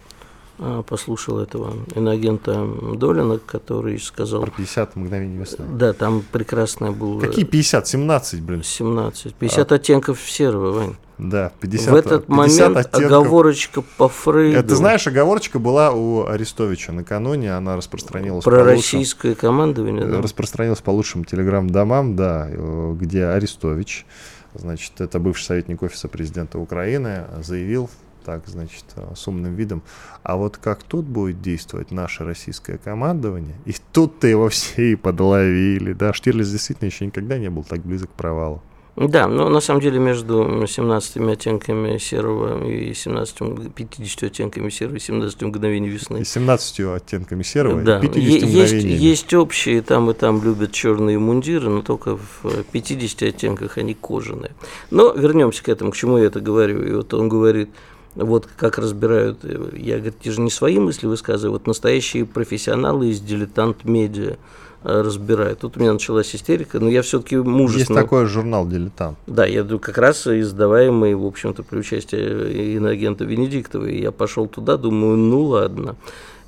послушал 0.87 1.39
этого 1.39 1.73
иноагента 1.95 2.67
Долина, 2.95 3.39
который 3.39 3.99
сказал... 3.99 4.43
Про 4.43 4.51
50 4.51 4.97
мгновений 4.97 5.39
весны. 5.39 5.65
Да, 5.73 5.93
там 5.93 6.23
прекрасное 6.31 6.91
было... 6.91 7.21
Какие 7.21 7.45
50? 7.45 7.87
17, 7.87 8.43
блин. 8.43 8.63
17. 8.63 9.35
50 9.35 9.73
а... 9.73 9.75
оттенков 9.75 10.21
серого, 10.21 10.73
Вань. 10.73 10.97
Да, 11.19 11.53
50 11.61 11.91
В 11.91 11.95
этот 11.95 12.27
50 12.27 12.29
момент 12.29 12.77
оттенков... 12.77 13.05
оговорочка 13.05 13.83
по 13.83 14.09
Фрейду. 14.09 14.59
Это, 14.59 14.75
знаешь, 14.75 15.07
оговорочка 15.07 15.59
была 15.59 15.93
у 15.93 16.27
Арестовича 16.27 16.93
накануне, 16.93 17.55
она 17.55 17.77
распространилась 17.77 18.45
Про 18.45 18.59
по 18.59 18.65
российское 18.65 19.29
лучшим... 19.29 19.41
командование, 19.41 20.07
да? 20.07 20.23
Распространилась 20.23 20.81
по 20.81 20.91
лучшим 20.91 21.25
телеграм-домам, 21.25 22.17
да, 22.17 22.49
где 22.95 23.27
Арестович, 23.27 24.07
значит, 24.55 25.01
это 25.01 25.19
бывший 25.19 25.45
советник 25.45 25.83
офиса 25.83 26.09
президента 26.09 26.59
Украины, 26.59 27.25
заявил 27.43 27.91
так, 28.25 28.47
значит, 28.47 28.85
с 29.14 29.29
умным 29.29 29.55
видом. 29.55 29.83
А 30.23 30.37
вот 30.37 30.57
как 30.57 30.83
тут 30.83 31.05
будет 31.05 31.41
действовать 31.41 31.91
наше 31.91 32.25
российское 32.25 32.79
командование, 32.79 33.57
и 33.64 33.75
тут-то 33.93 34.27
его 34.27 34.49
все 34.49 34.93
и 34.93 34.97
подловили. 34.97 35.93
Да, 35.93 36.12
Штирлиц 36.12 36.49
действительно 36.49 36.87
еще 36.87 37.07
никогда 37.07 37.39
не 37.39 37.51
был 37.51 37.64
так 37.64 37.81
близок 37.81 38.11
к 38.11 38.14
провалу. 38.14 38.62
Да, 38.97 39.29
но 39.29 39.49
на 39.49 39.61
самом 39.61 39.81
деле 39.81 39.99
между 39.99 40.66
17 40.66 41.16
оттенками 41.16 41.97
серого 41.99 42.68
и 42.68 42.93
17, 42.93 43.73
50 43.75 44.23
оттенками 44.25 44.68
серого 44.68 44.97
и 44.97 44.99
17 44.99 45.43
мгновений 45.43 45.89
весны. 45.89 46.18
И 46.18 46.25
17 46.25 46.81
оттенками 46.81 47.43
серого 47.43 47.81
да. 47.81 47.99
и 48.01 48.09
50 48.09 48.43
есть. 48.43 48.85
Есть 48.85 49.35
общие, 49.35 49.81
там 49.83 50.11
и 50.11 50.14
там 50.14 50.43
любят 50.45 50.73
черные 50.73 51.18
мундиры, 51.18 51.71
но 51.71 51.83
только 51.83 52.16
в 52.16 52.64
50 52.73 53.23
оттенках 53.23 53.79
они 53.79 53.95
кожаные. 53.95 54.53
Но 54.91 55.12
вернемся 55.12 55.62
к 55.62 55.68
этому, 55.68 55.93
к 55.93 55.97
чему 55.97 56.18
я 56.18 56.27
это 56.27 56.41
говорю. 56.41 56.83
И 56.83 56.93
вот 56.93 57.14
он 57.14 57.29
говорит, 57.29 57.71
вот 58.15 58.49
как 58.57 58.79
разбирают, 58.79 59.45
э, 59.45 59.71
я 59.77 59.99
говорю, 59.99 60.15
те 60.21 60.31
же 60.33 60.41
не 60.41 60.51
свои 60.51 60.79
мысли 60.79 61.07
высказываю, 61.07 61.53
вот 61.53 61.67
настоящие 61.67 62.27
профессионалы 62.27 63.09
из 63.09 63.21
дилетант-медиа 63.21 64.37
э, 64.83 65.01
разбирают. 65.01 65.61
Тут 65.61 65.77
у 65.77 65.81
меня 65.81 65.93
началась 65.93 66.35
истерика, 66.35 66.81
но 66.81 66.89
я 66.89 67.03
все-таки 67.03 67.37
мужественно... 67.37 67.99
Есть 67.99 68.07
такой 68.07 68.27
журнал 68.27 68.67
«Дилетант». 68.67 69.19
Да, 69.27 69.47
я 69.47 69.65
как 69.65 69.99
раз 69.99 70.27
издаваемый, 70.27 71.15
в 71.15 71.25
общем-то, 71.25 71.63
при 71.63 71.79
участии 71.79 72.75
иноагента 72.75 73.25
Венедиктова. 73.25 73.87
И 73.87 74.01
я 74.01 74.11
пошел 74.11 74.47
туда, 74.49 74.77
думаю, 74.77 75.17
ну 75.17 75.45
ладно. 75.45 75.97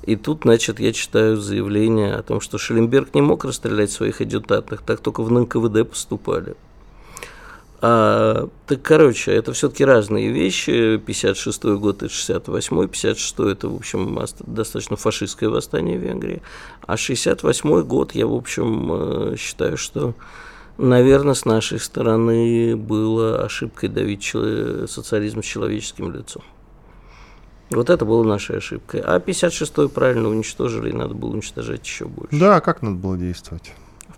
И 0.03 0.17
тут, 0.17 0.41
значит, 0.43 0.81
я 0.81 0.91
читаю 0.91 1.37
заявление 1.37 2.15
о 2.15 2.23
том, 2.23 2.41
что 2.41 2.57
Шелленберг 2.57 3.13
не 3.13 3.21
мог 3.21 3.45
расстрелять 3.45 3.89
своих 3.89 4.19
адъютантов, 4.19 4.81
так 4.85 4.99
только 4.99 5.23
в 5.23 5.31
НКВД 5.31 5.89
поступали. 5.89 6.55
А, 7.85 8.47
так, 8.65 8.81
короче, 8.81 9.33
это 9.33 9.51
все-таки 9.51 9.83
разные 9.83 10.31
вещи. 10.31 11.01
56 11.05 11.65
год 11.65 12.01
и 12.01 12.07
68 12.07 12.87
56 12.87 13.39
это, 13.39 13.67
в 13.67 13.75
общем, 13.75 14.17
достаточно 14.47 14.95
фашистское 14.95 15.49
восстание 15.49 15.99
в 15.99 16.01
Венгрии. 16.01 16.41
А 16.87 16.95
68 16.95 17.81
год, 17.81 18.15
я, 18.15 18.25
в 18.25 18.33
общем, 18.35 19.33
э, 19.33 19.35
считаю, 19.37 19.75
что, 19.75 20.13
наверное, 20.77 21.33
с 21.33 21.43
нашей 21.43 21.77
стороны 21.77 22.77
было 22.77 23.43
ошибкой 23.43 23.89
давить 23.89 24.33
социализм 24.89 25.43
с 25.43 25.45
человеческим 25.45 26.13
лицом. 26.13 26.41
Вот 27.69 27.89
это 27.89 28.05
была 28.05 28.23
наша 28.23 28.55
ошибка. 28.55 29.01
А 29.03 29.19
56-й 29.19 29.89
правильно 29.89 30.29
уничтожили, 30.29 30.91
и 30.91 30.93
надо 30.93 31.15
было 31.15 31.31
уничтожать 31.31 31.85
еще 31.85 32.05
больше. 32.05 32.39
Да, 32.39 32.61
как 32.61 32.81
надо 32.81 32.95
было 32.95 33.17
действовать? 33.17 33.73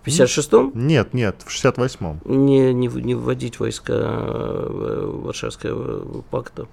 В 0.06 0.08
56-м? 0.08 0.72
Нет, 0.74 1.14
нет, 1.14 1.42
в 1.44 1.48
68-м. 1.48 2.20
Не, 2.24 2.72
не, 2.72 2.86
не 2.86 3.14
вводить 3.14 3.58
войска 3.58 3.92
э, 3.92 5.10
Варшавского 5.24 6.22
пакта 6.22 6.68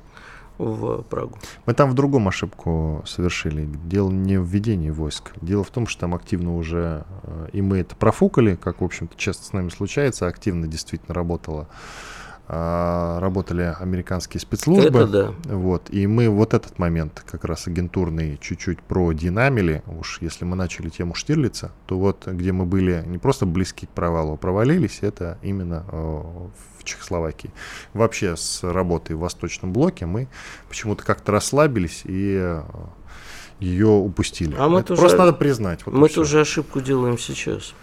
в 0.60 1.02
Прагу. 1.04 1.38
Мы 1.66 1.74
там 1.74 1.90
в 1.90 1.96
другом 1.96 2.28
ошибку 2.28 3.04
совершили. 3.08 3.68
Дело 3.86 4.12
не 4.12 4.40
в 4.40 4.46
введении 4.46 4.92
войск. 4.92 5.32
Дело 5.42 5.64
в 5.64 5.72
том, 5.72 5.88
что 5.88 6.02
там 6.02 6.14
активно 6.14 6.56
уже, 6.56 7.06
э, 7.24 7.48
и 7.54 7.62
мы 7.62 7.80
это 7.80 7.96
профукали, 7.96 8.56
как, 8.56 8.82
в 8.82 8.84
общем-то, 8.84 9.18
часто 9.18 9.46
с 9.46 9.54
нами 9.54 9.70
случается, 9.70 10.28
активно 10.28 10.68
действительно 10.68 11.16
работала 11.16 11.68
работали 12.48 13.74
американские 13.80 14.41
спецслужбы. 14.41 15.00
Это 15.00 15.08
да. 15.08 15.34
Вот, 15.46 15.89
и 15.91 16.06
мы 16.08 16.28
вот 16.28 16.54
этот 16.54 16.78
момент 16.78 17.24
как 17.26 17.46
раз 17.46 17.68
агентурный 17.68 18.38
чуть-чуть 18.41 18.82
продинамили. 18.82 19.82
Уж 19.88 20.18
если 20.22 20.44
мы 20.44 20.56
начали 20.56 20.89
тему 20.89 21.16
Штирлица, 21.16 21.72
то 21.86 21.98
вот 21.98 22.28
где 22.28 22.52
мы 22.52 22.66
были 22.66 23.04
не 23.06 23.18
просто 23.18 23.46
близки 23.46 23.86
к 23.86 23.89
провалу, 23.89 24.34
а 24.34 24.38
провалились, 24.38 25.00
это 25.02 25.38
именно 25.41 25.86
э, 25.89 25.96
в 26.80 26.84
Чехословакии. 26.84 27.52
Вообще 27.94 28.36
с 28.36 28.62
работой 28.64 29.16
в 29.16 29.20
Восточном 29.20 29.72
блоке 29.72 30.06
мы 30.06 30.28
почему-то 30.68 31.06
как-то 31.06 31.32
расслабились 31.32 32.02
и 32.04 32.38
э, 32.41 32.62
ее 33.60 33.88
упустили. 33.88 34.56
А 34.58 34.68
мы 34.68 34.80
это 34.80 34.89
тоже, 34.89 35.02
просто 35.02 35.18
надо 35.18 35.34
признать. 35.34 35.86
Вот 35.86 35.96
мы 35.96 36.10
тоже 36.10 36.41
ошибку 36.41 36.82
делаем 36.82 37.18
сейчас. 37.18 37.74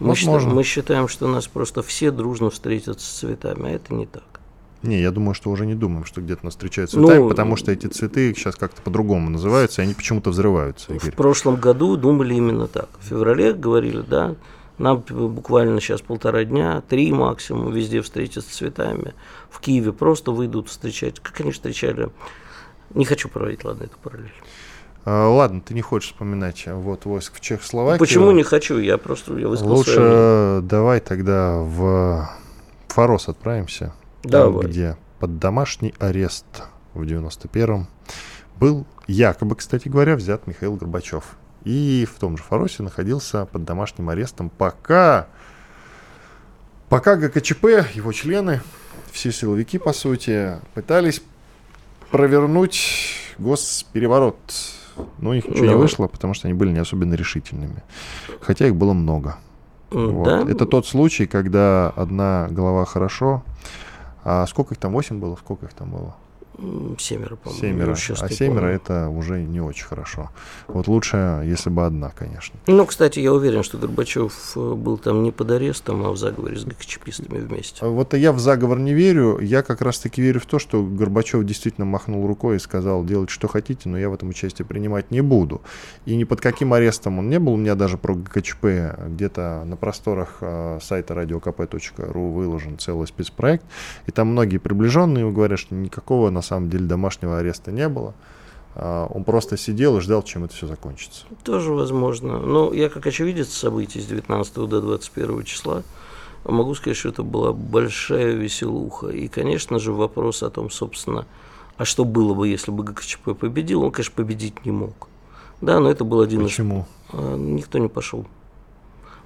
Мы, 0.00 0.14
считаем, 0.14 0.48
мы 0.48 0.62
считаем, 0.64 1.08
что 1.08 1.28
нас 1.28 1.46
просто 1.46 1.82
все 1.82 2.10
дружно 2.10 2.50
встретят 2.50 3.00
с 3.00 3.04
цветами, 3.04 3.70
а 3.70 3.74
это 3.74 3.94
не 3.94 4.06
так. 4.06 4.24
Не, 4.82 5.00
я 5.00 5.10
думаю, 5.10 5.34
что 5.34 5.50
уже 5.50 5.64
не 5.64 5.74
думаем, 5.74 6.04
что 6.04 6.20
где-то 6.20 6.44
нас 6.44 6.54
встречают 6.54 6.90
цветами, 6.90 7.20
ну, 7.20 7.28
потому 7.28 7.56
что 7.56 7.72
эти 7.72 7.86
цветы 7.86 8.34
сейчас 8.34 8.54
как-то 8.56 8.82
по-другому 8.82 9.30
называются, 9.30 9.80
и 9.80 9.84
они 9.84 9.94
почему-то 9.94 10.28
взрываются. 10.30 10.92
Игорь. 10.92 11.10
В 11.10 11.14
прошлом 11.14 11.56
году 11.56 11.96
думали 11.96 12.34
именно 12.34 12.66
так. 12.66 12.90
В 13.00 13.04
феврале 13.06 13.54
говорили, 13.54 14.02
да, 14.02 14.34
нам 14.76 14.98
буквально 14.98 15.80
сейчас 15.80 16.02
полтора 16.02 16.44
дня, 16.44 16.82
три 16.86 17.12
максимум, 17.12 17.72
везде 17.72 18.02
встретятся 18.02 18.50
с 18.50 18.56
цветами. 18.56 19.14
В 19.48 19.60
Киеве 19.60 19.92
просто 19.92 20.32
выйдут 20.32 20.68
встречать. 20.68 21.20
Как 21.20 21.40
они 21.40 21.52
встречали? 21.52 22.10
Не 22.92 23.06
хочу 23.06 23.28
проводить, 23.28 23.64
ладно, 23.64 23.84
эту 23.84 23.96
параллель. 24.02 24.32
А, 25.04 25.28
ладно, 25.28 25.60
ты 25.60 25.74
не 25.74 25.82
хочешь 25.82 26.10
вспоминать 26.10 26.64
вот 26.66 27.04
войск 27.04 27.34
в 27.34 27.40
Чехословакии. 27.40 27.98
Почему 27.98 28.30
не 28.32 28.42
хочу? 28.42 28.78
Я 28.78 28.96
просто 28.96 29.36
я 29.36 29.48
Лучше 29.48 29.92
свое 29.92 30.60
давай 30.62 31.00
тогда 31.00 31.58
в 31.58 32.30
Форос 32.88 33.28
отправимся. 33.28 33.92
Давай. 34.22 34.62
Там, 34.62 34.70
где 34.70 34.96
под 35.18 35.38
домашний 35.38 35.94
арест 35.98 36.46
в 36.94 37.02
91-м 37.02 37.86
был 38.56 38.86
якобы, 39.06 39.56
кстати 39.56 39.88
говоря, 39.88 40.16
взят 40.16 40.46
Михаил 40.46 40.76
Горбачев. 40.76 41.36
И 41.64 42.06
в 42.10 42.18
том 42.18 42.36
же 42.36 42.42
Форосе 42.42 42.82
находился 42.82 43.46
под 43.46 43.64
домашним 43.64 44.10
арестом, 44.10 44.50
пока, 44.50 45.28
пока 46.88 47.16
ГКЧП, 47.16 47.64
его 47.94 48.12
члены, 48.12 48.60
все 49.12 49.32
силовики, 49.32 49.78
по 49.78 49.92
сути, 49.92 50.58
пытались 50.74 51.22
провернуть 52.10 53.16
госпереворот 53.38 54.36
но 55.18 55.30
у 55.30 55.34
них 55.34 55.48
ничего 55.48 55.66
да. 55.66 55.72
не 55.72 55.78
вышло, 55.78 56.06
потому 56.06 56.34
что 56.34 56.48
они 56.48 56.54
были 56.54 56.70
не 56.70 56.78
особенно 56.78 57.14
решительными. 57.14 57.82
Хотя 58.40 58.66
их 58.66 58.76
было 58.76 58.92
много. 58.92 59.36
Вот. 59.90 60.24
Да? 60.24 60.50
Это 60.50 60.66
тот 60.66 60.86
случай, 60.86 61.26
когда 61.26 61.90
одна 61.90 62.48
голова 62.50 62.84
хорошо. 62.84 63.42
А 64.24 64.46
сколько 64.46 64.74
их 64.74 64.80
там? 64.80 64.92
Восемь 64.92 65.18
было? 65.18 65.36
Сколько 65.36 65.66
их 65.66 65.72
там 65.72 65.90
было? 65.90 66.16
Семеро, 66.98 67.36
по-моему. 67.36 67.60
Семеро. 67.60 67.92
А 67.92 68.28
семеро 68.28 68.60
помню. 68.60 68.74
это 68.74 69.08
уже 69.08 69.42
не 69.42 69.60
очень 69.60 69.84
хорошо. 69.84 70.30
Вот 70.68 70.86
лучше, 70.86 71.42
если 71.44 71.70
бы 71.70 71.84
одна, 71.84 72.10
конечно. 72.10 72.58
Ну, 72.66 72.86
кстати, 72.86 73.18
я 73.18 73.32
уверен, 73.32 73.62
что 73.62 73.76
Горбачев 73.78 74.52
э, 74.56 74.74
был 74.74 74.98
там 74.98 75.22
не 75.22 75.32
под 75.32 75.50
арестом, 75.50 76.04
а 76.04 76.10
в 76.10 76.16
заговоре 76.16 76.56
с 76.56 76.64
ГКЧПистами 76.64 77.38
вместе. 77.38 77.78
А 77.84 77.88
вот 77.88 78.14
я 78.14 78.32
в 78.32 78.38
заговор 78.38 78.78
не 78.78 78.94
верю. 78.94 79.38
Я 79.40 79.62
как 79.62 79.80
раз-таки 79.80 80.22
верю 80.22 80.40
в 80.40 80.46
то, 80.46 80.58
что 80.58 80.82
Горбачев 80.82 81.44
действительно 81.44 81.84
махнул 81.84 82.26
рукой 82.26 82.56
и 82.56 82.58
сказал, 82.58 83.04
делать 83.04 83.30
что 83.30 83.48
хотите, 83.48 83.88
но 83.88 83.98
я 83.98 84.08
в 84.08 84.14
этом 84.14 84.28
участие 84.28 84.64
принимать 84.64 85.10
не 85.10 85.22
буду. 85.22 85.62
И 86.06 86.14
ни 86.14 86.24
под 86.24 86.40
каким 86.40 86.72
арестом 86.72 87.18
он 87.18 87.28
не 87.28 87.38
был. 87.38 87.54
У 87.54 87.56
меня 87.56 87.74
даже 87.74 87.98
про 87.98 88.14
ГКЧП 88.14 88.66
где-то 89.08 89.64
на 89.64 89.76
просторах 89.76 90.38
э, 90.40 90.78
сайта 90.80 91.14
radiokp.ru 91.14 92.32
выложен 92.32 92.78
целый 92.78 93.06
спецпроект. 93.06 93.64
И 94.06 94.12
там 94.12 94.28
многие 94.28 94.58
приближенные 94.58 95.30
говорят, 95.30 95.58
что 95.58 95.74
никакого 95.74 96.30
на 96.30 96.42
самом 96.44 96.70
деле 96.70 96.86
домашнего 96.86 97.38
ареста 97.38 97.72
не 97.72 97.88
было. 97.88 98.14
А, 98.74 99.06
он 99.06 99.24
просто 99.24 99.56
сидел 99.56 99.96
и 99.96 100.00
ждал, 100.00 100.22
чем 100.22 100.44
это 100.44 100.54
все 100.54 100.66
закончится. 100.66 101.26
Тоже 101.42 101.72
возможно. 101.72 102.38
Но 102.38 102.72
я 102.72 102.88
как 102.88 103.06
очевидец 103.06 103.52
событий 103.52 104.00
с 104.00 104.06
19 104.06 104.54
до 104.54 104.80
21 104.80 105.44
числа 105.44 105.82
могу 106.44 106.74
сказать, 106.74 106.96
что 106.96 107.08
это 107.08 107.22
была 107.22 107.52
большая 107.52 108.32
веселуха. 108.32 109.08
И, 109.08 109.28
конечно 109.28 109.78
же, 109.78 109.92
вопрос 109.92 110.42
о 110.42 110.50
том, 110.50 110.70
собственно, 110.70 111.26
а 111.76 111.84
что 111.84 112.04
было 112.04 112.34
бы, 112.34 112.48
если 112.48 112.70
бы 112.70 112.84
ГКЧП 112.84 113.36
победил, 113.38 113.82
он, 113.82 113.90
конечно, 113.90 114.14
победить 114.14 114.64
не 114.64 114.72
мог. 114.72 115.08
Да, 115.60 115.80
но 115.80 115.90
это 115.90 116.04
был 116.04 116.20
один 116.20 116.44
Почему? 116.44 116.80
из... 116.80 117.12
Почему? 117.12 117.36
Никто 117.36 117.78
не 117.78 117.88
пошел. 117.88 118.26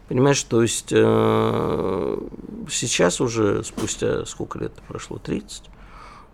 Понимаешь, 0.08 0.42
то 0.44 0.62
есть 0.62 0.88
э, 0.90 2.18
сейчас 2.70 3.20
уже, 3.20 3.62
спустя 3.62 4.24
сколько 4.24 4.58
лет 4.58 4.72
прошло? 4.88 5.18
30? 5.18 5.64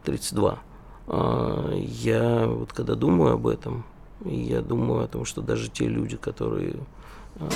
32. 0.04 0.58
А, 1.06 1.72
я 1.74 2.46
вот 2.46 2.72
когда 2.72 2.94
думаю 2.94 3.34
об 3.34 3.46
этом, 3.46 3.84
я 4.24 4.60
думаю 4.62 5.04
о 5.04 5.08
том, 5.08 5.24
что 5.24 5.42
даже 5.42 5.70
те 5.70 5.86
люди, 5.86 6.16
которые 6.16 6.76
а, 7.36 7.48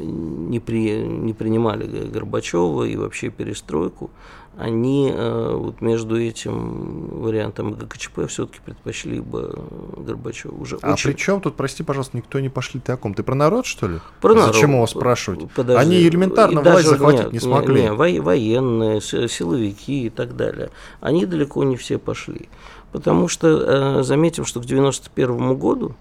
не, 0.00 0.60
при, 0.60 1.00
не 1.00 1.32
принимали 1.34 1.86
Горбачева 2.08 2.84
и 2.84 2.96
вообще 2.96 3.30
перестройку, 3.30 4.10
они 4.56 5.12
э, 5.12 5.54
вот 5.54 5.82
между 5.82 6.18
этим 6.18 7.20
вариантом 7.20 7.72
ГКЧП 7.74 8.26
все-таки 8.26 8.60
предпочли 8.64 9.20
бы 9.20 9.54
Горбачева. 9.98 10.54
Уже 10.54 10.78
а 10.80 10.94
очень... 10.94 11.10
при 11.10 11.16
чем 11.18 11.42
тут, 11.42 11.56
прости, 11.56 11.82
пожалуйста, 11.82 12.16
никто 12.16 12.40
не 12.40 12.48
пошли 12.48 12.80
ты 12.80 12.92
о 12.92 12.96
ком? 12.96 13.12
Ты 13.12 13.22
про 13.22 13.34
народ, 13.34 13.66
что 13.66 13.86
ли? 13.86 13.98
Про 14.22 14.34
народ. 14.34 14.54
Зачем 14.54 14.72
его 14.72 14.86
спрашивать? 14.86 15.50
Подожди. 15.54 15.82
Они 15.82 16.02
элементарно 16.08 16.60
и 16.60 16.62
власть 16.62 16.76
даже, 16.76 16.88
захватить 16.88 17.24
нет, 17.24 17.32
не 17.34 17.40
смогли. 17.40 17.82
Не, 17.82 17.88
не, 17.90 18.20
военные, 18.20 19.00
силовики 19.02 20.06
и 20.06 20.10
так 20.10 20.36
далее. 20.36 20.70
Они 21.00 21.26
далеко 21.26 21.62
не 21.64 21.76
все 21.76 21.98
пошли. 21.98 22.48
Потому 22.96 23.28
что, 23.28 23.98
э, 23.98 24.02
заметим, 24.04 24.46
что 24.46 24.58
к 24.58 24.64
91 24.64 25.54
году 25.58 25.94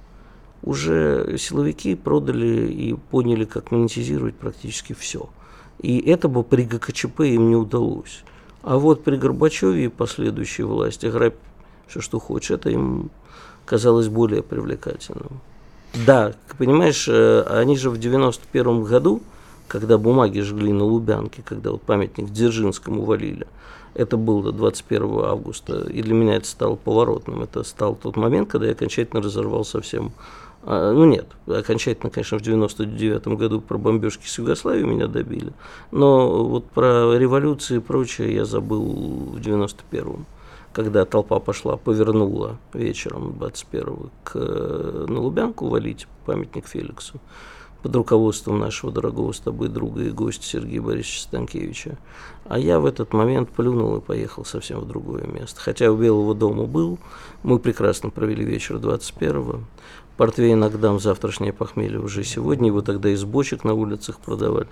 уже 0.63 1.35
силовики 1.37 1.93
продали 1.93 2.71
и 2.71 2.93
поняли, 2.93 3.43
как 3.43 3.71
монетизировать 3.71 4.35
практически 4.35 4.93
все. 4.93 5.27
И 5.81 5.99
это 5.99 6.29
бы 6.29 6.41
при 6.41 6.63
ГКЧП 6.63 7.19
им 7.19 7.49
не 7.49 7.57
удалось. 7.57 8.23
А 8.63 8.77
вот 8.77 9.03
при 9.03 9.17
Горбачеве 9.17 9.83
и 9.83 9.87
последующей 9.89 10.63
власти 10.63 11.07
грабь 11.07 11.35
все, 11.87 11.99
что 11.99 12.17
хочешь, 12.17 12.51
это 12.51 12.69
им 12.69 13.11
казалось 13.65 14.07
более 14.07 14.41
привлекательным. 14.41 15.41
Да, 16.07 16.31
понимаешь, 16.57 17.09
э, 17.09 17.41
они 17.41 17.75
же 17.75 17.89
в 17.89 17.97
91 17.97 18.85
году, 18.85 19.21
когда 19.67 19.97
бумаги 19.97 20.39
жгли 20.39 20.71
на 20.71 20.85
Лубянке, 20.85 21.43
когда 21.43 21.71
вот 21.71 21.81
памятник 21.81 22.29
Дзержинскому 22.29 23.03
валили, 23.03 23.47
это 23.95 24.17
было 24.17 24.51
21 24.51 25.25
августа, 25.25 25.87
и 25.89 26.01
для 26.01 26.13
меня 26.13 26.35
это 26.35 26.47
стало 26.47 26.75
поворотным. 26.75 27.41
Это 27.41 27.63
стал 27.63 27.95
тот 27.95 28.17
момент, 28.17 28.49
когда 28.49 28.67
я 28.67 28.73
окончательно 28.73 29.21
разорвал 29.21 29.65
совсем 29.65 30.11
а, 30.67 30.91
ну 30.93 31.05
нет, 31.05 31.27
окончательно, 31.47 32.09
конечно, 32.09 32.39
в 32.39 32.41
99 32.41 33.27
году 33.27 33.61
про 33.61 33.77
бомбежки 33.77 34.25
с 34.25 34.39
Югославией 34.39 34.87
меня 34.87 35.05
добили, 35.05 35.53
но 35.91 36.43
вот 36.43 36.65
про 36.65 37.15
революции 37.15 37.77
и 37.77 37.79
прочее 37.79 38.33
я 38.33 38.45
забыл 38.45 38.83
в 38.83 39.37
91-м, 39.37 40.25
когда 40.73 41.05
толпа 41.05 41.39
пошла, 41.39 41.77
повернула 41.77 42.57
вечером 42.73 43.35
21-го 43.39 44.09
к, 44.23 44.35
на 45.07 45.19
Лубянку 45.19 45.67
валить 45.67 46.07
памятник 46.25 46.67
Феликсу 46.67 47.19
под 47.85 47.95
руководством 47.97 48.57
нашего 48.57 48.91
дорогого 48.91 49.31
с 49.31 49.39
тобой 49.39 49.67
друга 49.69 50.01
и 50.01 50.09
гостя 50.09 50.43
Сергея 50.43 50.81
Борисовича 50.81 51.21
Станкевича. 51.21 51.99
А 52.45 52.57
я 52.57 52.79
в 52.79 52.85
этот 52.87 53.13
момент 53.13 53.51
плюнул 53.51 53.97
и 53.97 54.01
поехал 54.01 54.43
совсем 54.43 54.79
в 54.79 54.87
другое 54.87 55.27
место. 55.27 55.61
Хотя 55.61 55.91
у 55.91 55.95
Белого 55.95 56.33
дома 56.33 56.63
был, 56.63 56.97
мы 57.43 57.59
прекрасно 57.59 58.09
провели 58.09 58.43
вечер 58.43 58.77
21-го, 58.77 59.59
Портвейн 60.17 60.63
Агдам 60.63 60.99
завтрашнее 60.99 61.53
похмелье 61.53 61.99
уже 61.99 62.23
сегодня, 62.23 62.69
его 62.69 62.81
тогда 62.81 63.09
из 63.09 63.23
бочек 63.23 63.63
на 63.63 63.75
улицах 63.75 64.17
продавали. 64.17 64.65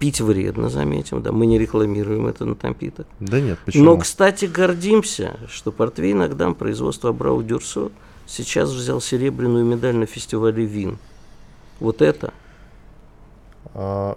Пить 0.00 0.20
вредно, 0.20 0.68
заметим, 0.68 1.22
да, 1.22 1.30
мы 1.30 1.46
не 1.46 1.60
рекламируем 1.60 2.26
это 2.26 2.44
на 2.44 2.56
напиток. 2.60 3.06
Да 3.20 3.40
нет, 3.40 3.60
почему? 3.64 3.84
Но, 3.84 3.96
кстати, 3.98 4.46
гордимся, 4.46 5.38
что 5.48 5.70
Портвейн 5.70 6.22
Агдам 6.22 6.56
производства 6.56 7.10
Абрау 7.10 7.40
Дюрсо 7.40 7.92
сейчас 8.26 8.72
взял 8.72 9.00
серебряную 9.00 9.64
медаль 9.64 9.94
на 9.94 10.06
фестивале 10.06 10.64
вин. 10.64 10.98
Вот 11.78 12.02
это 12.02 12.32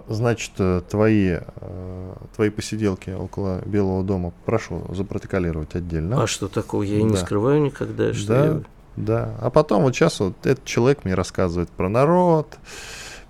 Значит, 0.08 0.52
э, 0.58 0.80
твои, 0.88 1.36
э, 1.38 2.14
твои 2.34 2.50
посиделки 2.50 3.10
около 3.10 3.60
Белого 3.64 4.02
дома 4.02 4.32
прошу 4.44 4.82
запротоколировать 4.92 5.74
отдельно. 5.74 6.22
А 6.22 6.26
что 6.26 6.48
такого? 6.48 6.82
Я 6.82 6.98
и 6.98 7.02
не 7.02 7.12
Да. 7.12 7.18
скрываю 7.18 7.62
никогда, 7.62 8.12
что 8.12 8.26
Да, 8.28 8.44
я... 8.46 8.60
да. 8.96 9.34
А 9.40 9.50
потом 9.50 9.82
вот 9.82 9.94
сейчас 9.94 10.18
вот 10.20 10.34
этот 10.46 10.64
человек 10.64 11.04
мне 11.04 11.14
рассказывает 11.14 11.68
про 11.70 11.88
народ, 11.88 12.56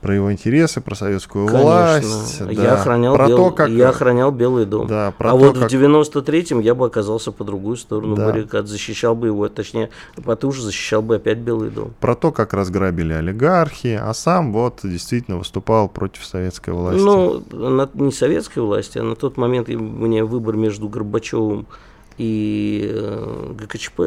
про 0.02 0.14
его 0.16 0.32
интересы, 0.32 0.80
про 0.80 0.94
советскую 0.96 1.46
власть. 1.46 2.06
Конечно. 2.40 2.46
да, 2.46 2.52
Я, 2.62 2.74
охранял 2.74 3.14
про 3.14 3.28
бел- 3.28 3.36
то, 3.36 3.50
как... 3.52 3.68
я 3.70 3.88
охранял 3.90 4.32
Белый 4.32 4.66
дом. 4.66 4.86
Да, 4.88 5.12
про 5.16 5.28
а 5.30 5.32
то, 5.32 5.38
вот 5.38 5.58
как... 5.58 5.70
в 5.70 5.74
93-м 5.74 6.58
я 6.60 6.74
бы 6.74 6.86
оказался 6.86 7.30
по 7.32 7.44
другую 7.44 7.76
сторону 7.76 8.16
Да. 8.16 8.26
баррикад, 8.26 8.66
защищал 8.66 9.14
бы 9.14 9.28
его, 9.28 9.48
точнее, 9.48 9.90
потуже 10.24 10.62
защищал 10.62 11.02
бы 11.02 11.14
опять 11.16 11.38
Белый 11.38 11.70
дом. 11.70 11.94
про 12.00 12.14
то, 12.16 12.32
как 12.32 12.52
разграбили 12.52 13.12
олигархи, 13.12 13.98
а 14.02 14.12
сам 14.12 14.52
вот 14.52 14.80
действительно 14.82 15.38
выступал 15.38 15.88
против 15.88 16.24
советской 16.24 16.70
власти. 16.70 17.00
Ну, 17.00 17.42
не 17.94 18.12
советской 18.12 18.58
власти, 18.58 18.98
а 18.98 19.04
на 19.04 19.14
тот 19.14 19.36
момент 19.36 19.68
и- 19.68 19.76
мне 19.76 20.24
выбор 20.24 20.56
между 20.56 20.88
Горбачевым 20.88 21.66
и 22.18 22.90
э, 22.92 23.52
ГКЧП, 23.56 24.00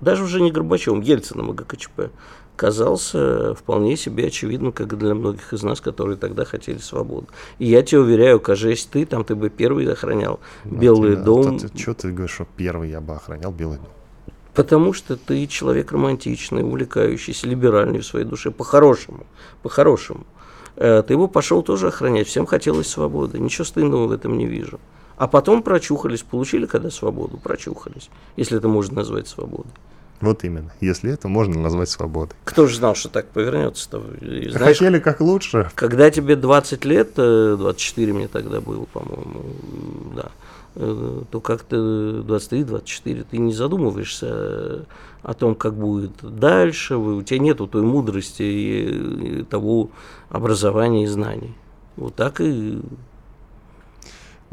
даже 0.00 0.24
уже 0.24 0.40
не 0.40 0.50
Горбачевым, 0.52 1.00
Ельциным 1.00 1.50
и 1.50 1.54
ГКЧП, 1.54 2.10
казался 2.56 3.54
вполне 3.54 3.96
себе 3.96 4.26
очевидным, 4.26 4.72
как 4.72 4.92
и 4.92 4.96
для 4.96 5.14
многих 5.14 5.52
из 5.52 5.62
нас, 5.62 5.80
которые 5.80 6.16
тогда 6.16 6.44
хотели 6.44 6.78
свободу. 6.78 7.26
И 7.58 7.66
я 7.66 7.82
тебе 7.82 8.00
уверяю, 8.00 8.40
кажись, 8.40 8.84
ты, 8.86 9.06
там 9.06 9.24
ты 9.24 9.34
бы 9.34 9.50
первый 9.50 9.90
охранял 9.90 10.40
Белый 10.64 11.16
дом, 11.16 11.58
Что 11.58 11.94
ты 11.94 12.10
говоришь, 12.12 12.34
что 12.34 12.46
первый 12.56 12.90
я 12.90 13.00
бы 13.00 13.14
охранял 13.14 13.52
Белый 13.52 13.78
дом? 13.78 13.88
потому 14.54 14.92
что 14.92 15.16
ты 15.16 15.46
человек 15.48 15.90
романтичный, 15.92 16.62
увлекающийся, 16.62 17.48
либеральный 17.48 17.98
в 17.98 18.06
своей 18.06 18.24
душе, 18.24 18.50
по-хорошему, 18.52 19.26
по-хорошему. 19.62 20.24
Э, 20.76 21.02
Ты 21.06 21.14
его 21.14 21.28
пошел 21.28 21.62
тоже 21.62 21.88
охранять, 21.88 22.28
всем 22.28 22.46
хотелось 22.46 22.86
свободы, 22.86 23.38
ничего 23.38 23.64
стыдного 23.64 24.06
в 24.06 24.12
этом 24.12 24.38
не 24.38 24.46
вижу. 24.46 24.78
А 25.16 25.28
потом 25.28 25.62
прочухались, 25.62 26.22
получили 26.22 26.66
когда 26.66 26.90
свободу, 26.90 27.36
прочухались, 27.36 28.10
если 28.36 28.58
это 28.58 28.68
можно 28.68 28.96
назвать 28.96 29.28
свободой. 29.28 29.72
Вот 30.20 30.44
именно. 30.44 30.72
Если 30.80 31.12
это 31.12 31.28
можно 31.28 31.60
назвать 31.60 31.90
свободой. 31.90 32.36
Кто 32.44 32.66
же 32.66 32.76
знал, 32.76 32.94
что 32.94 33.08
так 33.08 33.26
повернется-то? 33.28 34.02
И 34.20 34.48
Знаешь, 34.50 34.78
Хотели 34.78 34.98
как 34.98 35.20
лучше. 35.20 35.70
когда 35.74 36.10
тебе 36.10 36.36
20 36.36 36.84
лет, 36.84 37.12
э, 37.16 37.56
24 37.58 38.12
мне 38.12 38.28
тогда 38.28 38.60
было, 38.60 38.84
по-моему, 38.86 39.42
да, 40.16 40.30
э, 40.76 41.22
то 41.30 41.40
как-то 41.40 42.22
23-24 42.22 43.26
ты 43.30 43.38
не 43.38 43.52
задумываешься 43.52 44.26
э, 44.30 44.82
о 45.22 45.34
том, 45.34 45.54
как 45.54 45.74
будет 45.74 46.12
дальше, 46.22 46.96
у 46.96 47.22
тебя 47.22 47.38
нету 47.40 47.66
той 47.66 47.82
мудрости 47.82 48.42
и 48.42 49.42
того 49.44 49.90
образования 50.30 51.04
и 51.04 51.06
знаний. 51.06 51.54
Вот 51.96 52.14
так 52.14 52.40
и 52.40 52.80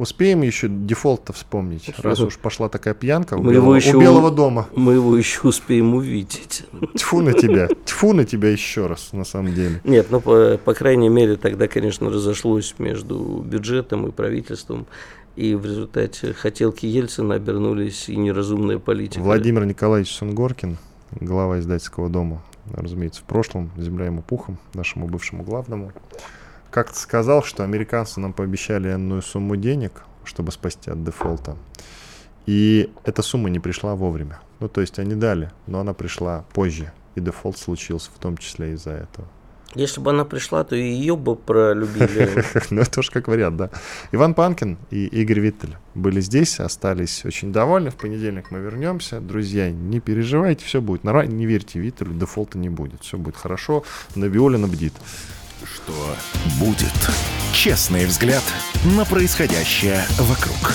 Успеем 0.02 0.42
еще 0.42 0.68
дефолт-то 0.68 1.32
вспомнить, 1.32 1.94
раз 2.00 2.20
уж 2.22 2.40
пошла 2.40 2.70
такая 2.70 2.96
пьянка 2.96 3.36
у, 3.36 3.44
Мы 3.44 3.52
белого, 3.52 3.66
его 3.66 3.76
еще 3.76 3.98
у 3.98 4.02
Белого 4.02 4.32
дома. 4.32 4.68
мы 4.76 4.94
его 4.94 5.16
еще 5.16 5.42
успеем 5.44 5.94
увидеть. 5.94 6.64
Тьфу 6.96 7.22
на 7.22 7.34
тебя, 7.34 7.68
тьфу 7.86 8.12
на 8.14 8.26
тебя 8.26 8.50
еще 8.50 8.88
раз, 8.88 9.14
на 9.14 9.26
самом 9.26 9.54
деле. 9.54 9.80
Нет, 9.84 10.08
ну, 10.10 10.20
по, 10.20 10.58
по 10.58 10.74
крайней 10.74 11.10
мере, 11.10 11.36
тогда, 11.36 11.68
конечно, 11.68 12.10
разошлось 12.10 12.74
между 12.80 13.44
бюджетом 13.46 14.08
и 14.08 14.12
правительством, 14.12 14.88
и 15.36 15.54
в 15.54 15.64
результате 15.66 16.34
хотелки 16.34 16.88
Ельцина 16.88 17.36
обернулись 17.36 18.10
и 18.10 18.16
неразумная 18.16 18.80
политика. 18.80 19.22
Владимир 19.22 19.66
Николаевич 19.66 20.16
Сунгоркин, 20.16 20.78
глава 21.20 21.60
издательского 21.60 22.10
дома, 22.10 22.42
разумеется, 22.74 23.22
в 23.22 23.26
прошлом, 23.26 23.70
земля 23.78 24.08
ему 24.08 24.24
пухом, 24.24 24.58
нашему 24.74 25.06
бывшему 25.06 25.44
главному, 25.44 25.92
как-то 26.72 26.98
сказал, 26.98 27.44
что 27.44 27.64
американцы 27.64 28.20
нам 28.20 28.34
пообещали 28.34 28.92
энную 28.92 29.22
сумму 29.22 29.56
денег, 29.56 30.04
чтобы 30.24 30.52
спасти 30.52 30.90
от 30.90 31.04
дефолта. 31.04 31.58
И 32.46 32.90
эта 33.04 33.22
сумма 33.22 33.50
не 33.50 33.60
пришла 33.60 33.96
вовремя. 33.96 34.40
Ну, 34.60 34.68
то 34.68 34.82
есть 34.82 34.98
они 34.98 35.16
дали, 35.16 35.52
но 35.68 35.80
она 35.80 35.94
пришла 35.94 36.46
позже. 36.54 36.92
И 37.16 37.20
дефолт 37.20 37.58
случился 37.58 38.10
в 38.16 38.20
том 38.20 38.38
числе 38.38 38.74
из-за 38.74 38.92
этого. 38.92 39.28
Если 39.74 40.02
бы 40.02 40.12
она 40.12 40.26
пришла, 40.26 40.64
то 40.66 40.76
и 40.76 40.84
ее 40.84 41.16
бы 41.16 41.36
пролюбили. 41.36 42.44
Ну, 42.72 42.82
это 42.82 42.92
тоже 42.92 43.12
как 43.12 43.28
вариант, 43.28 43.58
да. 43.58 43.70
Иван 44.12 44.34
Панкин 44.34 44.78
и 44.90 45.06
Игорь 45.06 45.40
Виттель 45.40 45.78
были 45.96 46.20
здесь, 46.20 46.60
остались 46.60 47.24
очень 47.26 47.54
довольны. 47.54 47.90
В 47.90 47.96
понедельник 47.96 48.52
мы 48.52 48.60
вернемся. 48.60 49.22
Друзья, 49.22 49.72
не 49.72 50.00
переживайте, 50.00 50.66
все 50.66 50.82
будет 50.82 51.04
нормально. 51.04 51.32
Не 51.32 51.46
верьте 51.46 51.80
Виттелю, 51.80 52.14
дефолта 52.14 52.58
не 52.58 52.70
будет. 52.70 53.02
Все 53.02 53.18
будет 53.18 53.38
хорошо. 53.38 53.84
Навиолина 54.16 54.68
бдит. 54.68 54.94
Что 55.64 56.16
будет? 56.60 56.92
Честный 57.54 58.06
взгляд 58.06 58.44
на 58.84 59.06
происходящее 59.06 60.04
вокруг. 60.18 60.74